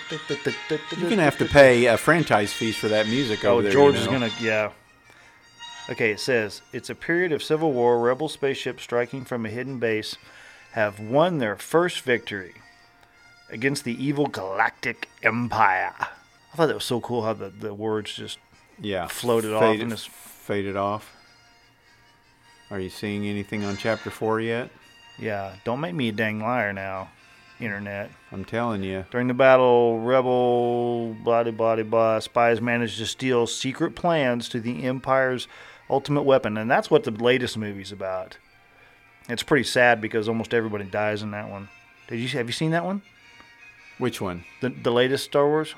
going 1.02 1.18
to 1.18 1.24
have 1.24 1.38
to 1.38 1.46
pay 1.46 1.86
a 1.86 1.98
franchise 1.98 2.52
fees 2.52 2.76
for 2.76 2.88
that 2.90 3.08
music 3.08 3.46
oh, 3.46 3.50
over 3.52 3.60
Oh, 3.60 3.62
there. 3.62 3.72
George 3.72 3.96
you 3.96 4.02
is 4.02 4.08
gonna 4.08 4.32
yeah. 4.42 4.72
Okay, 5.90 6.12
it 6.12 6.20
says 6.20 6.62
it's 6.72 6.90
a 6.90 6.96
period 6.96 7.32
of 7.32 7.44
civil 7.44 7.72
war. 7.74 8.00
Rebel 8.00 8.30
spaceships 8.30 8.84
striking 8.84 9.26
from 9.26 9.46
a 9.46 9.50
hidden 9.50 9.80
base 9.80 10.16
have 10.72 11.00
won 11.00 11.38
their 11.40 11.56
first 11.56 12.02
victory 12.02 12.54
against 13.50 13.84
the 13.84 14.04
evil 14.04 14.26
galactic 14.28 15.10
empire. 15.22 15.94
I 16.00 16.56
thought 16.56 16.68
that 16.68 16.76
was 16.76 16.86
so 16.86 17.02
cool 17.02 17.24
how 17.24 17.34
the, 17.34 17.50
the 17.50 17.74
words 17.74 18.14
just 18.16 18.40
yeah 18.80 19.06
floated 19.08 19.54
off 19.54 19.62
faded, 19.62 19.82
in 19.82 19.90
this- 19.90 20.06
faded 20.06 20.76
off 20.76 21.16
are 22.72 22.80
you 22.80 22.90
seeing 22.90 23.24
anything 23.28 23.64
on 23.64 23.78
chapter 23.78 24.10
four 24.10 24.42
yet 24.42 24.70
yeah. 25.20 25.54
Don't 25.64 25.80
make 25.80 25.94
me 25.94 26.10
a 26.10 26.12
dang 26.12 26.40
liar 26.40 26.74
now, 26.74 27.10
internet. 27.60 28.10
i'm 28.32 28.44
telling 28.44 28.82
you 28.82 29.06
During 29.12 29.28
the 29.28 29.36
battle, 29.36 30.00
rebel 30.00 31.16
blah 31.24 31.44
blah 31.44 31.52
blah 31.76 31.84
blah 31.84 32.20
spies 32.20 32.60
managed 32.60 32.98
to 32.98 33.06
steal 33.06 33.46
secret 33.46 33.96
plans 33.96 34.50
to 34.50 34.60
the 34.60 34.84
Empire's 34.86 35.48
ultimate 35.90 36.24
weapon, 36.24 36.58
and 36.58 36.70
that's 36.70 36.90
what 36.92 37.04
the 37.04 37.12
latest 37.12 37.58
movie's 37.58 37.92
about. 37.92 38.38
It's 39.30 39.44
pretty 39.44 39.64
sad 39.64 40.02
because 40.02 40.28
almost 40.28 40.54
everybody 40.54 40.84
dies 40.86 41.22
in 41.22 41.32
that 41.32 41.50
one. 41.50 41.70
Did 42.08 42.20
you 42.20 42.28
have 42.38 42.48
you 42.48 42.54
seen 42.54 42.72
that 42.72 42.86
one? 42.86 43.02
which 44.00 44.20
one 44.20 44.44
The 44.62 44.70
the 44.70 44.92
latest 44.92 45.24
Star 45.26 45.48
Wars? 45.48 45.76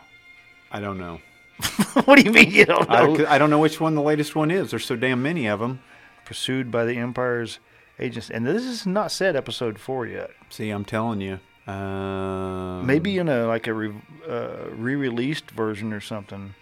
i 0.72 0.80
don't 0.80 0.98
know 0.98 1.20
what 2.06 2.18
do 2.18 2.24
you 2.24 2.32
mean 2.32 2.50
you 2.50 2.66
don't 2.66 2.90
I, 2.90 3.06
know? 3.06 3.18
don't, 3.18 3.28
I 3.28 3.38
don't 3.38 3.50
know 3.50 3.60
which 3.60 3.80
one 3.80 3.94
the 3.94 4.02
latest 4.02 4.36
one 4.36 4.52
is 4.52 4.72
there's 4.72 4.86
so 4.86 4.96
damn 4.96 5.22
many 5.22 5.48
of 5.48 5.60
them 5.60 5.82
Pursued 6.24 6.72
by 6.72 6.86
the 6.86 6.98
Empire's 6.98 7.60
agents, 8.00 8.30
and 8.32 8.48
this 8.48 8.64
is 8.64 8.86
not 8.88 9.12
said 9.12 9.36
episode 9.36 9.78
four 9.80 10.08
yet. 10.08 10.32
see 10.50 10.70
i'm 10.70 10.86
telling 10.86 11.20
you 11.22 11.40
um, 11.68 12.86
Maybe 12.86 13.18
in 13.18 13.28
a 13.28 13.46
like 13.48 13.68
a 13.68 13.74
re, 13.74 13.94
uh, 14.28 14.70
re-released 14.72 15.50
version 15.52 15.94
or 15.94 16.00
something. 16.00 16.54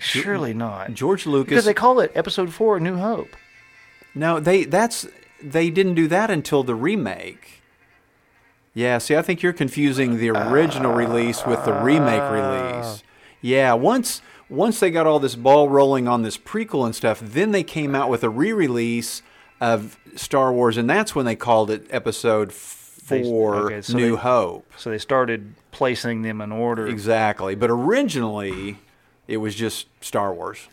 Surely 0.00 0.54
not. 0.54 0.94
george 0.94 1.26
lucas 1.26 1.50
Because 1.50 1.64
they 1.64 1.74
call 1.74 2.00
it 2.00 2.12
episode 2.14 2.52
four, 2.52 2.78
New 2.80 2.96
Hope. 2.96 3.34
no 4.14 4.40
they 4.40 4.64
that's 4.64 5.06
they 5.42 5.70
didn't 5.70 5.94
do 5.94 6.08
that 6.08 6.30
until 6.30 6.62
the 6.62 6.74
remake 6.74 7.62
yeah 8.74 8.98
see 8.98 9.16
i 9.16 9.22
think 9.22 9.42
you're 9.42 9.52
confusing 9.52 10.18
the 10.18 10.30
original 10.30 10.92
release 10.92 11.44
with 11.46 11.64
the 11.64 11.72
remake 11.72 12.22
release 12.30 13.02
yeah 13.40 13.72
once 13.72 14.20
once 14.48 14.80
they 14.80 14.90
got 14.90 15.06
all 15.06 15.18
this 15.18 15.34
ball 15.34 15.68
rolling 15.68 16.08
on 16.08 16.22
this 16.22 16.36
prequel 16.36 16.84
and 16.84 16.94
stuff 16.94 17.20
then 17.22 17.50
they 17.52 17.62
came 17.62 17.94
out 17.94 18.08
with 18.10 18.22
a 18.24 18.30
re-release 18.30 19.22
of 19.60 19.98
star 20.16 20.52
wars 20.52 20.76
and 20.76 20.88
that's 20.88 21.14
when 21.14 21.24
they 21.26 21.36
called 21.36 21.70
it 21.70 21.86
episode 21.90 22.50
They- 23.08 23.22
four 23.22 23.54
okay, 23.72 23.80
so 23.82 23.96
new 23.96 24.12
they- 24.16 24.22
hope 24.22 24.70
So 24.76 24.90
they 24.90 24.98
started 24.98 25.54
placing 25.70 26.22
them 26.22 26.40
in 26.40 26.50
order. 26.52 26.86
exactly 26.88 27.54
but 27.54 27.70
originally 27.70 28.78
it 29.28 29.36
was 29.36 29.54
just 29.54 29.86
star 30.00 30.32
wars 30.34 30.66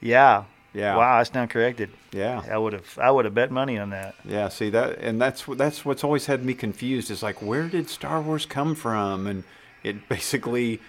Yeah. 0.00 0.44
Yeah. 0.72 0.94
Wow, 0.96 1.18
that's 1.18 1.30
stand 1.30 1.50
corrected. 1.50 1.90
yeah 2.12 2.42
I 2.48 2.56
would 2.56 2.72
have 2.72 2.96
I 2.98 3.10
would 3.10 3.24
have 3.24 3.34
bet 3.34 3.50
money 3.50 3.76
on 3.78 3.90
that. 3.90 4.14
Yeah, 4.24 4.48
see 4.48 4.70
that, 4.70 4.98
and 4.98 5.20
that's 5.20 5.48
what- 5.48 5.58
that's 5.58 5.84
what's 5.84 6.04
always 6.04 6.26
had 6.26 6.44
me 6.44 6.54
confused. 6.54 7.10
Is 7.10 7.24
like, 7.24 7.42
where 7.42 7.66
did 7.68 7.88
Star 7.90 8.20
Wars 8.20 8.46
come 8.46 8.76
from? 8.76 9.26
And 9.26 9.42
it 9.82 10.08
basically, 10.14 10.80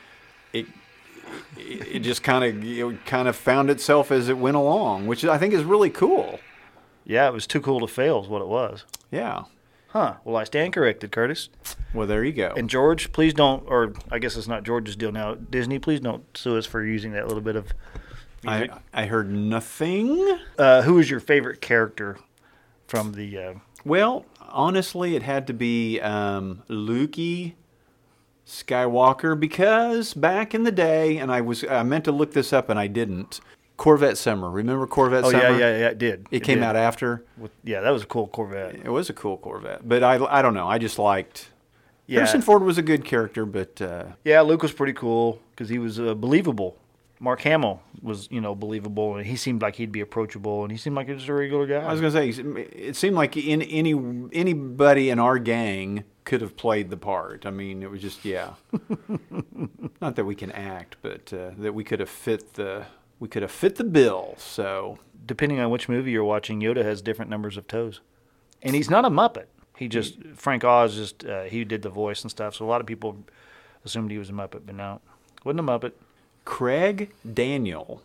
it 0.53 0.67
it, 1.57 1.95
it 1.95 1.99
just 1.99 2.21
kind 2.21 2.43
of 2.45 2.63
know, 2.63 2.97
kind 3.07 3.27
of 3.27 3.35
found 3.35 3.69
itself 3.71 4.11
as 4.11 4.29
it 4.29 4.37
went 4.37 4.55
along, 4.57 5.07
which 5.07 5.25
I 5.25 5.37
think 5.39 5.51
is 5.53 5.63
really 5.63 5.89
cool. 5.89 6.39
Yeah, 7.03 7.27
it 7.27 7.33
was 7.33 7.47
too 7.47 7.59
cool 7.61 7.79
to 7.79 7.87
fail 7.87 8.21
is 8.21 8.27
what 8.27 8.43
it 8.43 8.47
was. 8.47 8.85
Yeah. 9.09 9.45
Huh. 9.91 10.15
Well, 10.23 10.37
I 10.37 10.45
stand 10.45 10.73
corrected, 10.73 11.11
Curtis. 11.11 11.49
Well, 11.93 12.07
there 12.07 12.23
you 12.23 12.31
go. 12.31 12.53
And 12.55 12.69
George, 12.69 13.11
please 13.11 13.33
don't, 13.33 13.63
or 13.67 13.93
I 14.09 14.19
guess 14.19 14.37
it's 14.37 14.47
not 14.47 14.63
George's 14.63 14.95
deal 14.95 15.11
now. 15.11 15.35
Disney, 15.35 15.79
please 15.79 15.99
don't 15.99 16.23
sue 16.35 16.57
us 16.57 16.65
for 16.65 16.83
using 16.83 17.11
that 17.11 17.27
little 17.27 17.41
bit 17.41 17.55
of. 17.57 17.73
I, 18.47 18.69
I 18.93 19.05
heard 19.05 19.29
nothing. 19.29 20.39
Uh, 20.57 20.81
who 20.83 20.97
is 20.97 21.09
your 21.09 21.19
favorite 21.19 21.61
character 21.61 22.17
from 22.87 23.11
the? 23.13 23.37
Uh, 23.37 23.53
Well, 23.83 24.25
honestly, 24.39 25.15
it 25.15 25.23
had 25.23 25.45
to 25.47 25.53
be 25.53 25.99
um, 25.99 26.63
Lukey 26.69 27.53
Skywalker 28.47 29.39
because 29.39 30.13
back 30.13 30.55
in 30.55 30.63
the 30.63 30.71
day, 30.71 31.17
and 31.17 31.31
I 31.31 31.41
was 31.41 31.63
I 31.65 31.83
meant 31.83 32.05
to 32.05 32.11
look 32.11 32.31
this 32.33 32.51
up 32.53 32.69
and 32.69 32.79
I 32.79 32.87
didn't. 32.87 33.39
Corvette 33.81 34.15
Summer. 34.15 34.47
Remember 34.47 34.85
Corvette 34.85 35.23
oh 35.23 35.31
Summer? 35.31 35.43
yeah, 35.43 35.57
yeah, 35.57 35.77
yeah, 35.79 35.87
it 35.87 35.97
did. 35.97 36.27
It, 36.29 36.41
came 36.41 36.59
did. 36.59 36.65
out 36.65 36.75
after. 36.75 37.25
With, 37.35 37.49
yeah, 37.63 37.81
that 37.81 37.89
was 37.89 38.03
a 38.03 38.05
cool 38.05 38.27
Corvette. 38.27 38.75
It 38.75 38.89
was 38.89 39.09
a 39.09 39.13
cool 39.13 39.37
Corvette, 39.37 39.89
but 39.89 40.03
I 40.03 40.23
I 40.23 40.43
don't 40.43 40.53
know. 40.53 40.67
I 40.67 40.77
just 40.77 40.99
liked. 40.99 41.49
Yeah. 42.05 42.17
Harrison 42.17 42.43
Ford 42.43 42.61
was 42.61 42.77
a 42.77 42.83
good 42.83 43.03
character, 43.03 43.43
but 43.43 43.81
uh, 43.81 44.03
Yeah, 44.23 44.41
Luke 44.41 44.61
was 44.61 44.71
pretty 44.71 44.93
cool 44.93 45.41
because 45.49 45.67
he 45.69 45.79
was 45.79 45.99
uh, 45.99 46.13
believable. 46.13 46.77
Mark 47.19 47.41
Hamill 47.41 47.81
was, 48.03 48.27
you 48.29 48.39
know, 48.39 48.53
believable, 48.53 49.15
and 49.15 49.25
he 49.25 49.35
seemed 49.35 49.63
like 49.63 49.77
he'd 49.77 49.91
be 49.91 50.01
approachable, 50.01 50.61
and 50.61 50.71
he 50.71 50.77
seemed 50.77 50.95
like 50.95 51.07
he 51.07 51.13
was 51.13 51.27
a 51.27 51.33
regular 51.33 51.65
guy. 51.65 51.79
I 51.79 51.91
was 51.91 52.01
gonna 52.01 52.11
say 52.11 52.29
it 52.29 52.95
seemed 52.95 53.15
like 53.15 53.35
in 53.35 53.63
any 53.63 53.95
anybody 54.31 55.09
in 55.09 55.17
our 55.17 55.39
gang 55.39 56.03
could 56.23 56.41
have 56.41 56.55
played 56.55 56.91
the 56.91 56.97
part. 56.97 57.47
I 57.47 57.49
mean, 57.49 57.81
it 57.81 57.89
was 57.89 58.01
just 58.01 58.25
yeah. 58.25 58.53
Not 60.01 60.17
that 60.17 60.25
we 60.25 60.35
can 60.35 60.51
act, 60.51 60.97
but 61.01 61.33
uh, 61.33 61.51
that 61.57 61.73
we 61.73 61.83
could 61.83 61.99
have 61.99 62.09
fit 62.09 62.53
the 62.53 62.85
we 63.21 63.29
could 63.29 63.41
have 63.41 63.51
fit 63.51 63.77
the 63.77 63.85
bill. 63.85 64.35
So 64.37 64.99
Depending 65.25 65.59
on 65.59 65.69
which 65.69 65.87
movie 65.87 66.11
you're 66.11 66.23
watching, 66.23 66.59
Yoda 66.59 66.83
has 66.83 67.01
different 67.01 67.29
numbers 67.29 67.55
of 67.55 67.67
toes, 67.67 68.01
and 68.61 68.75
he's 68.75 68.89
not 68.89 69.05
a 69.05 69.09
Muppet. 69.09 69.45
He 69.77 69.87
just 69.87 70.17
Frank 70.35 70.63
Oz 70.63 70.95
just 70.95 71.23
uh, 71.25 71.43
he 71.43 71.63
did 71.63 71.83
the 71.83 71.89
voice 71.89 72.23
and 72.23 72.31
stuff, 72.31 72.55
so 72.55 72.65
a 72.65 72.67
lot 72.67 72.81
of 72.81 72.87
people 72.87 73.17
assumed 73.85 74.11
he 74.11 74.17
was 74.17 74.29
a 74.29 74.33
Muppet, 74.33 74.61
but 74.65 74.75
no, 74.75 74.99
wasn't 75.43 75.59
a 75.59 75.63
Muppet. 75.63 75.91
Craig 76.43 77.11
Daniel, 77.33 78.01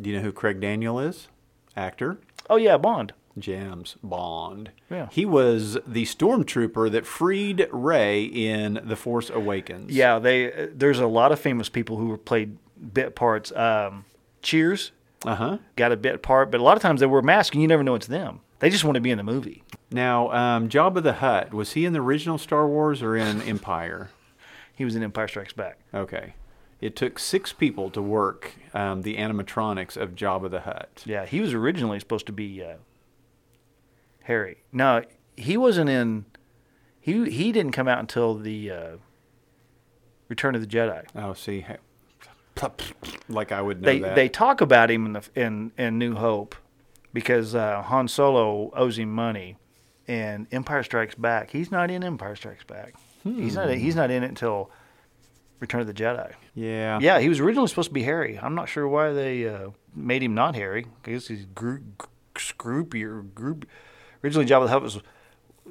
do 0.00 0.10
you 0.10 0.16
know 0.16 0.22
who 0.22 0.32
Craig 0.32 0.60
Daniel 0.60 0.98
is? 0.98 1.28
Actor. 1.76 2.18
Oh 2.50 2.56
yeah, 2.56 2.76
Bond. 2.76 3.12
James 3.38 3.96
Bond. 4.02 4.70
Yeah. 4.90 5.08
He 5.12 5.24
was 5.24 5.78
the 5.86 6.04
stormtrooper 6.04 6.90
that 6.90 7.06
freed 7.06 7.68
Rey 7.70 8.24
in 8.24 8.80
The 8.82 8.96
Force 8.96 9.30
Awakens. 9.30 9.92
Yeah, 9.92 10.18
they 10.18 10.52
uh, 10.52 10.66
there's 10.74 10.98
a 10.98 11.06
lot 11.06 11.32
of 11.32 11.38
famous 11.38 11.68
people 11.68 11.96
who 11.96 12.16
played 12.16 12.56
bit 12.92 13.14
parts. 13.14 13.52
Um, 13.52 14.04
Cheers 14.46 14.92
Uh 15.24 15.34
huh. 15.34 15.58
got 15.74 15.90
a 15.90 15.96
bit 15.96 16.22
part, 16.22 16.50
but 16.52 16.60
a 16.60 16.62
lot 16.62 16.76
of 16.76 16.82
times 16.82 17.00
they 17.00 17.06
wear 17.06 17.20
masks 17.20 17.54
and 17.54 17.60
you 17.62 17.66
never 17.68 17.82
know 17.82 17.96
it's 17.96 18.06
them. 18.06 18.40
They 18.60 18.70
just 18.70 18.84
want 18.84 18.94
to 18.94 19.00
be 19.00 19.10
in 19.10 19.18
the 19.18 19.24
movie. 19.24 19.64
Now, 19.90 20.30
um, 20.32 20.68
Jabba 20.68 21.02
the 21.02 21.14
Hutt 21.14 21.52
was 21.52 21.72
he 21.72 21.84
in 21.84 21.92
the 21.92 22.00
original 22.00 22.38
Star 22.38 22.66
Wars 22.68 23.02
or 23.02 23.16
in 23.16 23.42
Empire? 23.54 24.10
He 24.74 24.84
was 24.84 24.94
in 24.94 25.02
Empire 25.02 25.26
Strikes 25.28 25.52
Back. 25.52 25.78
Okay. 25.92 26.34
It 26.80 26.94
took 26.94 27.18
six 27.18 27.52
people 27.52 27.90
to 27.90 28.00
work 28.02 28.52
um, 28.72 29.02
the 29.02 29.16
animatronics 29.16 29.96
of 29.96 30.14
Jabba 30.14 30.50
the 30.50 30.60
Hutt. 30.60 31.02
Yeah, 31.06 31.26
he 31.26 31.40
was 31.40 31.52
originally 31.54 31.98
supposed 31.98 32.26
to 32.26 32.32
be 32.32 32.62
uh, 32.62 32.74
hairy. 34.24 34.58
No, 34.72 35.02
he 35.36 35.56
wasn't 35.56 35.90
in. 35.90 36.26
He 37.00 37.30
he 37.30 37.50
didn't 37.52 37.72
come 37.72 37.88
out 37.88 37.98
until 38.00 38.34
the 38.34 38.70
uh, 38.70 38.96
Return 40.28 40.54
of 40.54 40.60
the 40.60 40.66
Jedi. 40.66 41.04
Oh, 41.14 41.32
see, 41.34 41.64
like 43.28 43.52
I 43.52 43.60
would 43.62 43.82
know 43.82 43.86
They 43.86 43.98
that. 44.00 44.14
they 44.14 44.28
talk 44.28 44.60
about 44.60 44.90
him 44.90 45.06
in 45.06 45.12
the 45.14 45.22
in 45.34 45.72
in 45.78 45.98
New 45.98 46.14
Hope 46.14 46.54
because 47.12 47.54
uh, 47.54 47.82
Han 47.82 48.08
Solo 48.08 48.70
owes 48.74 48.98
him 48.98 49.12
money, 49.12 49.56
and 50.08 50.46
Empire 50.52 50.82
Strikes 50.82 51.14
Back. 51.14 51.50
He's 51.50 51.70
not 51.70 51.90
in 51.90 52.02
Empire 52.04 52.36
Strikes 52.36 52.64
Back. 52.64 52.94
He's 53.24 53.54
not 53.56 53.70
he's 53.70 53.96
not 53.96 54.10
in 54.10 54.22
it 54.22 54.28
until 54.28 54.70
Return 55.58 55.80
of 55.80 55.86
the 55.86 55.94
Jedi. 55.94 56.32
yeah. 56.54 56.98
Yeah, 57.00 57.18
he 57.18 57.28
was 57.28 57.40
originally 57.40 57.66
supposed 57.68 57.88
to 57.88 57.94
be 57.94 58.02
hairy. 58.02 58.38
I'm 58.40 58.54
not 58.54 58.68
sure 58.68 58.86
why 58.86 59.12
they 59.12 59.48
uh, 59.48 59.70
made 59.94 60.22
him 60.22 60.34
not 60.34 60.54
hairy. 60.54 60.86
I 61.06 61.10
guess 61.10 61.28
he's 61.28 61.46
gro- 61.46 61.78
or 62.54 63.22
Group. 63.22 63.66
Originally, 64.22 64.46
Jabba 64.46 64.64
the 64.64 64.68
Hutt 64.70 64.82
was 64.82 65.00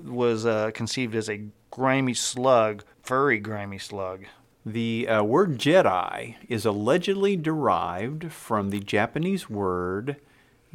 was 0.04 0.46
uh, 0.46 0.72
conceived 0.74 1.16
as 1.16 1.30
a 1.30 1.42
grimy 1.72 2.14
slug, 2.16 2.84
furry 3.04 3.38
grimy 3.40 3.78
slug. 3.78 4.26
The 4.66 5.08
uh, 5.08 5.24
word 5.24 5.60
Jedi 5.60 6.36
is 6.50 6.66
allegedly 6.66 7.36
derived 7.36 8.32
from 8.32 8.70
the 8.72 8.80
Japanese 8.80 9.48
word 9.50 10.16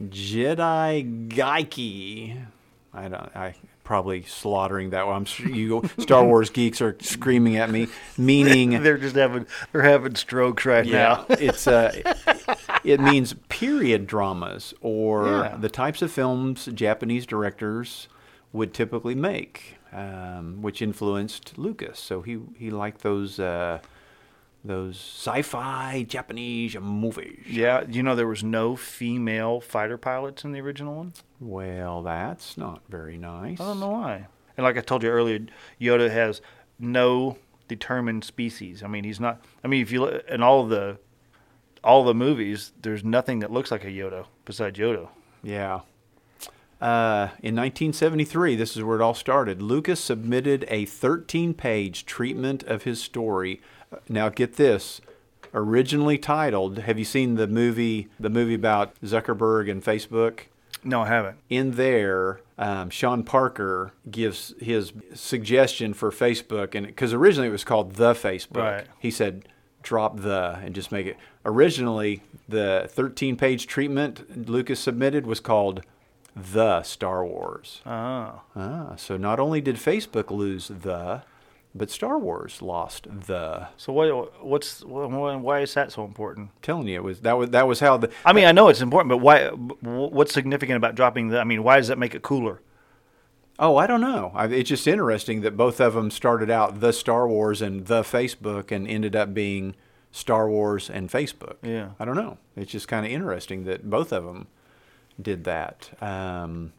Jedi 0.01 1.29
Gaiki. 1.29 2.47
I 2.95 3.03
don't. 3.09 3.37
I 3.37 3.55
probably 3.83 4.23
slaughtering 4.23 4.91
that 4.91 5.07
one. 5.07 5.17
I'm 5.17 5.25
sure 5.25 5.49
you 5.49 5.89
Star 5.99 6.25
Wars 6.25 6.51
geeks 6.51 6.81
are 6.81 6.97
screaming 7.01 7.57
at 7.57 7.71
me, 7.71 7.89
meaning 8.17 8.71
They're 8.83 8.99
just 8.99 9.17
having 9.17 9.47
they're 9.73 9.83
having 9.83 10.15
strokes 10.15 10.65
right 10.65 10.87
Yeah, 10.87 10.99
now. 10.99 11.27
it's 11.31 11.67
uh, 11.67 11.93
it 12.85 13.01
means 13.01 13.35
period 13.49 14.07
dramas 14.07 14.73
or 14.81 15.27
Yeah. 15.27 15.57
the 15.59 15.69
types 15.69 16.01
of 16.03 16.13
films 16.13 16.67
Japanese 16.75 17.27
directors 17.27 18.07
would 18.53 18.73
typically 18.75 19.15
make, 19.17 19.77
um, 19.93 20.63
which 20.63 20.83
influenced 20.83 21.59
Lucas. 21.59 21.99
So 21.99 22.23
he 22.23 22.39
he 22.57 22.71
liked 22.71 23.03
those 23.03 23.39
uh, 23.39 23.81
those 24.65 24.97
sci-fi 24.97 26.05
Japanese 26.09 26.77
movies. 26.79 27.45
yeah, 27.49 27.85
you 27.89 28.03
know 28.03 28.15
there 28.15 28.27
was 28.27 28.45
no 28.45 28.77
female 28.77 29.61
fighter 29.61 29.99
pilots 29.99 30.45
in 30.45 30.53
the 30.53 30.61
original 30.61 30.95
one. 30.97 31.13
Well, 31.41 32.03
that's 32.03 32.57
not 32.59 32.83
very 32.89 33.17
nice. 33.17 33.61
I 33.61 33.65
don't 33.65 33.81
know 33.81 33.91
why. 33.91 34.27
And 34.57 34.65
like 34.65 34.77
I 34.77 34.81
told 34.83 35.03
you 35.03 35.09
earlier, 35.09 35.41
Yoda 35.81 36.11
has 36.11 36.43
no 36.79 37.39
determined 37.69 38.25
species. 38.25 38.83
I 38.83 38.89
mean, 38.89 39.05
he's 39.05 39.21
not. 39.21 39.43
I 39.65 39.69
mean, 39.69 39.83
if 39.83 39.91
you 39.93 40.03
look 40.03 40.25
in 40.29 40.43
all 40.43 40.67
the 40.67 40.99
all 41.83 42.05
the 42.05 42.15
movies, 42.15 42.73
there's 42.83 43.03
nothing 43.03 43.39
that 43.39 43.51
looks 43.51 43.71
like 43.71 43.85
a 43.85 43.89
Yoda 43.89 44.27
besides 44.45 44.79
Yoda. 44.79 45.09
Yeah. 45.43 45.81
Uh, 46.81 47.29
in 47.43 47.55
1973, 47.57 48.57
this 48.57 48.77
is 48.77 48.83
where 48.83 48.97
it 48.99 49.03
all 49.03 49.15
started. 49.15 49.61
Lucas 49.61 50.01
submitted 50.01 50.65
a 50.69 50.87
13 50.87 51.53
page 51.55 52.07
treatment 52.07 52.63
of 52.65 52.85
his 52.85 53.03
story. 53.03 53.61
Now, 54.09 54.29
get 54.29 54.57
this. 54.57 55.01
Originally 55.53 56.17
titled, 56.17 56.79
have 56.79 56.99
you 56.99 57.05
seen 57.05 57.35
the 57.35 57.47
movie, 57.49 58.09
the 58.21 58.31
movie 58.31 58.55
about 58.55 58.95
Zuckerberg 59.03 59.71
and 59.71 59.83
Facebook? 59.85 60.43
No, 60.85 61.03
I 61.03 61.09
haven't. 61.09 61.37
In 61.51 61.73
there, 61.73 62.41
um, 62.57 62.89
Sean 62.89 63.25
Parker 63.25 63.93
gives 64.11 64.55
his 64.61 64.93
suggestion 65.13 65.93
for 65.93 66.11
Facebook, 66.11 66.75
and 66.75 66.87
because 66.87 67.13
originally 67.13 67.49
it 67.49 67.53
was 67.53 67.65
called 67.65 67.97
the 67.97 68.15
Facebook, 68.15 68.57
Right. 68.63 68.87
he 68.99 69.11
said 69.11 69.47
drop 69.83 70.21
the 70.21 70.59
and 70.63 70.75
just 70.75 70.93
make 70.93 71.07
it. 71.07 71.17
Originally, 71.45 72.23
the 72.49 72.87
13 72.93 73.37
page 73.37 73.67
treatment 73.67 74.49
Lucas 74.49 74.79
submitted 74.81 75.27
was 75.27 75.41
called 75.41 75.83
the 76.37 76.83
Star 76.83 77.25
Wars. 77.25 77.81
Oh, 77.87 78.43
Ah, 78.57 78.95
so 78.97 79.17
not 79.17 79.41
only 79.41 79.61
did 79.61 79.77
Facebook 79.77 80.31
lose 80.31 80.69
the, 80.69 81.23
but 81.75 81.91
Star 81.91 82.19
Wars 82.19 82.61
lost 82.63 83.07
the. 83.27 83.69
so 83.77 83.93
what? 83.93 84.45
What's 84.45 84.85
why 84.85 85.37
why 85.37 85.61
is 85.61 85.75
that 85.75 85.93
so 85.93 86.05
important? 86.05 86.51
telling 86.63 86.89
you, 86.89 86.97
it 86.97 87.05
was 87.05 87.21
that 87.21 87.39
was 87.39 87.51
that 87.51 87.67
was 87.69 87.81
how 87.81 87.97
the 87.97 88.11
I 88.25 88.33
mean, 88.33 88.45
I 88.47 88.53
know 88.53 88.69
it's 88.69 88.81
important, 88.81 89.09
but 89.11 89.19
why? 89.19 89.49
What's 89.49 90.33
significant 90.33 90.77
about 90.77 90.95
dropping 90.95 91.29
the? 91.29 91.39
I 91.41 91.45
mean, 91.45 91.63
why 91.63 91.77
does 91.77 91.89
that 91.89 91.99
make 91.99 92.15
it 92.15 92.23
cooler? 92.23 92.61
Oh, 93.59 93.77
I 93.77 93.87
don't 93.87 94.01
know. 94.01 94.33
I, 94.35 94.47
it's 94.47 94.71
just 94.71 94.87
interesting 94.89 95.43
that 95.43 95.55
both 95.57 95.81
of 95.81 95.93
them 95.93 96.11
started 96.11 96.51
out 96.51 96.81
the 96.81 96.93
Star 96.95 97.29
Wars 97.29 97.61
and 97.61 97.87
the 97.87 98.01
Facebook 98.03 98.73
and 98.73 98.89
ended 98.89 99.15
up 99.15 99.35
being 99.35 99.75
Star 100.11 100.49
Wars 100.49 100.89
and 100.89 101.11
Facebook. 101.11 101.57
Yeah. 101.63 101.91
I 102.01 102.07
don't 102.07 102.17
know. 102.17 102.39
It's 102.57 102.73
just 102.73 102.89
kind 102.89 103.05
of 103.05 103.13
interesting 103.13 103.65
that 103.65 103.91
both 103.91 104.13
of 104.15 104.25
them 104.25 104.47
did 105.23 105.45
that. 105.45 105.91
Um, 106.03 106.73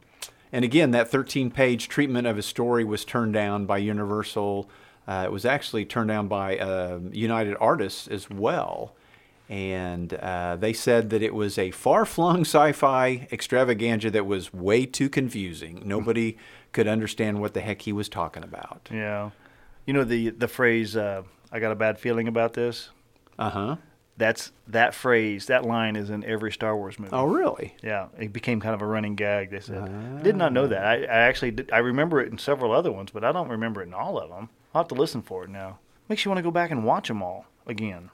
and 0.51 0.65
again, 0.65 0.91
that 0.91 1.10
13 1.10 1.51
page 1.51 1.88
treatment 1.88 2.27
of 2.27 2.36
his 2.36 2.45
story 2.45 2.84
was 2.84 3.06
turned 3.06 3.34
down 3.34 3.65
by 3.65 3.77
Universal. 3.77 4.69
Uh, 5.08 5.23
it 5.25 5.32
was 5.32 5.45
actually 5.45 5.86
turned 5.86 6.10
down 6.10 6.27
by 6.27 6.58
uh, 6.58 6.99
United 7.12 7.56
Artists 7.60 8.08
as 8.08 8.30
well. 8.30 8.95
And 9.49 10.13
uh, 10.13 10.56
they 10.56 10.71
said 10.71 11.10
that 11.10 11.21
it 11.21 11.34
was 11.34 11.58
a 11.58 11.71
far 11.71 12.06
flung 12.06 12.41
sci 12.45 12.71
fi 12.71 13.27
extravaganza 13.32 14.10
that 14.12 14.25
was 14.25 14.54
way 14.54 14.86
too 14.86 15.10
confusing. 15.10 15.82
Nobody 15.86 16.38
could 16.71 16.88
understand 16.88 17.41
what 17.41 17.54
the 17.54 17.62
heck 17.62 17.82
he 17.82 17.91
was 17.91 18.08
talking 18.08 18.43
about. 18.43 18.89
Yeah, 18.91 19.32
you 19.86 19.93
know 19.93 20.06
the 20.06 20.30
the 20.30 20.47
phrase 20.47 20.95
uh, 20.95 21.23
"I 21.51 21.60
got 21.60 21.73
a 21.73 21.75
bad 21.75 21.99
feeling 21.99 22.30
about 22.30 22.54
this." 22.54 22.91
Uh 23.38 23.49
huh. 23.49 23.75
That's 24.21 24.51
that 24.67 24.93
phrase. 24.93 25.47
That 25.47 25.65
line 25.65 25.95
is 25.95 26.10
in 26.12 26.23
every 26.23 26.51
Star 26.51 26.77
Wars 26.77 26.99
movie. 26.99 27.12
Oh, 27.12 27.25
really? 27.25 27.75
Yeah, 27.81 28.07
it 28.19 28.31
became 28.31 28.60
kind 28.62 28.75
of 28.75 28.81
a 28.81 28.86
running 28.86 29.15
gag. 29.15 29.49
They 29.49 29.60
said, 29.60 29.79
I 29.81 30.21
"Did 30.21 30.36
not 30.36 30.53
know 30.53 30.67
that." 30.67 30.86
I, 30.86 30.95
I 31.03 31.19
actually 31.27 31.51
did, 31.51 31.71
I 31.71 31.79
remember 31.79 32.21
it 32.21 32.31
in 32.31 32.38
several 32.38 32.71
other 32.71 32.91
ones, 32.91 33.10
but 33.12 33.23
I 33.23 33.31
don't 33.31 33.49
remember 33.49 33.81
it 33.81 33.88
in 33.88 33.93
all 33.93 34.19
of 34.19 34.29
them. 34.29 34.49
I'll 34.75 34.84
have 34.84 34.89
to 34.89 34.95
listen 34.95 35.21
for 35.23 35.43
it 35.45 35.49
now. 35.49 35.79
Makes 36.07 36.23
you 36.23 36.29
want 36.29 36.38
to 36.38 36.43
go 36.43 36.51
back 36.51 36.69
and 36.71 36.84
watch 36.86 37.07
them 37.07 37.23
all 37.23 37.45
again. 37.65 38.12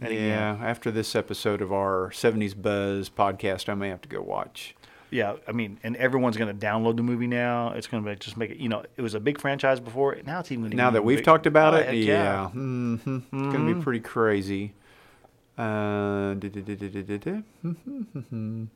and 0.00 0.08
again. 0.12 0.28
Yeah, 0.28 0.58
after 0.66 0.90
this 0.90 1.14
episode 1.14 1.60
of 1.60 1.72
our 1.72 2.10
70s 2.10 2.54
Buzz 2.60 3.10
podcast, 3.10 3.68
I 3.68 3.74
may 3.74 3.90
have 3.90 4.00
to 4.00 4.08
go 4.08 4.22
watch 4.22 4.74
Yeah, 5.10 5.34
I 5.46 5.52
mean, 5.52 5.78
and 5.82 5.94
everyone's 5.96 6.36
going 6.38 6.56
to 6.58 6.66
download 6.66 6.96
the 6.96 7.02
movie 7.02 7.26
now. 7.26 7.72
It's 7.72 7.86
going 7.86 8.04
to 8.04 8.16
just 8.16 8.36
make 8.38 8.50
it. 8.50 8.56
You 8.56 8.68
know, 8.70 8.82
it 8.96 9.02
was 9.02 9.12
a 9.14 9.20
big 9.20 9.38
franchise 9.38 9.78
before. 9.78 10.16
Now 10.24 10.40
it's 10.40 10.50
even 10.52 10.70
Now 10.70 10.90
that 10.92 11.04
we've 11.04 11.18
big- 11.18 11.24
talked 11.26 11.46
about 11.46 11.74
Oh, 11.74 11.78
it, 11.78 11.86
heck 11.86 11.94
yeah, 11.96 12.48
hmm 12.48 12.94
it's 12.94 13.04
going 13.04 13.22
to 13.30 13.36
Mm-hmm. 13.58 13.78
be 13.78 13.82
pretty 13.84 14.00
crazy. 14.00 14.72
Uh. 15.60 16.34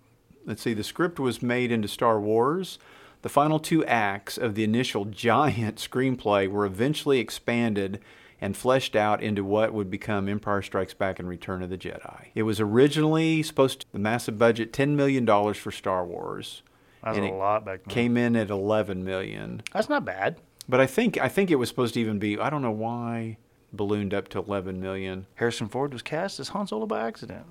Let's 0.47 0.61
see. 0.63 0.75
The 0.75 0.85
script 0.85 1.19
was 1.19 1.43
made 1.43 1.73
into 1.73 1.89
Star 1.89 2.21
Wars. 2.21 2.79
The 3.23 3.31
final 3.31 3.59
two 3.59 3.83
acts 3.87 4.37
of 4.37 4.55
the 4.55 4.65
initial 4.65 5.05
giant 5.07 5.77
screenplay 5.77 6.47
were 6.47 6.67
eventually 6.67 7.21
expanded 7.21 8.01
and 8.39 8.55
fleshed 8.55 8.95
out 8.95 9.23
into 9.23 9.43
what 9.43 9.73
would 9.73 9.91
become 9.91 10.29
Empire 10.29 10.61
Strikes 10.61 10.93
Back 10.93 11.19
and 11.19 11.27
Return 11.27 11.63
of 11.63 11.71
the 11.71 11.79
Jedi. 11.79 12.27
It 12.35 12.43
was 12.43 12.61
originally 12.61 13.43
supposed 13.43 13.81
to 13.81 13.87
the 13.93 13.99
massive 13.99 14.37
budget, 14.39 14.73
ten 14.75 14.95
million 14.97 15.25
dollars 15.25 15.57
for 15.57 15.73
Star 15.73 16.05
Wars. 16.05 16.63
That's 17.03 17.17
and 17.17 17.25
a 17.25 17.31
it 17.31 17.35
lot 17.35 17.65
back 17.65 17.85
then. 17.85 17.95
Came 17.95 18.17
in 18.19 18.37
at 18.37 18.51
eleven 18.51 19.05
million. 19.05 19.63
That's 19.73 19.89
not 19.89 20.05
bad. 20.05 20.37
But 20.69 20.81
I 20.81 20.87
think 20.87 21.19
I 21.19 21.29
think 21.29 21.51
it 21.51 21.57
was 21.57 21.71
supposed 21.71 21.95
to 21.95 22.01
even 22.01 22.19
be 22.19 22.39
I 22.39 22.51
don't 22.51 22.61
know 22.63 22.71
why 22.71 23.39
ballooned 23.77 24.15
up 24.15 24.29
to 24.29 24.39
11 24.39 24.81
million. 24.81 25.27
Harrison 25.37 25.69
Ford 25.69 25.93
was 25.93 26.03
cast 26.03 26.41
as 26.41 26.49
Han 26.49 26.67
Solo 26.67 26.87
by 26.87 27.07
accident. 27.07 27.47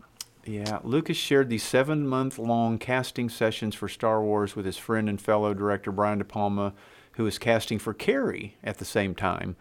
Yeah, 0.46 0.80
Lucas 0.84 1.16
shared 1.16 1.50
the 1.50 1.58
seven-month-long 1.58 2.78
casting 2.78 3.30
sessions 3.30 3.76
for 3.76 3.88
Star 3.88 4.22
Wars 4.22 4.56
with 4.56 4.66
his 4.66 4.78
friend 4.78 5.08
and 5.08 5.22
fellow 5.22 5.54
director 5.54 5.92
Brian 5.92 6.20
De 6.20 6.26
Palma, 6.26 6.74
who 7.14 7.24
was 7.24 7.38
casting 7.38 7.80
for 7.80 7.94
Carrie 7.94 8.58
at 8.64 8.78
the 8.78 8.86
same 8.86 9.16
time. 9.16 9.56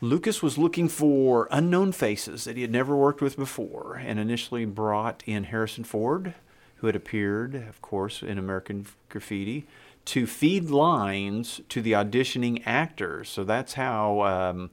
Lucas 0.00 0.42
was 0.42 0.58
looking 0.58 0.88
for 0.88 1.48
unknown 1.50 1.92
faces 1.92 2.44
that 2.44 2.56
he 2.56 2.62
had 2.62 2.72
never 2.72 2.96
worked 2.96 3.22
with 3.22 3.36
before, 3.36 4.00
and 4.04 4.18
initially 4.18 4.64
brought 4.64 5.22
in 5.26 5.44
Harrison 5.44 5.84
Ford, 5.84 6.34
who 6.76 6.88
had 6.88 6.96
appeared, 6.96 7.54
of 7.54 7.80
course, 7.80 8.22
in 8.22 8.36
American 8.36 8.86
Graffiti, 9.08 9.66
to 10.06 10.26
feed 10.26 10.70
lines 10.70 11.60
to 11.68 11.80
the 11.80 11.92
auditioning 11.92 12.62
actors. 12.66 13.28
So 13.28 13.44
that's 13.44 13.74
how 13.74 14.22
um, 14.22 14.70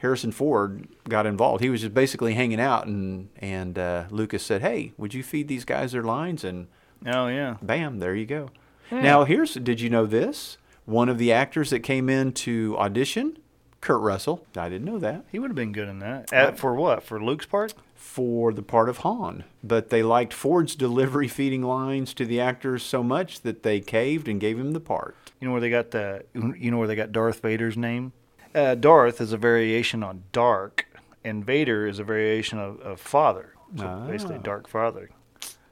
Harrison 0.00 0.32
Ford 0.32 0.88
got 1.08 1.26
involved. 1.26 1.62
He 1.62 1.70
was 1.70 1.82
just 1.82 1.94
basically 1.94 2.34
hanging 2.34 2.60
out, 2.60 2.86
and 2.86 3.28
and 3.38 3.78
uh, 3.78 4.04
Lucas 4.10 4.42
said, 4.42 4.62
"Hey, 4.62 4.92
would 4.98 5.14
you 5.14 5.22
feed 5.22 5.48
these 5.48 5.64
guys 5.64 5.92
their 5.92 6.02
lines?" 6.02 6.42
And 6.44 6.66
Oh 7.06 7.28
yeah. 7.28 7.56
bam, 7.62 7.98
there 7.98 8.14
you 8.14 8.26
go. 8.26 8.48
Now 8.90 9.24
here's 9.24 9.54
did 9.54 9.80
you 9.80 9.88
know 9.90 10.06
this? 10.06 10.58
One 10.84 11.08
of 11.08 11.18
the 11.18 11.32
actors 11.32 11.70
that 11.70 11.80
came 11.80 12.08
in 12.08 12.32
to 12.32 12.76
audition, 12.78 13.38
Kurt 13.80 14.00
Russell. 14.00 14.44
I 14.56 14.68
didn't 14.68 14.86
know 14.86 14.98
that 14.98 15.24
He 15.30 15.38
would 15.38 15.50
have 15.50 15.56
been 15.56 15.72
good 15.72 15.88
in 15.88 16.00
that. 16.00 16.32
Uh, 16.32 16.52
for 16.52 16.74
what? 16.74 17.02
For 17.02 17.22
Luke's 17.22 17.46
part? 17.46 17.74
for 17.94 18.52
the 18.52 18.62
part 18.62 18.88
of 18.88 18.98
Han, 18.98 19.44
but 19.62 19.90
they 19.90 20.02
liked 20.02 20.32
Ford's 20.32 20.74
delivery 20.74 21.28
feeding 21.28 21.62
lines 21.62 22.12
to 22.14 22.24
the 22.24 22.40
actors 22.40 22.82
so 22.82 23.04
much 23.04 23.42
that 23.42 23.62
they 23.62 23.78
caved 23.78 24.26
and 24.26 24.40
gave 24.40 24.58
him 24.58 24.72
the 24.72 24.80
part. 24.80 25.14
You 25.38 25.46
know 25.46 25.52
where 25.52 25.60
they 25.60 25.70
got 25.70 25.90
the? 25.92 26.24
You 26.34 26.70
know 26.72 26.78
where 26.78 26.88
they 26.88 26.96
got 26.96 27.12
Darth 27.12 27.40
Vader's 27.42 27.76
name? 27.76 28.12
Uh, 28.54 28.74
Darth 28.74 29.20
is 29.20 29.32
a 29.32 29.36
variation 29.36 30.02
on 30.02 30.24
dark, 30.32 30.86
and 31.24 31.44
Vader 31.44 31.86
is 31.86 31.98
a 31.98 32.04
variation 32.04 32.58
of, 32.58 32.80
of 32.80 33.00
father. 33.00 33.54
So 33.76 34.04
basically, 34.08 34.36
Ah. 34.36 34.42
dark 34.42 34.68
father. 34.68 35.10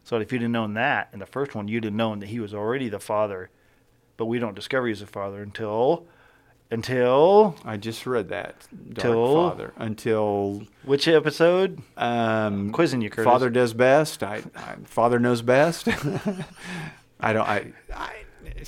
So 0.05 0.17
if 0.19 0.33
you'd 0.33 0.43
have 0.43 0.51
known 0.51 0.75
that 0.75 1.09
in 1.12 1.19
the 1.19 1.27
first 1.27 1.55
one, 1.55 1.67
you'd 1.69 1.85
have 1.85 1.93
known 1.93 2.21
that 2.21 2.29
he 2.29 2.38
was 2.41 2.55
already 2.55 2.88
the 2.88 3.01
father, 3.01 3.51
but 4.17 4.27
we 4.27 4.38
don't 4.38 4.55
discover 4.55 4.87
he's 4.87 5.03
a 5.03 5.07
father 5.07 5.43
until 5.43 6.07
until 6.71 7.57
I 7.64 7.77
just 7.79 8.07
read 8.07 8.29
that. 8.29 8.55
Dark 8.93 8.99
Till- 9.03 9.35
Father 9.35 9.73
until 9.77 10.62
which 10.85 11.09
episode? 11.09 11.81
um, 11.97 12.71
quizzing 12.73 13.01
you, 13.01 13.11
Curtis. 13.11 13.25
Father 13.25 13.51
does 13.51 13.73
best. 13.75 14.23
I, 14.23 14.43
I 14.55 14.75
Father 14.85 15.19
knows 15.19 15.43
best. 15.43 15.88
I 17.21 17.33
don't. 17.33 17.49
I, 17.49 17.73
I 17.95 18.12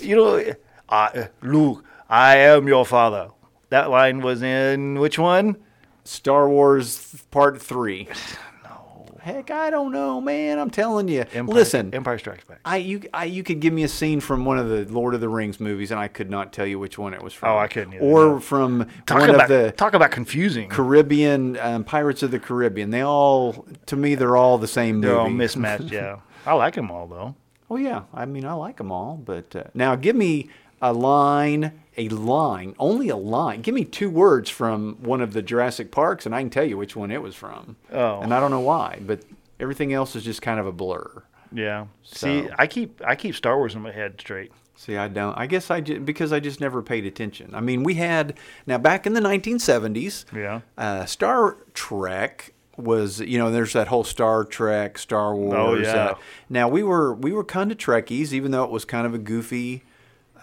You 0.00 0.16
know, 0.16 0.54
I, 0.88 1.28
Luke, 1.42 1.84
I 2.08 2.38
am 2.38 2.66
your 2.66 2.84
father. 2.84 3.30
That 3.70 3.90
line 3.90 4.20
was 4.20 4.42
in 4.42 4.98
which 4.98 5.18
one? 5.18 5.56
Star 6.04 6.48
Wars 6.48 7.22
Part 7.30 7.60
Three. 7.60 8.08
No. 8.64 9.06
Heck, 9.20 9.50
I 9.50 9.68
don't 9.70 9.92
know, 9.92 10.20
man. 10.20 10.58
I'm 10.58 10.70
telling 10.70 11.06
you. 11.08 11.24
Empire, 11.32 11.54
Listen, 11.54 11.94
Empire 11.94 12.18
Strikes 12.18 12.44
Back. 12.44 12.60
I 12.64 12.76
you 12.78 13.02
I 13.12 13.24
you 13.24 13.42
could 13.42 13.60
give 13.60 13.72
me 13.72 13.82
a 13.84 13.88
scene 13.88 14.18
from 14.20 14.44
one 14.44 14.58
of 14.58 14.68
the 14.68 14.84
Lord 14.92 15.14
of 15.14 15.20
the 15.20 15.28
Rings 15.28 15.60
movies, 15.60 15.90
and 15.90 16.00
I 16.00 16.08
could 16.08 16.30
not 16.30 16.52
tell 16.52 16.66
you 16.66 16.78
which 16.78 16.96
one 16.98 17.12
it 17.14 17.22
was 17.22 17.32
from. 17.34 17.50
Oh, 17.50 17.58
I 17.58 17.68
couldn't 17.68 17.94
either, 17.94 18.02
Or 18.04 18.24
no. 18.26 18.40
from 18.40 18.88
Talk 19.06 19.20
one 19.20 19.30
about 19.30 19.50
of 19.50 19.64
the 19.64 19.72
talk 19.72 19.92
about 19.94 20.10
confusing. 20.10 20.68
Caribbean 20.70 21.58
um, 21.58 21.84
Pirates 21.84 22.22
of 22.22 22.30
the 22.30 22.38
Caribbean. 22.38 22.90
They 22.90 23.02
all, 23.02 23.66
to 23.86 23.96
me, 23.96 24.14
they're 24.14 24.36
all 24.36 24.56
the 24.58 24.66
same 24.68 24.96
movie. 24.96 25.08
They're 25.08 25.20
all 25.20 25.30
mismatched. 25.30 25.90
Yeah, 25.92 26.20
I 26.46 26.54
like 26.54 26.74
them 26.74 26.90
all 26.90 27.06
though. 27.06 27.34
Oh 27.70 27.76
yeah, 27.76 28.02
I 28.14 28.24
mean 28.24 28.44
I 28.46 28.54
like 28.54 28.78
them 28.78 28.90
all, 28.90 29.16
but 29.16 29.54
uh, 29.54 29.64
now 29.74 29.96
give 29.96 30.16
me 30.16 30.48
a 30.82 30.92
line, 30.94 31.78
a 32.00 32.08
line, 32.08 32.74
only 32.78 33.08
a 33.08 33.16
line. 33.16 33.62
Give 33.62 33.74
me 33.74 33.84
two 33.84 34.10
words 34.10 34.50
from 34.50 34.96
one 35.00 35.20
of 35.20 35.32
the 35.32 35.42
Jurassic 35.42 35.90
Parks, 35.90 36.26
and 36.26 36.34
I 36.34 36.40
can 36.40 36.50
tell 36.50 36.64
you 36.64 36.76
which 36.76 36.96
one 36.96 37.10
it 37.10 37.22
was 37.22 37.34
from. 37.34 37.76
Oh. 37.92 38.20
and 38.20 38.32
I 38.34 38.40
don't 38.40 38.50
know 38.50 38.60
why, 38.60 39.00
but 39.06 39.20
everything 39.58 39.92
else 39.92 40.16
is 40.16 40.24
just 40.24 40.42
kind 40.42 40.58
of 40.58 40.66
a 40.66 40.72
blur. 40.72 41.22
Yeah. 41.52 41.86
See, 42.02 42.48
I 42.58 42.66
keep 42.66 43.00
I 43.04 43.16
keep 43.16 43.34
Star 43.34 43.56
Wars 43.56 43.74
in 43.74 43.82
my 43.82 43.92
head 43.92 44.20
straight. 44.20 44.52
See, 44.76 44.96
I 44.96 45.08
don't. 45.08 45.36
I 45.36 45.46
guess 45.46 45.70
I 45.70 45.82
just, 45.82 46.06
because 46.06 46.32
I 46.32 46.40
just 46.40 46.60
never 46.60 46.80
paid 46.80 47.04
attention. 47.04 47.54
I 47.54 47.60
mean, 47.60 47.82
we 47.82 47.94
had 47.94 48.38
now 48.66 48.78
back 48.78 49.06
in 49.06 49.12
the 49.12 49.20
1970s. 49.20 50.24
Yeah. 50.34 50.60
Uh, 50.78 51.04
Star 51.04 51.58
Trek 51.74 52.54
was, 52.78 53.20
you 53.20 53.36
know, 53.36 53.50
there's 53.50 53.74
that 53.74 53.88
whole 53.88 54.04
Star 54.04 54.44
Trek, 54.44 54.96
Star 54.96 55.34
Wars. 55.34 55.54
Oh, 55.54 55.74
yeah. 55.74 56.04
Uh, 56.04 56.14
now 56.48 56.68
we 56.68 56.82
were 56.82 57.12
we 57.12 57.32
were 57.32 57.44
kind 57.44 57.70
of 57.70 57.78
Trekkies, 57.78 58.32
even 58.32 58.52
though 58.52 58.64
it 58.64 58.70
was 58.70 58.84
kind 58.84 59.06
of 59.06 59.12
a 59.12 59.18
goofy. 59.18 59.82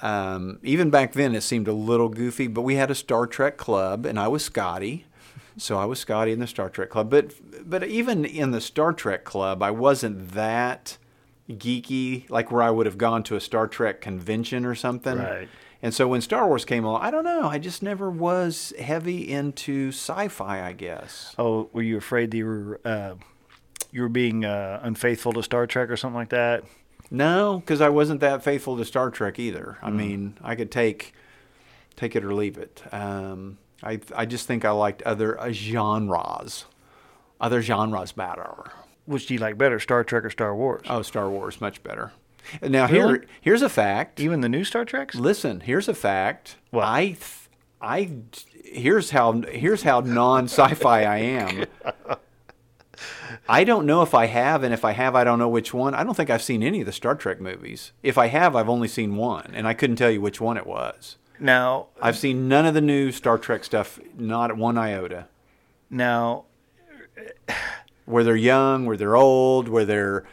Um, 0.02 0.60
even 0.64 0.90
back 0.90 1.14
then, 1.14 1.36
it 1.36 1.42
seemed 1.42 1.68
a 1.68 1.74
little 1.74 2.10
goofy, 2.10 2.48
but 2.48 2.62
we 2.62 2.76
had 2.76 2.92
a 2.92 2.96
Star 2.96 3.26
Trek 3.28 3.58
club, 3.58 4.06
and 4.06 4.20
I 4.20 4.28
was 4.28 4.44
Scotty. 4.44 5.06
So 5.58 5.78
I 5.78 5.86
was 5.86 6.00
Scotty 6.00 6.32
in 6.32 6.40
the 6.40 6.46
Star 6.48 6.70
Trek 6.70 6.92
club, 6.92 7.10
but 7.10 7.34
but 7.68 7.84
even 7.88 8.26
in 8.26 8.52
the 8.52 8.62
Star 8.62 8.94
Trek 8.94 9.24
club, 9.24 9.64
I 9.64 9.72
wasn't 9.72 10.34
that 10.34 11.00
geeky, 11.50 12.30
like 12.30 12.52
where 12.52 12.62
I 12.62 12.70
would 12.70 12.86
have 12.86 12.98
gone 13.00 13.24
to 13.24 13.36
a 13.36 13.42
Star 13.42 13.68
Trek 13.68 14.00
convention 14.00 14.66
or 14.66 14.76
something. 14.76 15.18
Right. 15.18 15.50
And 15.82 15.94
so 15.94 16.08
when 16.08 16.22
Star 16.22 16.48
Wars 16.48 16.64
came 16.64 16.84
along, 16.84 17.02
I 17.02 17.10
don't 17.10 17.24
know, 17.24 17.48
I 17.48 17.58
just 17.58 17.82
never 17.82 18.10
was 18.10 18.72
heavy 18.80 19.32
into 19.32 19.90
sci-fi. 19.90 20.62
I 20.62 20.74
guess. 20.74 21.34
Oh, 21.40 21.70
were 21.74 21.82
you 21.82 21.98
afraid 21.98 22.30
that 22.32 22.38
you 22.38 22.46
were 22.46 22.82
uh, 22.86 23.16
you 23.92 24.04
were 24.04 24.10
being 24.10 24.46
uh, 24.46 24.80
unfaithful 24.84 25.34
to 25.34 25.42
Star 25.42 25.66
Trek 25.66 25.90
or 25.90 25.98
something 25.98 26.18
like 26.18 26.30
that? 26.30 26.66
No, 27.10 27.60
because 27.60 27.82
I 27.82 27.90
wasn't 27.90 28.20
that 28.22 28.44
faithful 28.44 28.78
to 28.78 28.86
Star 28.86 29.10
Trek 29.10 29.40
either. 29.40 29.78
I 29.82 29.90
mean, 29.90 30.38
I 30.44 30.56
could 30.56 30.72
take 30.72 31.14
take 31.96 32.16
it 32.16 32.24
or 32.24 32.34
leave 32.34 32.58
it. 32.58 32.84
Um, 32.92 33.58
I 33.84 34.00
I 34.16 34.26
just 34.26 34.46
think 34.48 34.66
I 34.66 34.72
liked 34.72 35.02
other 35.04 35.40
uh, 35.40 35.52
genres, 35.52 36.66
other 37.40 37.62
genres 37.62 38.12
better. 38.12 38.72
Which 39.06 39.28
do 39.28 39.34
you 39.36 39.40
like 39.40 39.58
better, 39.58 39.80
Star 39.80 40.04
Trek 40.04 40.26
or 40.26 40.30
Star 40.30 40.54
Wars? 40.54 40.86
Oh, 40.90 41.02
Star 41.02 41.30
Wars 41.30 41.62
much 41.62 41.82
better. 41.82 42.12
Now 42.62 42.88
Really? 42.88 43.20
here 43.20 43.26
here's 43.42 43.62
a 43.62 43.70
fact. 43.70 44.20
Even 44.20 44.42
the 44.42 44.50
new 44.50 44.64
Star 44.66 44.84
Treks? 44.86 45.16
Listen, 45.16 45.62
here's 45.62 45.88
a 45.88 45.94
fact. 45.94 46.58
What? 46.72 46.84
I 46.86 47.06
th- 47.08 47.50
I 47.82 48.12
here's 48.66 49.12
how 49.12 49.42
here's 49.44 49.84
how 49.84 50.02
non 50.02 50.46
sci-fi 50.46 51.04
I 51.04 51.18
am. 51.20 51.66
I 53.50 53.64
don't 53.64 53.86
know 53.86 54.02
if 54.02 54.14
I 54.14 54.26
have, 54.26 54.64
and 54.64 54.74
if 54.74 54.84
I 54.84 54.92
have, 54.92 55.16
I 55.16 55.24
don't 55.24 55.40
know 55.40 55.48
which 55.50 55.74
one. 55.74 55.94
I 55.94 56.04
don't 56.04 56.16
think 56.16 56.30
I've 56.30 56.42
seen 56.44 56.62
any 56.64 56.82
of 56.82 56.86
the 56.86 56.92
Star 56.92 57.16
Trek 57.16 57.40
movies. 57.40 57.92
If 58.04 58.18
I 58.18 58.28
have, 58.28 58.56
I've 58.56 58.70
only 58.70 58.88
seen 58.88 59.16
one, 59.16 59.52
and 59.54 59.68
I 59.68 59.74
couldn't 59.74 59.96
tell 59.96 60.12
you 60.12 60.20
which 60.22 60.42
one 60.42 60.58
it 60.58 60.68
was. 60.68 61.18
Now, 61.40 61.88
I've 62.02 62.18
seen 62.18 62.48
none 62.48 62.66
of 62.66 62.74
the 62.74 62.82
new 62.82 63.12
Star 63.12 63.38
Trek 63.38 63.64
stuff, 63.64 64.00
not 64.18 64.58
one 64.58 64.78
iota. 64.78 65.28
now, 65.90 66.46
Where 68.06 68.24
they're 68.24 68.36
young, 68.36 68.86
where 68.86 68.96
they're 68.98 69.16
old, 69.18 69.68
where 69.68 69.86
they're 69.86 70.24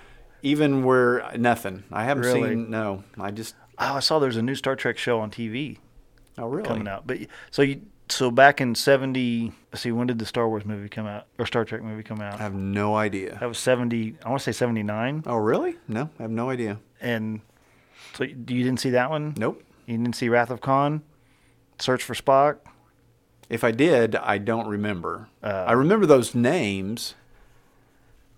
even 0.42 0.84
where 0.84 1.28
nothing. 1.36 1.82
I 1.90 2.04
haven't 2.04 2.24
Really? 2.24 2.50
seen. 2.50 2.70
No, 2.70 3.02
I 3.18 3.30
just. 3.30 3.54
oh, 3.78 3.94
I 3.94 4.00
saw 4.00 4.18
there's 4.18 4.36
a 4.36 4.42
new 4.42 4.54
Star 4.54 4.76
Trek 4.76 4.96
show 4.98 5.18
on 5.20 5.30
TV 5.30 5.78
Oh, 6.38 6.46
really? 6.48 6.66
coming 6.68 6.86
out. 6.86 7.06
But 7.06 7.18
so 7.50 7.62
you 7.62 7.80
so 8.08 8.30
back 8.30 8.60
in 8.60 8.74
seventy. 8.74 9.52
Let's 9.72 9.82
see, 9.82 9.92
when 9.92 10.06
did 10.06 10.18
the 10.18 10.26
Star 10.26 10.48
Wars 10.48 10.64
movie 10.64 10.88
come 10.88 11.06
out 11.06 11.26
or 11.38 11.46
Star 11.46 11.64
Trek 11.64 11.82
movie 11.82 12.02
come 12.02 12.20
out? 12.20 12.34
I 12.34 12.42
have 12.42 12.54
no 12.54 12.94
idea. 12.96 13.38
That 13.40 13.48
was 13.48 13.58
seventy. 13.58 14.16
I 14.24 14.28
want 14.28 14.40
to 14.40 14.44
say 14.44 14.56
seventy 14.56 14.82
nine. 14.82 15.22
Oh, 15.26 15.36
really? 15.36 15.76
No, 15.88 16.10
I 16.18 16.22
have 16.22 16.30
no 16.30 16.50
idea. 16.50 16.78
And 17.00 17.40
so 18.14 18.24
you 18.24 18.36
you 18.36 18.62
didn't 18.64 18.80
see 18.80 18.90
that 18.90 19.10
one? 19.10 19.34
Nope. 19.36 19.62
You 19.86 19.96
didn't 19.98 20.16
see 20.16 20.28
Wrath 20.28 20.50
of 20.50 20.60
Khan? 20.60 21.02
Search 21.78 22.02
for 22.02 22.14
Spock? 22.14 22.58
If 23.50 23.62
I 23.64 23.72
did, 23.72 24.16
I 24.16 24.38
don't 24.38 24.66
remember. 24.68 25.28
Uh, 25.42 25.64
I 25.66 25.72
remember 25.72 26.06
those 26.06 26.34
names, 26.34 27.14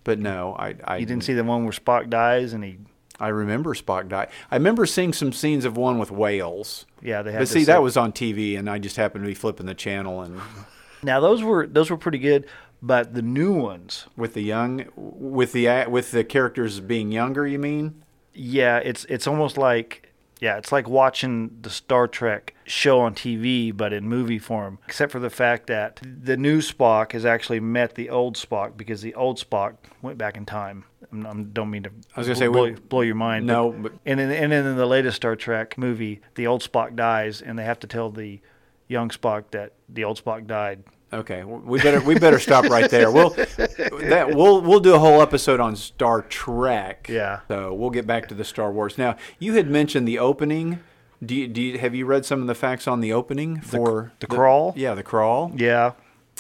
but 0.05 0.19
no, 0.19 0.57
I. 0.59 0.75
I 0.85 0.97
You 0.99 1.07
didn't 1.07 1.25
see 1.25 1.35
the 1.35 1.45
one 1.45 1.63
where 1.65 1.73
Spock 1.73 2.11
dies 2.11 2.53
and 2.53 2.65
he 2.65 2.79
I 3.19 3.29
remember 3.29 3.75
Spock 3.75 4.09
die. 4.09 4.29
I 4.51 4.57
remember 4.57 4.87
seeing 4.87 5.13
some 5.13 5.33
scenes 5.33 5.65
of 5.65 5.77
one 5.77 5.99
with 5.99 6.11
whales. 6.11 6.87
yeah 7.03 7.23
they 7.23 7.33
had 7.33 7.41
But 7.41 7.49
see, 7.49 7.65
that 7.65 7.83
was 7.83 7.97
on 7.97 8.13
TV, 8.13 8.59
and 8.59 8.69
I 8.69 8.79
just 8.79 8.97
happened 8.97 9.25
to 9.25 9.29
be 9.29 9.35
flipping 9.35 9.67
the 9.67 9.75
channel, 9.75 10.23
and 10.23 10.41
now 11.03 11.21
those 11.21 11.43
were 11.43 11.67
those 11.67 11.91
were 11.91 11.97
pretty 11.97 12.19
good, 12.19 12.47
but 12.83 13.15
the 13.15 13.23
new 13.23 13.53
ones 13.53 14.07
with 14.17 14.35
the 14.35 14.43
young, 14.43 14.87
with 14.97 15.53
the 15.53 15.87
with 15.89 16.11
the 16.11 16.25
characters 16.25 16.81
being 16.81 17.11
younger. 17.11 17.47
You 17.47 17.59
mean? 17.59 18.03
Yeah, 18.35 18.79
it's 18.79 19.05
it's 19.07 19.27
almost 19.27 19.57
like 19.57 20.13
yeah, 20.41 20.59
it's 20.59 20.71
like 20.71 20.89
watching 20.89 21.57
the 21.63 21.71
Star 21.71 22.07
Trek 22.07 22.55
show 22.65 23.01
on 23.01 23.15
TV, 23.15 23.75
but 23.75 23.93
in 23.93 24.09
movie 24.09 24.39
form. 24.39 24.79
Except 24.87 25.11
for 25.11 25.19
the 25.19 25.31
fact 25.31 25.67
that 25.69 26.01
the 26.03 26.37
new 26.37 26.59
Spock 26.59 27.13
has 27.13 27.25
actually 27.25 27.61
met 27.61 27.95
the 27.95 28.11
old 28.11 28.37
Spock 28.37 28.77
because 28.77 29.01
the 29.01 29.15
old 29.15 29.39
Spock 29.39 29.77
went 30.03 30.19
back 30.19 30.37
in 30.37 30.45
time. 30.45 30.85
I 31.13 31.33
don't 31.53 31.71
mean 31.71 31.85
to. 31.85 31.91
I 32.15 32.21
was 32.21 32.27
gonna 32.27 32.37
say, 32.39 32.49
blow, 32.49 32.65
we- 32.65 32.73
blow 32.73 33.01
your 33.03 33.15
mind. 33.15 33.47
No, 33.47 33.73
but- 33.73 33.93
and 34.05 34.19
then, 34.21 34.31
and 34.31 34.51
then 34.53 34.67
in 34.67 34.77
the 34.77 34.87
latest 34.87 35.17
Star 35.17 35.37
Trek 35.37 35.77
movie, 35.79 36.21
the 36.35 36.47
old 36.47 36.63
Spock 36.63 36.95
dies, 36.97 37.41
and 37.43 37.59
they 37.59 37.65
have 37.65 37.79
to 37.81 37.87
tell 37.87 38.11
the 38.11 38.41
young 38.89 39.09
Spock 39.11 39.45
that 39.53 39.73
the 39.89 40.05
old 40.05 40.23
Spock 40.23 40.47
died. 40.47 40.85
Okay, 41.13 41.45
we 41.45 41.81
better 41.81 42.01
we 42.01 42.19
better 42.19 42.39
stop 42.41 42.65
right 42.65 42.91
there. 42.91 43.11
We'll 43.13 43.31
that 43.31 44.33
we'll 44.35 44.61
we'll 44.61 44.81
do 44.81 44.95
a 44.95 44.99
whole 44.99 45.23
episode 45.23 45.61
on 45.61 45.77
Star 45.77 46.23
Trek. 46.23 47.07
Yeah. 47.09 47.41
So 47.49 47.73
we'll 47.73 47.91
get 47.91 48.07
back 48.07 48.29
to 48.29 48.35
the 48.35 48.45
Star 48.45 48.73
Wars. 48.73 48.99
Now 48.99 49.17
you 49.39 49.55
had 49.55 49.69
mentioned 49.71 50.07
the 50.09 50.19
opening. 50.19 50.81
Do 51.25 51.35
you, 51.35 51.49
do 51.49 51.63
you, 51.63 51.79
have 51.79 51.95
you 51.95 52.05
read 52.05 52.27
some 52.27 52.43
of 52.43 52.47
the 52.47 52.55
facts 52.55 52.87
on 52.87 53.01
the 53.01 53.11
opening 53.13 53.61
for 53.61 54.13
the 54.21 54.27
crawl? 54.27 54.75
Yeah, 54.77 54.95
the 54.95 55.03
crawl. 55.03 55.51
Yeah, 55.57 55.93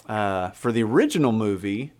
Uh, 0.06 0.50
for 0.50 0.70
the 0.70 0.82
original 0.82 1.32
movie, 1.32 1.92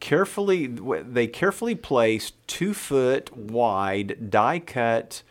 carefully 0.00 0.66
they 0.66 1.26
carefully 1.26 1.74
placed 1.74 2.34
two 2.46 2.74
foot 2.74 3.36
wide 3.36 4.30
die 4.30 4.58
cut 4.58 5.22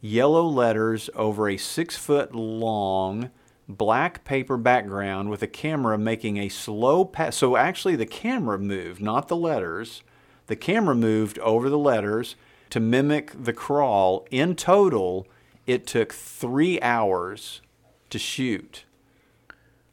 yellow 0.00 0.44
letters 0.44 1.08
over 1.14 1.48
a 1.48 1.56
six 1.56 1.96
foot 1.96 2.34
long 2.34 3.30
black 3.68 4.24
paper 4.24 4.56
background 4.56 5.28
with 5.28 5.42
a 5.42 5.46
camera 5.46 5.98
making 5.98 6.38
a 6.38 6.48
slow 6.48 7.04
pass. 7.04 7.36
So 7.36 7.56
actually, 7.56 7.96
the 7.96 8.06
camera 8.06 8.58
moved, 8.58 9.00
not 9.02 9.28
the 9.28 9.36
letters. 9.36 10.02
The 10.46 10.56
camera 10.56 10.94
moved 10.94 11.38
over 11.40 11.68
the 11.68 11.78
letters 11.78 12.36
to 12.70 12.80
mimic 12.80 13.32
the 13.44 13.52
crawl. 13.52 14.26
In 14.30 14.56
total, 14.56 15.26
it 15.66 15.86
took 15.86 16.12
three 16.14 16.80
hours 16.80 17.60
to 18.08 18.18
shoot 18.18 18.84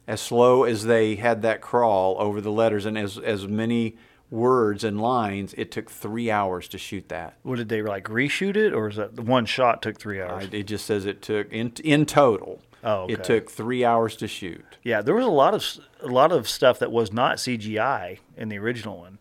as 0.06 0.20
slow 0.20 0.62
as 0.62 0.84
they 0.84 1.16
had 1.16 1.42
that 1.42 1.60
crawl 1.60 2.16
over 2.18 2.40
the 2.40 2.52
letters 2.52 2.86
and 2.86 2.96
as 2.96 3.18
as 3.18 3.46
many 3.46 3.96
words 4.30 4.82
and 4.84 5.00
lines, 5.00 5.54
it 5.56 5.70
took 5.70 5.90
three 5.90 6.30
hours 6.30 6.66
to 6.68 6.78
shoot 6.78 7.08
that. 7.08 7.34
what 7.42 7.56
did 7.56 7.68
they 7.68 7.82
like 7.82 8.04
reshoot 8.04 8.56
it, 8.56 8.72
or 8.72 8.88
is 8.88 8.96
that 8.96 9.16
the 9.16 9.22
one 9.22 9.46
shot 9.46 9.82
took 9.82 9.98
three 9.98 10.20
hours? 10.20 10.48
I- 10.52 10.56
It 10.56 10.62
just 10.66 10.84
says 10.86 11.06
it 11.06 11.22
took 11.22 11.52
in 11.52 11.72
in 11.84 12.06
total. 12.06 12.60
Oh, 12.84 13.02
okay. 13.04 13.14
It 13.14 13.24
took 13.24 13.50
three 13.50 13.84
hours 13.84 14.14
to 14.16 14.28
shoot. 14.28 14.78
Yeah, 14.82 15.00
there 15.02 15.14
was 15.14 15.24
a 15.26 15.30
lot 15.30 15.54
of 15.54 15.64
a 16.02 16.08
lot 16.12 16.30
of 16.32 16.48
stuff 16.48 16.78
that 16.78 16.92
was 16.92 17.12
not 17.12 17.36
CGI 17.38 18.18
in 18.36 18.48
the 18.48 18.58
original 18.58 18.98
one. 18.98 19.18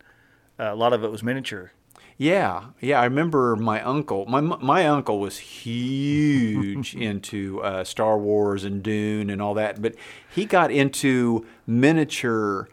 Uh, 0.60 0.66
a 0.72 0.76
lot 0.76 0.94
of 0.94 1.04
it 1.04 1.12
was 1.12 1.22
miniature. 1.24 1.72
Yeah, 2.18 2.66
yeah. 2.80 3.00
I 3.02 3.04
remember 3.06 3.56
my 3.56 3.82
uncle. 3.82 4.26
My 4.28 4.40
my 4.42 4.88
uncle 4.88 5.20
was 5.20 5.38
huge 5.40 6.96
into 7.10 7.62
uh, 7.62 7.84
Star 7.84 8.18
Wars 8.18 8.64
and 8.64 8.82
Dune 8.84 9.30
and 9.30 9.42
all 9.42 9.54
that, 9.56 9.82
but 9.82 9.96
he 10.34 10.46
got 10.46 10.72
into 10.72 11.46
miniature. 11.68 12.70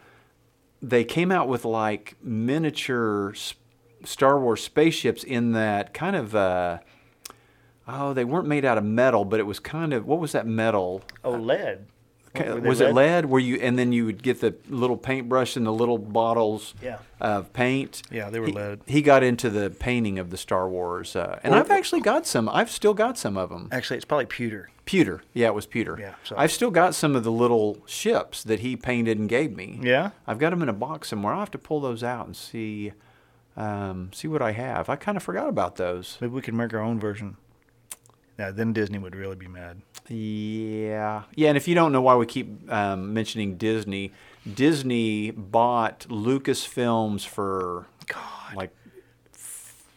They 0.82 1.04
came 1.04 1.30
out 1.30 1.48
with 1.48 1.64
like 1.64 2.16
miniature 2.22 3.34
Star 4.04 4.40
Wars 4.40 4.62
spaceships 4.62 5.22
in 5.22 5.52
that 5.52 5.94
kind 5.94 6.16
of. 6.16 6.34
Uh, 6.34 6.78
oh, 7.86 8.12
they 8.12 8.24
weren't 8.24 8.48
made 8.48 8.64
out 8.64 8.78
of 8.78 8.84
metal, 8.84 9.24
but 9.24 9.40
it 9.40 9.44
was 9.44 9.60
kind 9.60 9.92
of 9.92 10.06
what 10.06 10.18
was 10.18 10.32
that 10.32 10.46
metal? 10.46 11.02
Oh, 11.22 11.32
lead. 11.32 11.86
Were 12.34 12.60
was 12.60 12.80
it 12.80 12.94
lead? 12.94 13.26
Where 13.26 13.40
you 13.40 13.56
and 13.56 13.78
then 13.78 13.92
you 13.92 14.06
would 14.06 14.22
get 14.22 14.40
the 14.40 14.54
little 14.68 14.96
paintbrush 14.96 15.56
and 15.56 15.66
the 15.66 15.72
little 15.72 15.98
bottles 15.98 16.74
Yeah. 16.82 16.98
of 17.20 17.52
paint. 17.52 18.02
Yeah, 18.10 18.30
they 18.30 18.40
were 18.40 18.46
he, 18.46 18.52
lead. 18.52 18.80
He 18.86 19.02
got 19.02 19.22
into 19.22 19.50
the 19.50 19.68
painting 19.70 20.18
of 20.18 20.30
the 20.30 20.36
Star 20.38 20.68
Wars, 20.68 21.14
uh, 21.14 21.38
and 21.42 21.54
I've 21.54 21.70
actually 21.70 22.00
got 22.00 22.26
some. 22.26 22.48
I've 22.48 22.70
still 22.70 22.94
got 22.94 23.18
some 23.18 23.36
of 23.36 23.50
them. 23.50 23.68
Actually, 23.70 23.96
it's 23.96 24.06
probably 24.06 24.26
pewter. 24.26 24.70
Pewter, 24.84 25.22
yeah, 25.32 25.46
it 25.48 25.54
was 25.54 25.66
pewter. 25.66 25.96
Yeah, 26.00 26.14
so- 26.24 26.34
I've 26.36 26.50
still 26.50 26.70
got 26.70 26.94
some 26.94 27.14
of 27.14 27.22
the 27.22 27.30
little 27.30 27.78
ships 27.86 28.42
that 28.44 28.60
he 28.60 28.76
painted 28.76 29.18
and 29.18 29.28
gave 29.28 29.54
me. 29.54 29.78
Yeah? 29.82 30.10
I've 30.26 30.38
got 30.38 30.50
them 30.50 30.62
in 30.62 30.68
a 30.68 30.72
box 30.72 31.08
somewhere. 31.08 31.34
I'll 31.34 31.40
have 31.40 31.50
to 31.52 31.58
pull 31.58 31.80
those 31.80 32.02
out 32.02 32.26
and 32.26 32.34
see, 32.34 32.92
um, 33.56 34.10
see 34.12 34.26
what 34.26 34.42
I 34.42 34.52
have. 34.52 34.88
I 34.88 34.96
kind 34.96 35.16
of 35.16 35.22
forgot 35.22 35.48
about 35.48 35.76
those. 35.76 36.18
Maybe 36.20 36.32
we 36.32 36.40
could 36.42 36.54
make 36.54 36.72
our 36.74 36.80
own 36.80 36.98
version. 36.98 37.36
Yeah, 38.38 38.50
then 38.50 38.72
Disney 38.72 38.98
would 38.98 39.14
really 39.14 39.36
be 39.36 39.48
mad. 39.48 39.82
Yeah, 40.08 41.22
yeah, 41.34 41.48
and 41.48 41.56
if 41.56 41.68
you 41.68 41.74
don't 41.74 41.92
know 41.92 42.02
why 42.02 42.16
we 42.16 42.26
keep 42.26 42.70
um, 42.72 43.14
mentioning 43.14 43.56
Disney, 43.56 44.12
Disney 44.52 45.30
bought 45.30 46.06
Lucasfilms 46.08 47.26
for 47.26 47.86
God, 48.06 48.56
like 48.56 48.70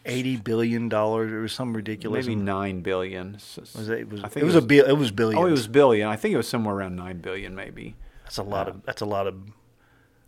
eighty 0.04 0.36
billion 0.36 0.88
dollars. 0.88 1.32
It 1.32 1.36
was 1.36 1.52
some 1.52 1.74
ridiculous. 1.74 2.26
maybe 2.26 2.36
nine 2.36 2.80
billion. 2.80 3.32
Was 3.34 3.88
it? 3.88 4.00
It 4.00 4.10
was. 4.10 4.20
I 4.20 4.28
think 4.28 4.36
It 4.36 4.40
think 4.40 4.46
was, 4.46 4.54
a 4.54 4.62
bill. 4.62 4.86
It 4.86 4.92
was 4.96 5.10
billions. 5.10 5.42
Oh, 5.42 5.46
it 5.46 5.50
was 5.50 5.68
billion. 5.68 6.08
I 6.08 6.16
think 6.16 6.34
it 6.34 6.36
was 6.36 6.48
somewhere 6.48 6.74
around 6.74 6.96
nine 6.96 7.18
billion, 7.18 7.54
maybe. 7.54 7.96
That's 8.24 8.38
a 8.38 8.42
lot 8.42 8.68
of. 8.68 8.82
That's 8.84 9.02
a 9.02 9.06
lot 9.06 9.26
of. 9.26 9.36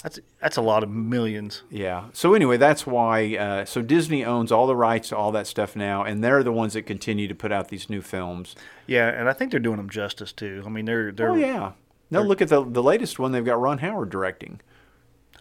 That's 0.02 0.20
that's 0.40 0.56
a 0.56 0.62
lot 0.62 0.84
of 0.84 0.90
millions. 0.90 1.62
Yeah. 1.70 2.04
So 2.12 2.34
anyway, 2.34 2.56
that's 2.56 2.86
why. 2.86 3.36
Uh, 3.36 3.64
so 3.64 3.82
Disney 3.82 4.24
owns 4.24 4.52
all 4.52 4.68
the 4.68 4.76
rights 4.76 5.08
to 5.08 5.16
all 5.16 5.32
that 5.32 5.48
stuff 5.48 5.74
now, 5.74 6.04
and 6.04 6.22
they're 6.22 6.44
the 6.44 6.52
ones 6.52 6.74
that 6.74 6.82
continue 6.82 7.26
to 7.26 7.34
put 7.34 7.50
out 7.50 7.68
these 7.68 7.90
new 7.90 8.00
films. 8.00 8.54
Yeah, 8.86 9.08
and 9.08 9.28
I 9.28 9.32
think 9.32 9.50
they're 9.50 9.58
doing 9.58 9.78
them 9.78 9.90
justice 9.90 10.32
too. 10.32 10.62
I 10.64 10.68
mean, 10.68 10.84
they're 10.84 11.10
they're. 11.10 11.32
oh 11.32 11.36
yeah. 11.36 11.72
No, 12.10 12.22
look 12.22 12.40
at 12.40 12.48
the 12.48 12.64
the 12.64 12.82
latest 12.82 13.18
one. 13.18 13.32
They've 13.32 13.44
got 13.44 13.60
Ron 13.60 13.78
Howard 13.78 14.10
directing. 14.10 14.60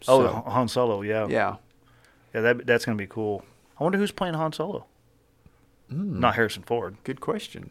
Oh, 0.07 0.23
So, 0.23 0.33
Han 0.51 0.67
Solo. 0.67 1.01
Yeah. 1.01 1.27
yeah. 1.27 1.55
Yeah. 2.33 2.41
That 2.41 2.65
that's 2.65 2.83
gonna 2.83 2.97
be 2.97 3.07
cool. 3.07 3.45
I 3.79 3.83
wonder 3.83 3.99
who's 3.99 4.11
playing 4.11 4.33
Han 4.33 4.53
Solo. 4.53 4.85
Hmm. 5.89 6.19
Not 6.19 6.35
Harrison 6.35 6.63
Ford. 6.63 6.97
Good 7.03 7.21
question. 7.21 7.69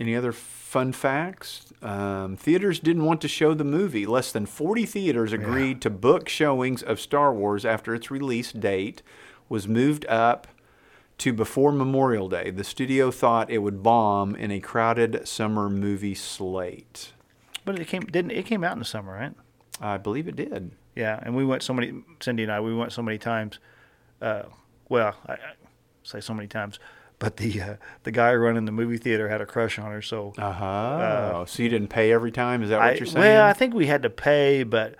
Any 0.00 0.16
other 0.16 0.32
fun 0.32 0.92
facts? 0.92 1.66
Um, 1.82 2.36
theaters 2.36 2.80
didn't 2.80 3.04
want 3.04 3.20
to 3.20 3.28
show 3.28 3.52
the 3.52 3.64
movie. 3.64 4.06
Less 4.06 4.32
than 4.32 4.46
40 4.46 4.86
theaters 4.86 5.32
agreed 5.34 5.82
to 5.82 5.90
book 5.90 6.26
showings 6.26 6.82
of 6.82 6.98
Star 6.98 7.34
Wars 7.34 7.66
after 7.66 7.94
its 7.94 8.10
release 8.10 8.50
date 8.50 9.02
was 9.50 9.68
moved 9.68 10.06
up 10.06 10.46
to 11.18 11.34
before 11.34 11.70
Memorial 11.70 12.30
Day. 12.30 12.50
The 12.50 12.64
studio 12.64 13.10
thought 13.10 13.50
it 13.50 13.58
would 13.58 13.82
bomb 13.82 14.34
in 14.34 14.50
a 14.50 14.58
crowded 14.58 15.28
summer 15.28 15.68
movie 15.68 16.14
slate. 16.14 17.12
But 17.66 17.78
it 17.78 17.86
came 17.86 18.04
didn't 18.04 18.30
it 18.30 18.46
came 18.46 18.64
out 18.64 18.72
in 18.72 18.78
the 18.78 18.86
summer, 18.86 19.12
right? 19.12 19.34
I 19.82 19.98
believe 19.98 20.28
it 20.28 20.36
did. 20.36 20.70
Yeah, 20.96 21.20
and 21.22 21.36
we 21.36 21.44
went 21.44 21.62
so 21.62 21.74
many. 21.74 22.02
Cindy 22.20 22.44
and 22.44 22.52
I, 22.52 22.60
we 22.60 22.74
went 22.74 22.92
so 22.92 23.02
many 23.02 23.18
times. 23.18 23.58
Uh, 24.22 24.44
well, 24.88 25.14
I, 25.26 25.34
I 25.34 25.52
say 26.02 26.20
so 26.20 26.32
many 26.32 26.48
times, 26.48 26.78
but 27.20 27.36
the 27.36 27.62
uh, 27.62 27.76
the 28.02 28.10
guy 28.10 28.34
running 28.34 28.64
the 28.64 28.72
movie 28.72 28.98
theater 28.98 29.28
had 29.28 29.40
a 29.40 29.46
crush 29.46 29.78
on 29.78 29.92
her. 29.92 30.02
So 30.02 30.32
Uh-huh. 30.36 31.44
so 31.46 31.62
you 31.62 31.68
didn't 31.68 31.88
pay 31.88 32.10
every 32.12 32.32
time? 32.32 32.62
Is 32.64 32.70
that 32.70 32.80
I, 32.80 32.88
what 32.90 32.98
you're 32.98 33.06
saying? 33.06 33.20
well, 33.20 33.44
I 33.44 33.52
think 33.52 33.72
we 33.74 33.86
had 33.86 34.02
to 34.02 34.10
pay, 34.10 34.64
but 34.64 34.96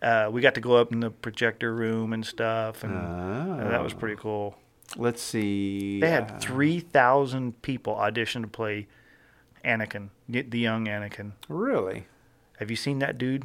uh, 0.00 0.28
we 0.30 0.40
got 0.40 0.54
to 0.54 0.60
go 0.60 0.76
up 0.76 0.92
in 0.92 1.00
the 1.00 1.10
projector 1.10 1.74
room 1.74 2.12
and 2.12 2.24
stuff, 2.24 2.84
and 2.84 2.94
uh, 2.94 3.68
that 3.70 3.82
was 3.82 3.92
Oh. 3.92 3.96
pretty 3.96 4.16
cool. 4.16 4.56
Let's 4.96 5.20
see. 5.22 5.98
They 6.00 6.06
uh, 6.06 6.10
had 6.10 6.40
three 6.40 6.78
thousand 6.78 7.60
people 7.62 7.96
audition 7.96 8.42
to 8.42 8.48
play 8.48 8.86
Anakin, 9.64 10.10
the 10.28 10.58
young 10.58 10.86
Anakin. 10.86 11.32
Really? 11.48 12.06
Have 12.58 12.70
you 12.70 12.76
seen 12.76 12.98
that 13.00 13.16
dude? 13.18 13.44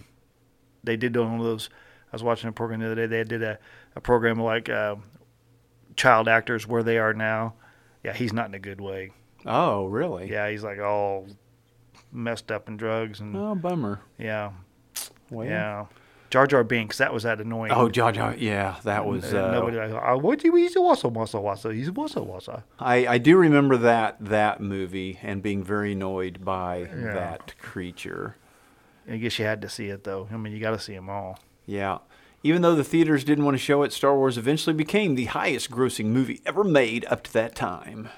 They 0.83 0.97
did 0.97 1.15
one 1.17 1.39
of 1.39 1.43
those. 1.43 1.69
I 2.11 2.15
was 2.15 2.23
watching 2.23 2.49
a 2.49 2.51
program 2.51 2.81
the 2.81 2.87
other 2.87 2.95
day. 2.95 3.07
They 3.07 3.23
did 3.23 3.41
a, 3.43 3.57
a 3.95 4.01
program 4.01 4.39
like 4.39 4.67
uh, 4.69 4.95
child 5.95 6.27
actors 6.27 6.67
where 6.67 6.83
they 6.83 6.97
are 6.97 7.13
now. 7.13 7.53
Yeah, 8.03 8.13
he's 8.13 8.33
not 8.33 8.47
in 8.47 8.53
a 8.53 8.59
good 8.59 8.79
way. 8.81 9.11
Oh, 9.45 9.85
really? 9.87 10.29
Yeah, 10.31 10.49
he's 10.49 10.63
like 10.63 10.79
all 10.79 11.27
messed 12.11 12.51
up 12.51 12.67
in 12.67 12.77
drugs 12.77 13.19
and 13.19 13.35
Oh, 13.35 13.55
bummer. 13.55 14.01
yeah, 14.17 14.51
Well, 15.29 15.45
yeah. 15.47 15.85
Jar 16.29 16.45
Jar 16.45 16.63
Binks, 16.63 16.99
that 16.99 17.11
was 17.11 17.23
that 17.23 17.41
annoying. 17.41 17.71
Oh, 17.71 17.89
Jar 17.89 18.11
Jar. 18.11 18.35
Yeah, 18.37 18.75
that 18.83 19.05
was. 19.07 19.33
Uh, 19.33 19.45
Uh, 19.47 19.51
nobody 19.51 19.77
like, 19.77 19.91
oh, 20.05 20.17
what 20.17 20.37
do 20.39 20.53
he's 20.55 20.75
a 20.75 20.79
wassa 20.79 21.11
wassa 21.11 21.41
wassa. 21.41 21.73
He's 21.73 21.87
a 21.87 21.91
wassa 21.91 22.23
wassa. 22.25 22.63
I, 22.77 23.07
I 23.07 23.17
do 23.17 23.35
remember 23.35 23.77
that 23.77 24.17
that 24.19 24.61
movie 24.61 25.17
and 25.23 25.41
being 25.41 25.63
very 25.63 25.93
annoyed 25.93 26.45
by 26.45 26.79
Yeah. 26.81 27.13
that 27.13 27.57
creature. 27.59 28.35
I 29.09 29.17
guess 29.17 29.39
you 29.39 29.45
had 29.45 29.61
to 29.63 29.69
see 29.69 29.87
it 29.87 30.03
though. 30.03 30.27
I 30.31 30.37
mean, 30.37 30.53
you 30.53 30.59
got 30.59 30.71
to 30.71 30.79
see 30.79 30.93
them 30.93 31.09
all. 31.09 31.39
Yeah. 31.65 31.97
Even 32.43 32.61
though 32.61 32.75
the 32.75 32.83
theaters 32.83 33.23
didn't 33.23 33.43
want 33.45 33.55
to 33.55 33.63
show 33.63 33.83
it, 33.83 33.91
Star 33.91 34.15
Wars 34.15 34.37
eventually 34.37 34.73
became 34.73 35.15
the 35.15 35.25
highest 35.25 35.69
grossing 35.69 36.05
movie 36.05 36.41
ever 36.45 36.63
made 36.63 37.05
up 37.05 37.23
to 37.23 37.33
that 37.33 37.53
time. 37.55 38.09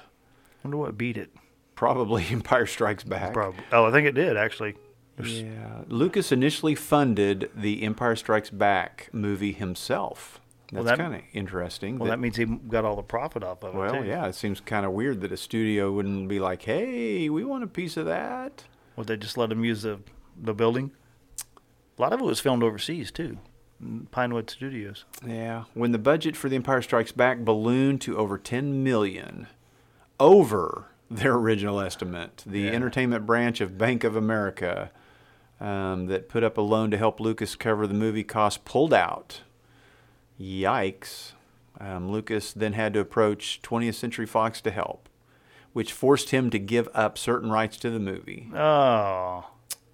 Wonder 0.62 0.76
what 0.76 0.96
beat 0.96 1.16
it. 1.16 1.30
Probably 1.74 2.24
Empire 2.30 2.66
Strikes 2.66 3.02
Back. 3.04 3.32
Probably. 3.32 3.64
Oh, 3.72 3.84
I 3.86 3.90
think 3.90 4.06
it 4.06 4.12
did 4.14 4.36
actually. 4.36 4.76
Was- 5.18 5.42
Yeah. 5.42 5.82
Lucas 5.88 6.30
initially 6.30 6.74
funded 6.76 7.50
the 7.54 7.82
Empire 7.82 8.14
Strikes 8.16 8.50
Back 8.50 9.08
movie 9.12 9.52
himself. 9.52 10.40
Well, 10.72 10.84
That's 10.84 10.96
that- 10.96 11.02
kind 11.02 11.14
of 11.16 11.22
interesting. 11.34 11.98
Well, 11.98 12.08
that 12.08 12.20
means 12.20 12.36
he 12.36 12.44
got 12.44 12.84
all 12.84 12.96
the 12.96 13.02
profit 13.02 13.42
off 13.42 13.62
of 13.64 13.74
it. 13.74 13.78
well, 13.78 14.04
yeah, 14.04 14.26
it 14.26 14.34
seems 14.36 14.60
kind 14.60 14.86
of 14.86 14.92
weird 14.92 15.20
that 15.22 15.32
a 15.32 15.36
studio 15.36 15.90
wouldn't 15.92 16.28
be 16.28 16.38
like, 16.40 16.62
"Hey, 16.62 17.28
we 17.28 17.44
want 17.44 17.62
a 17.64 17.66
piece 17.66 17.96
of 17.98 18.06
that." 18.06 18.64
Would 18.96 19.08
they 19.08 19.16
just 19.18 19.36
let 19.36 19.50
him 19.52 19.64
use 19.64 19.82
the 19.82 19.98
the 20.40 20.54
building? 20.54 20.92
A 21.98 22.00
lot 22.00 22.12
of 22.14 22.20
it 22.20 22.24
was 22.24 22.40
filmed 22.40 22.62
overseas 22.62 23.10
too, 23.10 23.36
Pinewood 24.10 24.48
Studios. 24.50 25.04
Yeah. 25.26 25.64
When 25.74 25.92
the 25.92 25.98
budget 25.98 26.36
for 26.36 26.48
The 26.48 26.56
Empire 26.56 26.82
Strikes 26.82 27.12
Back 27.12 27.38
ballooned 27.40 28.00
to 28.02 28.16
over 28.16 28.38
10 28.38 28.82
million, 28.84 29.48
over 30.20 30.86
their 31.10 31.34
original 31.34 31.80
estimate. 31.80 32.42
The 32.46 32.60
Yeah. 32.62 32.70
entertainment 32.72 33.26
branch 33.26 33.60
of 33.60 33.76
Bank 33.78 34.04
of 34.04 34.16
America 34.16 34.90
um, 35.60 36.06
that 36.06 36.28
put 36.28 36.42
up 36.42 36.56
a 36.58 36.60
loan 36.62 36.90
to 36.90 36.96
help 36.98 37.20
Lucas 37.20 37.54
cover 37.54 37.86
the 37.86 37.94
movie 37.94 38.24
costs 38.24 38.60
pulled 38.64 38.92
out. 38.94 39.42
Yikes. 40.40 41.32
Um, 41.80 42.10
Lucas 42.10 42.52
then 42.52 42.72
had 42.74 42.92
to 42.94 43.00
approach 43.00 43.60
20th 43.62 43.94
Century 43.94 44.26
Fox 44.26 44.60
to 44.62 44.70
help, 44.70 45.08
which 45.72 45.92
forced 45.92 46.30
him 46.30 46.50
to 46.50 46.58
give 46.58 46.88
up 46.94 47.16
certain 47.18 47.50
rights 47.50 47.76
to 47.78 47.90
the 47.90 47.98
movie. 48.00 48.48
Oh. 48.54 49.46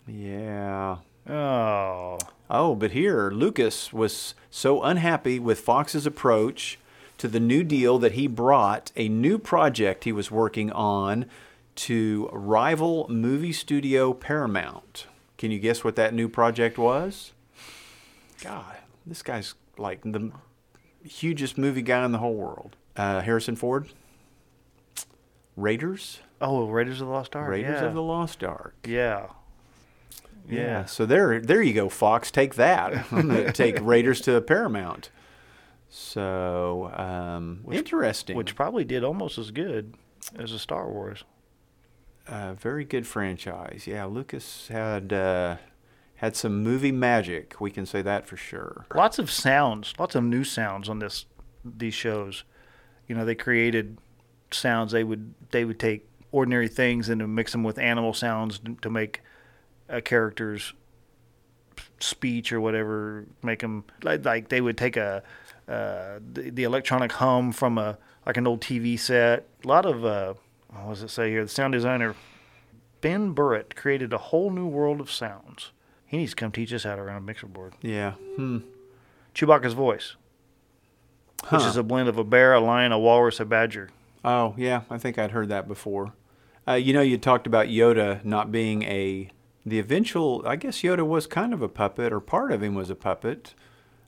Yeah. 0.06 0.98
Oh. 1.28 2.18
Oh, 2.50 2.74
but 2.74 2.92
here, 2.92 3.30
Lucas 3.30 3.92
was 3.92 4.34
so 4.50 4.82
unhappy 4.82 5.38
with 5.38 5.60
Fox's 5.60 6.06
approach 6.06 6.78
to 7.18 7.28
the 7.28 7.40
new 7.40 7.62
deal 7.62 7.98
that 7.98 8.12
he 8.12 8.26
brought 8.26 8.92
a 8.96 9.08
new 9.08 9.38
project 9.38 10.04
he 10.04 10.12
was 10.12 10.30
working 10.30 10.72
on 10.72 11.26
to 11.74 12.28
rival 12.32 13.06
movie 13.08 13.52
studio 13.52 14.12
Paramount. 14.12 15.06
Can 15.36 15.50
you 15.50 15.58
guess 15.58 15.84
what 15.84 15.96
that 15.96 16.14
new 16.14 16.28
project 16.28 16.78
was? 16.78 17.32
God, 18.42 18.76
this 19.06 19.22
guy's 19.22 19.54
like 19.76 20.02
the 20.02 20.32
hugest 21.04 21.58
movie 21.58 21.82
guy 21.82 22.04
in 22.04 22.12
the 22.12 22.18
whole 22.18 22.34
world. 22.34 22.76
Uh, 22.96 23.20
Harrison 23.20 23.56
Ford? 23.56 23.88
Raiders? 25.56 26.20
Oh, 26.40 26.68
Raiders 26.68 27.00
of 27.00 27.08
the 27.08 27.12
Lost 27.12 27.36
Ark. 27.36 27.50
Raiders 27.50 27.80
yeah. 27.80 27.86
of 27.86 27.94
the 27.94 28.02
Lost 28.02 28.42
Ark. 28.42 28.74
Yeah. 28.86 29.28
Yeah. 30.48 30.84
So 30.86 31.06
there, 31.06 31.40
there 31.40 31.62
you 31.62 31.74
go, 31.74 31.88
Fox. 31.88 32.30
Take 32.30 32.54
that. 32.54 33.06
I'm 33.12 33.52
take 33.52 33.78
Raiders 33.80 34.20
to 34.22 34.40
Paramount. 34.40 35.10
So 35.88 36.90
um, 36.94 37.64
interesting. 37.70 38.36
Which 38.36 38.54
probably 38.54 38.84
did 38.84 39.04
almost 39.04 39.38
as 39.38 39.50
good 39.50 39.94
as 40.38 40.52
a 40.52 40.58
Star 40.58 40.88
Wars. 40.90 41.24
uh, 42.26 42.54
very 42.54 42.84
good 42.84 43.06
franchise. 43.06 43.86
Yeah, 43.86 44.04
Lucas 44.04 44.68
had 44.68 45.12
uh, 45.12 45.56
had 46.16 46.36
some 46.36 46.62
movie 46.62 46.92
magic. 46.92 47.60
We 47.60 47.70
can 47.70 47.86
say 47.86 48.02
that 48.02 48.26
for 48.26 48.36
sure. 48.36 48.84
Lots 48.94 49.18
of 49.18 49.30
sounds, 49.30 49.94
lots 49.98 50.14
of 50.14 50.24
new 50.24 50.44
sounds 50.44 50.88
on 50.88 50.98
this 50.98 51.24
these 51.64 51.94
shows. 51.94 52.44
You 53.06 53.14
know, 53.14 53.24
they 53.24 53.34
created 53.34 53.98
sounds. 54.50 54.92
They 54.92 55.04
would 55.04 55.34
they 55.50 55.64
would 55.64 55.78
take 55.78 56.06
ordinary 56.32 56.68
things 56.68 57.08
and 57.08 57.34
mix 57.34 57.52
them 57.52 57.64
with 57.64 57.78
animal 57.78 58.12
sounds 58.12 58.60
to 58.82 58.90
make 58.90 59.22
a 59.88 60.00
character's 60.00 60.72
speech 62.00 62.52
or 62.52 62.60
whatever. 62.60 63.26
Make 63.42 63.60
them 63.60 63.84
like, 64.02 64.24
like 64.24 64.48
they 64.48 64.60
would 64.60 64.76
take 64.76 64.96
a 64.96 65.22
uh, 65.68 66.18
the, 66.32 66.50
the 66.50 66.64
electronic 66.64 67.12
hum 67.12 67.52
from 67.52 67.78
a 67.78 67.98
like 68.26 68.36
an 68.36 68.46
old 68.46 68.60
TV 68.60 68.98
set. 68.98 69.46
A 69.64 69.68
lot 69.68 69.86
of 69.86 70.04
uh, 70.04 70.34
what 70.68 70.94
does 70.94 71.02
it 71.02 71.10
say 71.10 71.30
here? 71.30 71.44
The 71.44 71.50
sound 71.50 71.72
designer 71.72 72.14
Ben 73.00 73.32
Burtt 73.32 73.74
created 73.76 74.12
a 74.12 74.18
whole 74.18 74.50
new 74.50 74.66
world 74.66 75.00
of 75.00 75.10
sounds. 75.10 75.72
He 76.06 76.16
needs 76.16 76.32
to 76.32 76.36
come 76.36 76.52
teach 76.52 76.72
us 76.72 76.84
how 76.84 76.96
to 76.96 77.02
run 77.02 77.16
a 77.16 77.20
mixer 77.20 77.46
board. 77.46 77.74
Yeah. 77.82 78.12
Hmm. 78.36 78.58
Chewbacca's 79.34 79.74
voice, 79.74 80.16
which 81.50 81.62
is 81.62 81.76
a 81.76 81.82
blend 81.82 82.08
of 82.08 82.18
a 82.18 82.24
bear, 82.24 82.54
a 82.54 82.60
lion, 82.60 82.92
a 82.92 82.98
walrus, 82.98 83.40
a 83.40 83.44
badger. 83.44 83.90
Oh, 84.24 84.54
yeah. 84.56 84.82
I 84.90 84.98
think 84.98 85.18
I'd 85.18 85.30
heard 85.30 85.48
that 85.50 85.68
before. 85.68 86.14
Uh, 86.66 86.72
you 86.72 86.92
know, 86.92 87.02
you 87.02 87.18
talked 87.18 87.46
about 87.46 87.66
Yoda 87.66 88.24
not 88.24 88.50
being 88.50 88.82
a 88.84 89.30
the 89.68 89.78
eventual. 89.78 90.42
I 90.46 90.56
guess 90.56 90.82
Yoda 90.82 91.06
was 91.06 91.26
kind 91.26 91.52
of 91.54 91.62
a 91.62 91.68
puppet, 91.68 92.12
or 92.12 92.20
part 92.20 92.52
of 92.52 92.62
him 92.62 92.74
was 92.74 92.90
a 92.90 92.94
puppet. 92.94 93.54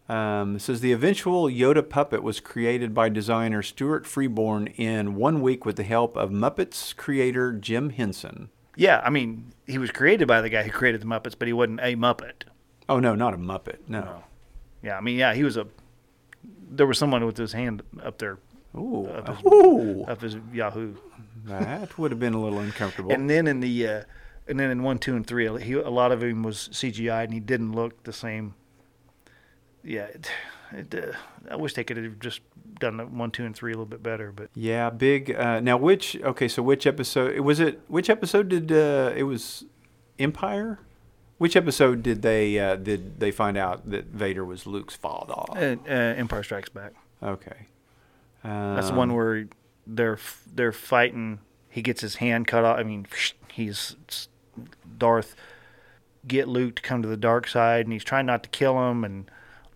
Um, 0.08 0.56
it 0.56 0.60
says 0.60 0.80
the 0.80 0.92
eventual 0.92 1.44
Yoda 1.44 1.88
puppet 1.88 2.22
was 2.24 2.40
created 2.40 2.92
by 2.94 3.08
designer 3.08 3.62
Stuart 3.62 4.06
Freeborn 4.06 4.66
in 4.68 5.14
one 5.14 5.40
week 5.40 5.64
with 5.64 5.76
the 5.76 5.84
help 5.84 6.16
of 6.16 6.30
Muppets 6.30 6.94
creator 6.96 7.52
Jim 7.52 7.90
Henson. 7.90 8.50
Yeah, 8.76 9.00
I 9.04 9.10
mean, 9.10 9.52
he 9.66 9.78
was 9.78 9.90
created 9.92 10.26
by 10.26 10.40
the 10.40 10.48
guy 10.48 10.62
who 10.64 10.70
created 10.72 11.00
the 11.02 11.06
Muppets, 11.06 11.34
but 11.38 11.46
he 11.46 11.52
wasn't 11.52 11.80
a 11.80 11.94
Muppet. 11.94 12.42
Oh 12.88 12.98
no, 12.98 13.14
not 13.14 13.34
a 13.34 13.36
Muppet. 13.38 13.78
No. 13.86 14.24
Yeah, 14.82 14.96
I 14.96 15.00
mean, 15.00 15.16
yeah, 15.16 15.32
he 15.34 15.44
was 15.44 15.56
a. 15.56 15.66
There 16.72 16.86
was 16.86 16.98
someone 16.98 17.24
with 17.24 17.36
his 17.36 17.52
hand 17.52 17.82
up 18.02 18.18
there, 18.18 18.38
Ooh. 18.76 19.06
Up 19.06 19.28
his- 19.28 19.44
Ooh. 19.52 20.04
up 20.08 20.20
his 20.22 20.36
Yahoo. 20.52 20.94
that 21.44 21.96
would 21.98 22.10
have 22.10 22.20
been 22.20 22.34
a 22.34 22.40
little 22.42 22.58
uncomfortable. 22.58 23.12
And 23.12 23.28
then 23.30 23.46
in 23.46 23.60
the, 23.60 23.86
uh, 23.86 24.02
and 24.50 24.60
then 24.60 24.70
in 24.70 24.82
one, 24.82 24.98
two, 24.98 25.16
and 25.16 25.26
three, 25.26 25.46
he 25.62 25.72
a 25.74 25.88
lot 25.88 26.12
of 26.12 26.22
him 26.22 26.42
was 26.42 26.68
CGI, 26.72 27.24
and 27.24 27.32
he 27.32 27.40
didn't 27.40 27.72
look 27.72 28.02
the 28.04 28.12
same. 28.12 28.54
Yeah, 29.82 30.04
it, 30.04 30.30
it, 30.72 30.94
uh, 30.94 31.12
I 31.50 31.56
wish 31.56 31.72
they 31.74 31.84
could 31.84 31.96
have 31.96 32.18
just 32.18 32.40
done 32.78 32.98
the 32.98 33.06
one, 33.06 33.30
two, 33.30 33.44
and 33.44 33.56
three 33.56 33.72
a 33.72 33.74
little 33.74 33.86
bit 33.86 34.02
better, 34.02 34.30
but 34.32 34.50
Yeah, 34.54 34.90
big. 34.90 35.34
Uh, 35.34 35.60
now, 35.60 35.76
which? 35.78 36.16
Okay, 36.20 36.48
so 36.48 36.62
which 36.62 36.86
episode 36.86 37.38
was 37.40 37.60
it? 37.60 37.80
Which 37.88 38.10
episode 38.10 38.48
did 38.48 38.70
uh, 38.70 39.12
it 39.16 39.22
was 39.22 39.64
Empire? 40.18 40.80
Which 41.38 41.56
episode 41.56 42.02
did 42.02 42.20
they 42.20 42.58
uh, 42.58 42.76
did 42.76 43.18
they 43.20 43.30
find 43.30 43.56
out 43.56 43.88
that 43.90 44.06
Vader 44.06 44.44
was 44.44 44.66
Luke's 44.66 44.94
father? 44.94 45.32
uh, 45.32 45.76
uh, 45.88 45.92
Empire 45.92 46.42
Strikes 46.42 46.68
Back. 46.68 46.92
Okay, 47.22 47.66
That's 48.44 48.90
the 48.90 48.94
one 48.94 49.10
Um, 49.10 49.16
where 49.16 49.46
they're 49.86 50.18
they're 50.54 50.72
fighting. 50.72 51.38
He 51.70 51.80
gets 51.82 52.02
his 52.02 52.16
hand 52.16 52.46
cut 52.46 52.64
off. 52.64 52.78
I 52.78 52.82
mean, 52.82 53.06
he's 53.52 53.96
Darth 55.00 55.34
get 56.26 56.46
Luke 56.46 56.76
to 56.76 56.82
come 56.82 57.02
to 57.02 57.08
the 57.08 57.16
dark 57.16 57.48
side, 57.48 57.86
and 57.86 57.92
he's 57.92 58.04
trying 58.04 58.26
not 58.26 58.42
to 58.44 58.48
kill 58.48 58.90
him, 58.90 59.04
and 59.04 59.30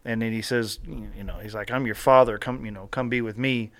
and 0.04 0.20
then 0.20 0.32
he 0.32 0.42
says, 0.42 0.80
you 0.86 1.24
know, 1.24 1.38
he's 1.38 1.54
like, 1.54 1.70
"I'm 1.70 1.86
your 1.86 1.94
father. 1.94 2.38
Come, 2.38 2.64
you 2.64 2.70
know, 2.70 2.88
come 2.88 3.08
be 3.08 3.20
with 3.20 3.38
me." 3.38 3.72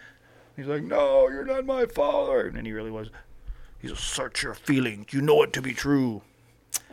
He's 0.57 0.67
like, 0.67 0.83
"No, 0.83 1.29
you're 1.29 1.45
not 1.45 1.67
my 1.67 1.87
father," 1.87 2.49
and 2.49 2.67
he 2.67 2.73
really 2.73 2.91
was. 2.91 3.11
He's 3.79 3.91
a 3.91 3.97
search 3.97 4.43
your 4.43 4.55
feelings. 4.55 5.13
You 5.13 5.21
know 5.21 5.43
it 5.43 5.53
to 5.53 5.63
be 5.63 5.75
true. 5.75 6.23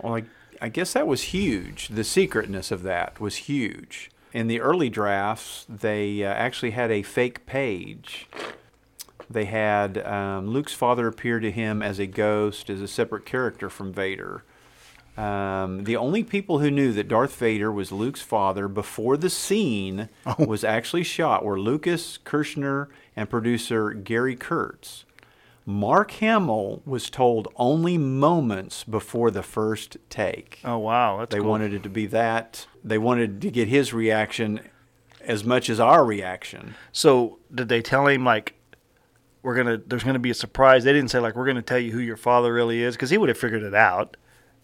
Well, 0.01 0.17
I, 0.17 0.23
I 0.61 0.67
guess 0.69 0.93
that 0.93 1.07
was 1.07 1.23
huge. 1.23 1.87
The 1.87 2.03
secretness 2.03 2.69
of 2.69 2.83
that 2.83 3.19
was 3.21 3.35
huge. 3.47 4.11
In 4.33 4.47
the 4.47 4.59
early 4.59 4.89
drafts, 4.89 5.65
they 5.69 6.23
uh, 6.23 6.27
actually 6.27 6.71
had 6.71 6.91
a 6.91 7.01
fake 7.01 7.45
page. 7.45 8.27
They 9.31 9.45
had 9.45 9.97
um, 10.05 10.47
Luke's 10.49 10.73
father 10.73 11.07
appear 11.07 11.39
to 11.39 11.51
him 11.51 11.81
as 11.81 11.99
a 11.99 12.05
ghost, 12.07 12.69
as 12.69 12.81
a 12.81 12.87
separate 12.87 13.25
character 13.25 13.69
from 13.69 13.93
Vader. 13.93 14.43
Um, 15.17 15.83
the 15.83 15.97
only 15.97 16.23
people 16.23 16.59
who 16.59 16.71
knew 16.71 16.93
that 16.93 17.07
Darth 17.07 17.35
Vader 17.35 17.71
was 17.71 17.91
Luke's 17.91 18.21
father 18.21 18.67
before 18.67 19.17
the 19.17 19.29
scene 19.29 20.09
was 20.39 20.63
actually 20.63 21.03
shot 21.03 21.43
were 21.43 21.59
Lucas 21.59 22.17
Kershner 22.23 22.87
and 23.15 23.29
producer 23.29 23.91
Gary 23.91 24.35
Kurtz. 24.35 25.05
Mark 25.65 26.11
Hamill 26.11 26.81
was 26.85 27.09
told 27.09 27.47
only 27.55 27.97
moments 27.97 28.83
before 28.83 29.29
the 29.29 29.43
first 29.43 29.97
take. 30.09 30.59
Oh 30.65 30.79
wow, 30.79 31.19
that's 31.19 31.33
They 31.35 31.39
cool. 31.39 31.49
wanted 31.51 31.73
it 31.73 31.83
to 31.83 31.89
be 31.89 32.07
that. 32.07 32.65
They 32.83 32.97
wanted 32.97 33.41
to 33.41 33.51
get 33.51 33.67
his 33.67 33.93
reaction 33.93 34.61
as 35.21 35.43
much 35.43 35.69
as 35.69 35.79
our 35.79 36.03
reaction. 36.03 36.73
So 36.91 37.37
did 37.53 37.69
they 37.69 37.81
tell 37.81 38.07
him 38.07 38.25
like 38.25 38.55
we're 39.43 39.55
gonna 39.55 39.77
there's 39.85 40.03
gonna 40.03 40.19
be 40.19 40.29
a 40.29 40.35
surprise? 40.35 40.83
They 40.83 40.93
didn't 40.93 41.11
say 41.11 41.19
like 41.19 41.35
we're 41.35 41.45
gonna 41.47 41.61
tell 41.61 41.79
you 41.79 41.91
who 41.91 41.99
your 41.99 42.17
father 42.17 42.53
really 42.53 42.83
is 42.83 42.95
because 42.95 43.09
he 43.09 43.17
would 43.17 43.29
have 43.29 43.37
figured 43.37 43.63
it 43.63 43.73
out. 43.75 44.17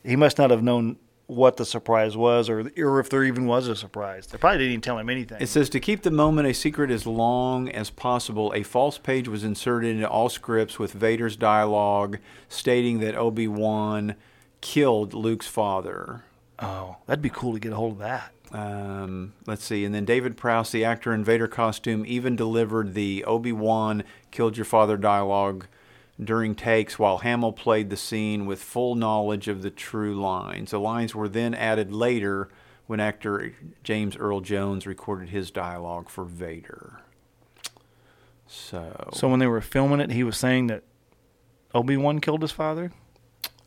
He 0.03 0.15
must 0.15 0.37
not 0.37 0.51
have 0.51 0.63
known 0.63 0.97
what 1.25 1.57
the 1.57 1.65
surprise 1.65 2.15
was 2.15 2.49
or 2.49 2.71
or 2.77 2.99
if 2.99 3.09
there 3.09 3.23
even 3.23 3.45
was 3.47 3.67
a 3.67 3.75
surprise. 3.75 4.27
They 4.27 4.37
probably 4.37 4.59
didn't 4.59 4.71
even 4.71 4.81
tell 4.81 4.97
him 4.97 5.09
anything. 5.09 5.41
It 5.41 5.47
says 5.47 5.69
to 5.71 5.79
keep 5.79 6.03
the 6.03 6.11
moment 6.11 6.47
a 6.47 6.53
secret 6.53 6.89
as 6.89 7.05
long 7.05 7.67
as 7.69 7.89
possible, 7.89 8.53
a 8.55 8.63
false 8.63 8.97
page 8.97 9.27
was 9.27 9.43
inserted 9.43 9.95
into 9.95 10.07
all 10.07 10.29
scripts 10.29 10.79
with 10.79 10.93
Vader's 10.93 11.35
dialogue 11.35 12.19
stating 12.47 12.99
that 12.99 13.15
Obi 13.15 13.47
Wan 13.47 14.15
killed 14.61 15.13
Luke's 15.13 15.47
father. 15.47 16.23
oh, 16.59 16.97
that'd 17.07 17.21
be 17.21 17.29
cool 17.29 17.53
to 17.53 17.59
get 17.59 17.73
a 17.73 17.75
hold 17.75 17.93
of 17.93 17.99
that. 17.99 18.31
Um, 18.53 19.33
let's 19.45 19.65
see. 19.65 19.83
And 19.83 19.93
then 19.93 20.05
David 20.05 20.37
Prowse, 20.37 20.71
the 20.71 20.85
actor 20.85 21.13
in 21.13 21.23
Vader 21.23 21.47
costume, 21.49 22.05
even 22.07 22.37
delivered 22.37 22.93
the 22.93 23.25
Obi 23.25 23.51
Wan 23.51 24.03
killed 24.37 24.55
your 24.55 24.65
father 24.65 24.97
dialogue 24.97 25.65
during 26.23 26.53
takes 26.53 26.99
while 26.99 27.17
Hamill 27.17 27.51
played 27.51 27.89
the 27.89 27.97
scene 27.97 28.45
with 28.45 28.61
full 28.61 28.93
knowledge 28.93 29.47
of 29.47 29.63
the 29.63 29.71
true 29.71 30.13
lines. 30.19 30.69
The 30.69 30.79
lines 30.79 31.15
were 31.15 31.27
then 31.27 31.55
added 31.55 31.91
later 31.91 32.47
when 32.85 32.99
actor 32.99 33.53
James 33.83 34.15
Earl 34.15 34.41
Jones 34.41 34.85
recorded 34.85 35.29
his 35.29 35.49
dialogue 35.49 36.07
for 36.07 36.23
Vader. 36.23 36.99
So, 38.45 39.09
So 39.13 39.27
when 39.27 39.39
they 39.39 39.47
were 39.47 39.59
filming 39.59 39.99
it, 39.99 40.11
he 40.11 40.23
was 40.23 40.37
saying 40.37 40.67
that 40.67 40.83
Obi 41.73 41.97
Wan 41.97 42.19
killed 42.19 42.43
his 42.43 42.51
father. 42.51 42.91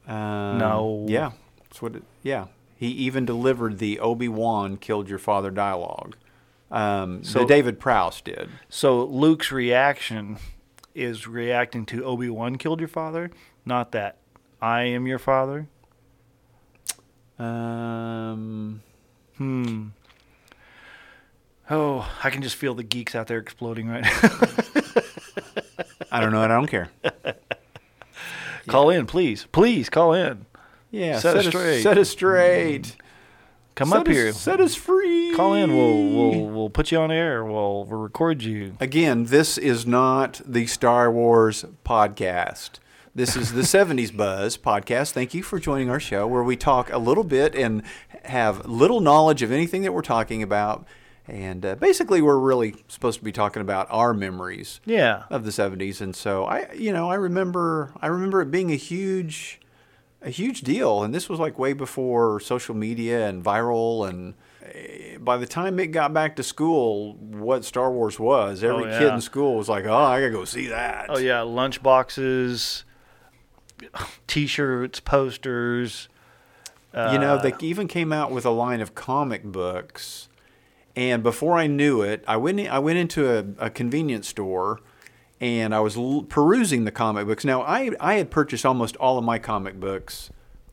um, 0.07 0.59
No. 0.59 1.05
Yeah. 1.09 1.33
That's 1.65 1.83
what 1.83 1.97
it, 1.97 2.05
yeah. 2.23 2.47
He 2.77 2.87
even 2.89 3.27
delivered 3.27 3.79
the 3.79 3.99
Obi 3.99 4.29
Wan 4.29 4.77
killed 4.77 5.09
your 5.09 5.19
father 5.19 5.51
dialogue. 5.51 6.17
Um, 6.71 7.25
So- 7.25 7.41
so 7.41 7.47
David 7.47 7.79
Prowse 7.81 8.21
did. 8.21 8.49
So 8.69 9.05
Luke's 9.05 9.51
reaction 9.53 10.39
is 10.95 11.27
reacting 11.27 11.87
to 11.87 12.05
Obi 12.05 12.29
Wan 12.29 12.57
killed 12.57 12.81
your 12.81 12.89
father, 12.89 13.31
not 13.65 13.93
that 13.93 14.19
I 14.61 14.83
am 14.83 15.07
your 15.07 15.19
father. 15.19 15.69
Um, 17.39 18.83
Hmm. 19.37 19.89
Oh, 21.71 22.11
I 22.23 22.31
can 22.31 22.43
just 22.43 22.57
feel 22.57 22.75
the 22.75 22.83
geeks 22.83 23.15
out 23.15 23.29
there 23.29 23.39
exploding 23.39 23.89
right 23.89 24.03
now. 24.03 24.11
I 26.13 26.21
don't 26.21 26.33
know. 26.33 26.43
and 26.43 26.53
I 26.53 26.57
don't 26.57 26.67
care. 26.67 26.89
Call 28.67 28.91
in, 28.91 29.07
please. 29.07 29.47
Please 29.53 29.89
call 29.89 30.13
in. 30.13 30.45
Yeah, 30.91 31.21
Set 31.21 31.37
us 31.37 31.47
us 31.47 31.53
straight. 31.53 31.83
Set 31.83 31.97
us 31.97 32.11
straight. 32.11 32.97
Come 33.75 33.89
set 33.91 34.01
up 34.01 34.09
us, 34.09 34.15
here. 34.15 34.33
Set 34.33 34.61
us 34.61 34.75
free. 34.75 35.35
Call 35.35 35.55
in. 35.55 35.75
We'll 35.75 36.05
we'll 36.09 36.47
we'll 36.51 36.71
put 36.71 36.91
you 36.93 36.99
on 36.99 37.11
air. 37.11 37.45
We'll 37.45 37.85
we'll 37.85 38.01
record 38.01 38.43
you. 38.43 38.75
Again, 38.81 39.25
this 39.27 39.57
is 39.57 39.87
not 39.87 40.41
the 40.45 40.67
Star 40.67 41.11
Wars 41.11 41.65
podcast. 41.85 42.73
This 43.15 43.37
is 43.37 43.53
the 43.53 43.63
70s 43.63 44.17
Buzz 44.17 44.57
podcast. 44.57 45.13
Thank 45.13 45.35
you 45.35 45.43
for 45.43 45.59
joining 45.59 45.89
our 45.91 45.99
show 46.01 46.27
where 46.27 46.43
we 46.45 46.57
talk 46.57 46.93
a 46.93 46.99
little 46.99 47.25
bit 47.25 47.55
and 47.55 47.83
have 48.25 48.67
little 48.67 49.01
knowledge 49.01 49.43
of 49.43 49.51
anything 49.51 49.83
that 49.83 49.93
we're 49.93 50.03
talking 50.03 50.43
about. 50.43 50.87
And 51.27 51.65
uh, 51.65 51.75
basically, 51.77 52.21
we're 52.23 52.39
really 52.39 52.75
supposed 52.89 53.19
to 53.21 53.25
be 53.25 53.33
talking 53.33 53.63
about 53.63 53.87
our 53.91 54.13
memories 54.13 54.81
Yeah. 54.85 55.25
of 55.31 55.45
the 55.45 55.51
70s. 55.51 56.01
And 56.01 56.15
so 56.15 56.45
I, 56.45 56.73
you 56.73 56.93
know, 56.93 57.09
I 57.11 57.15
remember, 57.15 57.93
I 58.01 58.09
remember 58.09 58.41
it 58.43 58.51
being 58.51 58.73
a 58.73 58.77
huge, 58.77 59.61
a 60.23 60.31
huge 60.31 60.61
deal. 60.63 61.03
And 61.03 61.15
this 61.15 61.29
was 61.29 61.39
like 61.39 61.59
way 61.59 61.73
before 61.73 62.41
social 62.41 62.75
media 62.75 63.29
and 63.29 63.43
viral. 63.45 64.09
And 64.09 64.35
eh, 64.65 65.17
by 65.19 65.37
the 65.37 65.47
time 65.47 65.79
it 65.81 65.89
got 65.89 66.13
back 66.13 66.37
to 66.37 66.43
school, 66.43 67.15
what 67.15 67.65
Star 67.65 67.91
Wars 67.91 68.19
was, 68.19 68.63
every 68.63 68.93
Oh, 68.93 68.99
kid 68.99 69.13
in 69.15 69.21
school 69.21 69.57
was 69.57 69.69
like, 69.69 69.85
oh, 69.87 69.95
I 69.95 70.21
gotta 70.21 70.33
go 70.33 70.45
see 70.45 70.67
that. 70.69 71.07
Oh 71.09 71.19
yeah, 71.19 71.41
lunch 71.43 71.83
boxes, 71.83 72.85
T-shirts, 74.27 75.01
posters. 75.01 76.09
you 76.95 77.19
know, 77.19 77.35
Uh, 77.37 77.43
they 77.43 77.55
even 77.61 77.89
came 77.89 78.13
out 78.13 78.31
with 78.31 78.45
a 78.45 78.51
line 78.51 78.81
of 78.81 78.95
comic 78.95 79.45
books. 79.45 80.29
And 80.97 81.23
before 81.23 81.57
I 81.57 81.67
knew 81.67 82.03
it, 82.03 82.25
I 82.27 82.37
went 82.37 82.59
in, 82.61 82.67
I 82.69 82.79
went 82.81 82.99
into 82.99 83.31
a, 83.31 83.67
a 83.67 83.71
convenience 83.71 84.29
store 84.29 84.81
and 85.41 85.75
I 85.75 85.81
was 85.81 85.97
l- 85.97 86.23
perusing 86.29 86.85
the 86.85 86.91
comic 86.91 87.27
books. 87.27 87.45
Now, 87.45 87.63
I 87.63 87.91
I 87.99 88.15
had 88.15 88.31
purchased 88.31 88.67
almost 88.67 88.97
all 88.97 89.19
of 89.19 89.25
my 89.25 89.39
comic 89.39 89.79
books 89.81 90.31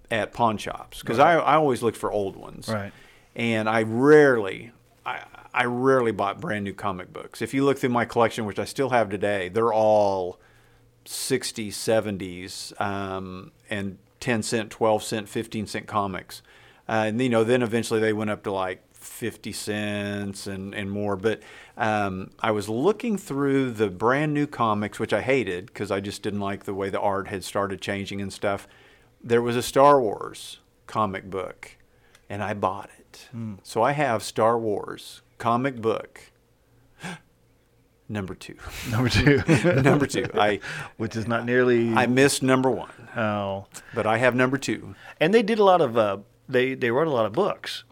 at 0.10 0.34
pawn 0.34 0.58
shops 0.58 1.02
because 1.02 1.20
I, 1.20 1.36
I 1.36 1.56
always 1.56 1.84
look 1.84 1.96
for 1.96 2.12
old 2.12 2.36
ones. 2.36 2.68
Right. 2.70 2.92
And 3.36 3.70
I 3.70 3.84
rarely 3.84 4.72
I 5.06 5.24
I 5.54 5.66
rarely 5.66 6.12
bought 6.12 6.40
brand 6.40 6.66
new 6.66 6.74
comic 6.74 7.12
books. 7.12 7.42
If 7.42 7.54
you 7.54 7.66
look 7.66 7.80
through 7.80 7.90
my 7.90 8.06
collection, 8.06 8.46
which 8.46 8.60
I 8.60 8.66
still 8.66 8.90
have 8.90 9.10
today, 9.10 9.50
they're 9.50 9.74
all 9.74 10.40
60s, 11.06 11.70
70s, 11.70 12.80
um, 12.80 13.52
and 13.70 13.98
10 14.20 14.44
cent, 14.44 14.70
12 14.70 15.04
cent, 15.04 15.30
15 15.30 15.66
cent 15.66 15.88
comics. 15.88 16.42
Uh, 16.88 17.06
and, 17.08 17.22
you 17.22 17.30
know, 17.30 17.44
then 17.44 17.64
eventually 17.64 18.00
they 18.00 18.14
went 18.14 18.30
up 18.30 18.44
to 18.44 18.52
like 18.52 18.84
50 18.94 19.52
cents 19.52 20.48
and, 20.48 20.76
and 20.76 20.92
more. 20.92 21.16
But 21.16 21.42
um, 21.78 22.32
I 22.40 22.52
was 22.52 22.68
looking 22.68 23.18
through 23.18 23.72
the 23.72 23.90
brand 23.90 24.34
new 24.34 24.48
comics, 24.48 25.00
which 25.00 25.14
I 25.14 25.22
hated 25.22 25.68
because 25.68 25.92
I 25.92 26.00
just 26.00 26.22
didn't 26.24 26.40
like 26.40 26.66
the 26.66 26.74
way 26.74 26.90
the 26.90 27.00
art 27.00 27.28
had 27.28 27.44
started 27.44 27.82
changing 27.82 28.20
and 28.22 28.34
stuff. 28.34 28.68
There 29.24 29.42
was 29.42 29.56
a 29.56 29.62
Star 29.62 30.02
Wars 30.02 30.60
comic 30.88 31.30
book, 31.30 31.78
and 32.30 32.44
I 32.44 32.54
bought 32.54 32.90
it. 32.98 33.30
So 33.64 33.82
I 33.84 33.92
have 33.94 34.24
Star 34.24 34.58
Wars 34.58 35.22
comic 35.38 35.82
book 35.82 36.32
number 38.10 38.36
two. 38.36 38.56
number 38.92 39.10
two, 39.10 39.44
number 39.82 40.06
two. 40.08 40.26
I 40.34 40.60
which 40.98 41.16
is 41.16 41.28
not 41.28 41.46
nearly. 41.46 41.94
I 41.94 42.08
missed 42.08 42.44
number 42.44 42.70
one, 42.70 42.92
oh, 43.16 43.66
but 43.94 44.06
I 44.06 44.18
have 44.18 44.36
number 44.36 44.58
two. 44.58 44.96
and 45.20 45.34
they 45.34 45.44
did 45.44 45.60
a 45.60 45.64
lot 45.64 45.82
of. 45.82 45.98
Uh, 45.98 46.18
they 46.50 46.74
they 46.76 46.92
wrote 46.92 47.08
a 47.08 47.12
lot 47.12 47.26
of 47.26 47.34
books, 47.34 47.84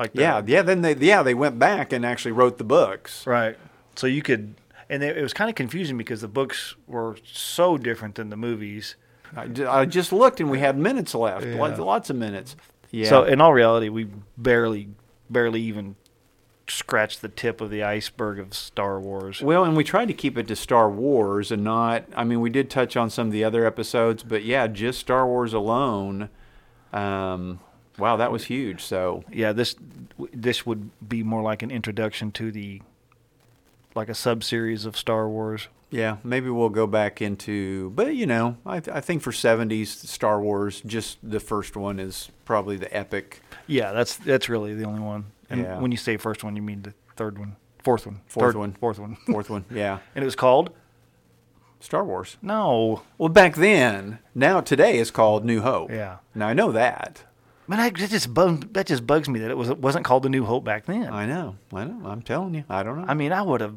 like 0.00 0.12
the- 0.14 0.22
Yeah, 0.22 0.42
yeah. 0.46 0.62
Then 0.62 0.82
they 0.82 0.94
yeah 0.96 1.22
they 1.22 1.34
went 1.34 1.58
back 1.60 1.92
and 1.92 2.04
actually 2.04 2.32
wrote 2.32 2.58
the 2.58 2.64
books. 2.64 3.24
right. 3.26 3.56
So 3.96 4.06
you 4.06 4.22
could, 4.22 4.54
and 4.88 5.02
it 5.02 5.20
was 5.22 5.32
kind 5.34 5.48
of 5.50 5.54
confusing 5.56 5.96
because 5.98 6.20
the 6.22 6.28
books 6.28 6.74
were 6.86 7.16
so 7.24 7.76
different 7.78 8.14
than 8.16 8.30
the 8.30 8.36
movies. 8.36 8.96
I, 9.36 9.48
I 9.68 9.84
just 9.84 10.12
looked 10.12 10.40
and 10.40 10.50
we 10.50 10.58
had 10.58 10.76
minutes 10.78 11.14
left, 11.14 11.46
Yeah. 11.46 11.56
lots, 11.56 11.78
lots 11.78 12.10
of 12.10 12.16
minutes. 12.16 12.56
Yeah. 12.90 13.08
So 13.08 13.24
in 13.24 13.40
all 13.40 13.52
reality, 13.52 13.88
we 13.88 14.08
barely 14.36 14.88
barely 15.28 15.60
even 15.62 15.94
scratched 16.66 17.20
the 17.20 17.28
tip 17.28 17.60
of 17.60 17.68
the 17.70 17.82
iceberg 17.82 18.38
of 18.38 18.54
Star 18.54 18.98
Wars. 19.00 19.42
well, 19.42 19.64
and 19.64 19.76
we 19.76 19.82
tried 19.84 20.06
to 20.06 20.14
keep 20.14 20.38
it 20.38 20.46
to 20.48 20.56
Star 20.56 20.88
Wars 20.88 21.50
and 21.52 21.62
not. 21.64 22.04
I 22.16 22.22
mean, 22.24 22.40
we 22.40 22.48
did 22.50 22.70
touch 22.70 22.96
on 22.96 23.10
some 23.10 23.26
of 23.26 23.32
the 23.32 23.42
other 23.44 23.66
episodes, 23.66 24.22
but 24.22 24.44
yeah, 24.44 24.66
just 24.68 25.00
Star 25.00 25.26
Wars 25.26 25.52
alone. 25.52 26.28
Um, 26.92 27.60
wow, 28.00 28.16
that 28.16 28.32
was 28.32 28.44
huge. 28.44 28.82
So 28.82 29.22
yeah, 29.32 29.52
this 29.52 29.76
this 30.32 30.64
would 30.66 30.90
be 31.08 31.22
more 31.22 31.42
like 31.42 31.62
an 31.62 31.70
introduction 31.70 32.30
to 32.32 32.50
the 32.50 32.82
like 33.94 34.08
a 34.08 34.14
sub 34.14 34.42
series 34.44 34.84
of 34.84 34.96
Star 34.96 35.28
Wars. 35.28 35.68
Yeah, 35.92 36.18
maybe 36.22 36.48
we'll 36.50 36.68
go 36.68 36.86
back 36.86 37.20
into, 37.20 37.90
but 37.90 38.14
you 38.14 38.24
know, 38.24 38.56
I, 38.64 38.76
I 38.76 39.00
think 39.00 39.22
for 39.22 39.32
'70s 39.32 39.88
Star 39.88 40.40
Wars, 40.40 40.80
just 40.86 41.18
the 41.22 41.40
first 41.40 41.76
one 41.76 41.98
is 41.98 42.30
probably 42.44 42.76
the 42.76 42.94
epic. 42.96 43.42
Yeah, 43.66 43.92
that's 43.92 44.16
that's 44.16 44.48
really 44.48 44.74
the 44.74 44.84
only 44.84 45.00
one. 45.00 45.26
And 45.48 45.62
Yeah. 45.62 45.80
when 45.80 45.90
you 45.90 45.96
say 45.96 46.16
first 46.16 46.44
one, 46.44 46.54
you 46.54 46.62
mean 46.62 46.82
the 46.82 46.94
third 47.16 47.38
one, 47.38 47.56
fourth 47.82 48.06
one, 48.06 48.20
Fourth 48.28 48.52
third- 48.52 48.56
one. 48.56 48.72
fourth 48.74 49.00
one, 49.00 49.16
Fourth 49.26 49.50
one, 49.50 49.64
yeah, 49.70 49.98
and 50.14 50.22
it 50.22 50.24
was 50.26 50.36
called 50.36 50.70
Star 51.80 52.04
Wars. 52.04 52.36
no. 52.40 53.02
Well, 53.18 53.28
back 53.30 53.56
then, 53.56 54.20
now 54.32 54.60
today 54.60 54.96
is 54.98 55.10
called 55.10 55.44
New 55.44 55.60
Hope. 55.62 55.90
Yeah. 55.90 56.18
Now 56.36 56.46
I 56.46 56.52
know 56.52 56.70
that. 56.70 57.24
Man, 57.70 57.78
I, 57.78 57.90
that 57.90 58.10
just 58.10 58.34
bugs, 58.34 58.66
that 58.72 58.86
just 58.88 59.06
bugs 59.06 59.28
me 59.28 59.38
that 59.38 59.50
it 59.50 59.56
was 59.56 59.68
it 59.68 59.78
wasn't 59.78 60.04
called 60.04 60.24
the 60.24 60.28
New 60.28 60.44
Hope 60.44 60.64
back 60.64 60.86
then. 60.86 61.12
I 61.12 61.24
know. 61.24 61.54
I 61.72 61.84
know. 61.84 62.00
I'm 62.04 62.20
telling 62.20 62.52
you. 62.54 62.64
I 62.68 62.82
don't 62.82 62.98
know. 62.98 63.04
I 63.06 63.14
mean, 63.14 63.32
I 63.32 63.42
would 63.42 63.60
have 63.60 63.76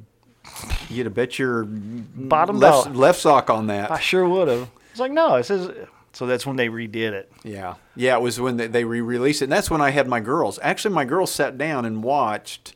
You'd 0.89 1.06
have 1.06 1.14
bet 1.14 1.39
your 1.39 1.64
bottom 1.66 2.60
left, 2.60 2.86
dollar. 2.86 2.96
left 2.96 3.20
sock 3.22 3.50
on 3.50 3.68
that. 3.68 3.91
I 3.91 4.00
sure 4.00 4.28
would 4.28 4.48
have. 4.48 4.70
It's 4.91 5.00
like 5.00 5.12
no, 5.12 5.36
it 5.36 5.44
says. 5.44 5.70
So 6.12 6.26
that's 6.26 6.46
when 6.46 6.56
they 6.56 6.70
redid 6.70 7.12
it. 7.14 7.32
Yeah. 7.44 7.76
Yeah, 7.96 8.18
it 8.18 8.22
was 8.22 8.39
when 8.39 8.58
they, 8.58 8.68
they 8.68 8.84
re-released 8.84 9.41
it. 9.41 9.46
And 9.46 9.52
that's 9.52 9.72
when 9.72 9.82
I 9.82 9.89
had 9.89 10.08
my 10.08 10.20
girls. 10.20 10.60
Actually, 10.62 10.94
my 10.94 11.06
girls 11.06 11.32
sat 11.32 11.58
down 11.58 11.86
and 11.86 12.04
watched. 12.04 12.76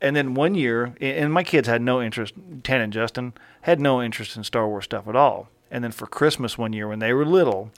And 0.00 0.14
then 0.14 0.34
one 0.34 0.54
year, 0.54 0.94
and 1.00 1.32
my 1.32 1.42
kids 1.42 1.68
had 1.68 1.82
no 1.82 2.02
interest. 2.02 2.34
Tan 2.62 2.80
and 2.80 2.92
Justin 2.92 3.32
had 3.62 3.80
no 3.80 4.02
interest 4.02 4.36
in 4.36 4.44
Star 4.44 4.68
Wars 4.68 4.84
stuff 4.84 5.08
at 5.08 5.16
all. 5.16 5.48
And 5.70 5.82
then 5.82 5.92
for 5.92 6.06
Christmas 6.06 6.56
one 6.58 6.72
year, 6.72 6.88
when 6.88 6.98
they 6.98 7.12
were 7.12 7.24
little, 7.24 7.70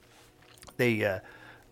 they 0.76 1.04
uh, 1.04 1.20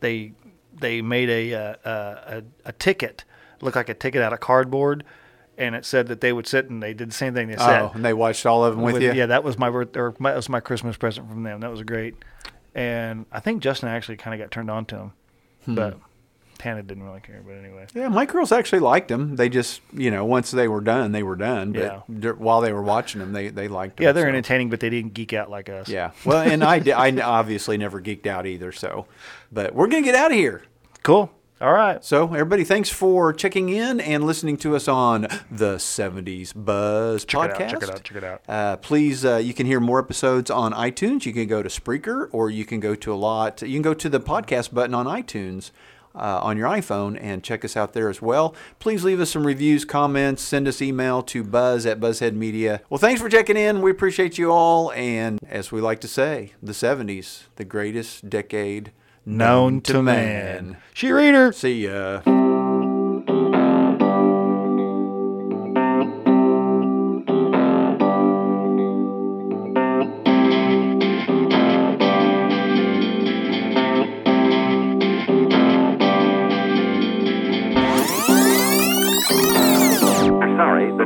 they 0.01 0.33
they 0.81 1.03
made 1.03 1.29
a, 1.31 1.55
uh, 1.55 1.75
a 1.85 2.43
a 2.67 2.73
ticket 2.73 3.25
look 3.61 3.77
like 3.77 3.89
a 3.89 3.95
ticket 3.95 4.21
out 4.23 4.33
of 4.33 4.41
cardboard, 4.41 5.05
and 5.57 5.75
it 5.75 5.85
said 5.85 6.09
that 6.09 6.21
they 6.21 6.33
would 6.33 6.47
sit 6.47 6.69
and 6.69 6.83
they 6.83 6.93
did 6.95 7.11
the 7.11 7.15
same 7.15 7.35
thing 7.35 7.49
they 7.49 7.57
said. 7.57 7.83
Oh, 7.83 7.93
and 7.95 8.05
they 8.05 8.13
watched 8.13 8.45
all 8.47 8.65
of 8.65 8.75
them 8.75 8.85
with, 8.85 9.03
you? 9.03 9.13
Yeah, 9.13 9.27
that 9.27 9.45
was 9.45 9.59
my 9.59 9.71
birth 9.71 9.97
or 9.97 10.15
my, 10.19 10.31
that 10.33 10.37
was 10.37 10.49
my 10.49 10.61
Christmas 10.61 10.97
present 10.97 11.29
from 11.29 11.43
them. 11.45 11.61
That 11.61 11.71
was 11.71 11.83
great. 11.83 12.15
And 12.75 13.27
I 13.33 13.41
think 13.41 13.63
Justin 13.63 13.89
actually 13.89 14.17
kind 14.17 14.35
of 14.35 14.45
got 14.45 14.51
turned 14.51 14.71
on 14.71 14.85
to 14.87 14.97
them, 14.97 15.13
Hmm. 15.65 15.75
but 15.77 15.99
Tana 16.59 16.83
didn't 16.83 17.03
really 17.05 17.21
care. 17.21 17.43
But 17.47 17.55
anyway. 17.57 17.87
Yeah, 17.95 18.09
my 18.09 18.27
girls 18.27 18.53
actually 18.53 18.79
liked 18.81 19.09
them. 19.09 19.37
They 19.37 19.49
just, 19.49 19.81
you 19.93 20.11
know, 20.11 20.25
once 20.25 20.51
they 20.51 20.69
were 20.69 20.81
done, 20.81 21.13
they 21.13 21.23
were 21.23 21.37
done. 21.37 21.73
But 21.73 22.05
Yeah. 22.09 22.31
while 22.33 22.61
they 22.61 22.73
were 22.73 22.83
watching 22.83 23.21
them, 23.21 23.33
they, 23.33 23.49
they 23.49 23.69
liked 23.69 23.97
them. 23.97 24.05
Yeah, 24.05 24.13
they're 24.13 24.25
so. 24.25 24.29
entertaining, 24.29 24.71
but 24.71 24.81
they 24.81 24.91
didn't 24.91 25.15
geek 25.15 25.33
out 25.33 25.51
like 25.51 25.69
us. 25.69 25.89
Yeah. 25.89 26.13
Well, 26.25 26.41
and 26.43 26.63
I, 26.65 26.83
I 26.97 27.11
obviously 27.23 27.77
never 27.77 28.01
geeked 28.01 28.27
out 28.27 28.47
either. 28.47 28.73
So, 28.73 29.07
but 29.53 29.75
we're 29.75 29.89
going 29.89 30.03
to 30.03 30.07
get 30.07 30.15
out 30.15 30.31
of 30.31 30.37
here. 30.37 30.63
Cool. 31.03 31.31
All 31.61 31.73
right. 31.73 32.05
So, 32.05 32.25
everybody, 32.25 32.65
thanks 32.65 32.91
for 32.91 33.33
checking 33.33 33.69
in 33.69 34.01
and 34.01 34.25
listening 34.27 34.57
to 34.59 34.75
us 34.75 34.89
on 34.89 35.23
the 35.51 35.77
70s 35.77 36.53
Buzz 36.55 37.25
Check 37.25 37.53
podcast. 37.53 37.55
it 37.55 37.61
out. 37.63 37.71
Check 37.71 37.83
it 37.83 37.91
out. 37.91 38.05
Check 38.05 38.17
it 38.19 38.25
out. 38.25 38.43
Uh, 38.49 38.77
please, 38.79 39.25
uh, 39.25 39.37
you 39.37 39.55
can 39.55 39.65
hear 39.65 39.79
more 39.81 40.01
episodes 40.01 40.51
on 40.51 40.73
iTunes. 40.73 41.25
You 41.25 41.33
can 41.33 41.47
go 41.47 41.63
to 41.63 41.69
Spreaker, 41.69 42.29
or 42.33 42.51
you 42.51 42.65
can 42.65 42.81
go 42.81 42.95
to 42.97 43.13
a 43.13 43.15
lot. 43.15 43.63
You 43.63 43.73
can 43.73 43.83
go 43.83 43.95
to 43.95 44.09
the 44.09 44.21
podcast 44.21 44.75
button 44.75 44.95
on 44.95 45.07
iTunes 45.07 45.71
uh, 46.15 46.41
on 46.43 46.57
your 46.57 46.69
iPhone 46.69 47.19
and 47.21 47.43
check 47.43 47.65
us 47.65 47.77
out 47.77 47.93
there 47.93 48.09
as 48.09 48.23
well. 48.23 48.55
Please 48.79 49.05
leave 49.05 49.21
us 49.21 49.31
some 49.31 49.47
reviews, 49.47 49.85
comments, 49.85 50.43
send 50.43 50.69
us 50.69 50.81
email 50.81 51.23
to 51.23 51.43
buzz 51.43 51.87
at 51.87 52.01
Buzzhead 52.01 52.35
Media. 52.35 52.81
Well, 52.89 52.99
thanks 52.99 53.21
for 53.21 53.29
checking 53.29 53.57
in. 53.57 53.83
We 53.83 53.91
appreciate 53.91 54.39
you 54.39 54.51
all. 54.51 54.93
And 54.93 55.39
as 55.49 55.73
we 55.73 55.81
like 55.81 56.01
to 56.01 56.09
say, 56.09 56.53
the 56.63 56.73
70s, 56.73 57.45
the 57.57 57.65
greatest 57.65 58.29
decade 58.29 58.93
Known 59.27 59.81
to 59.83 60.03
man. 60.03 60.77
She 60.93 61.11
reader. 61.11 61.51
See 61.53 61.87
ya. 61.87 62.21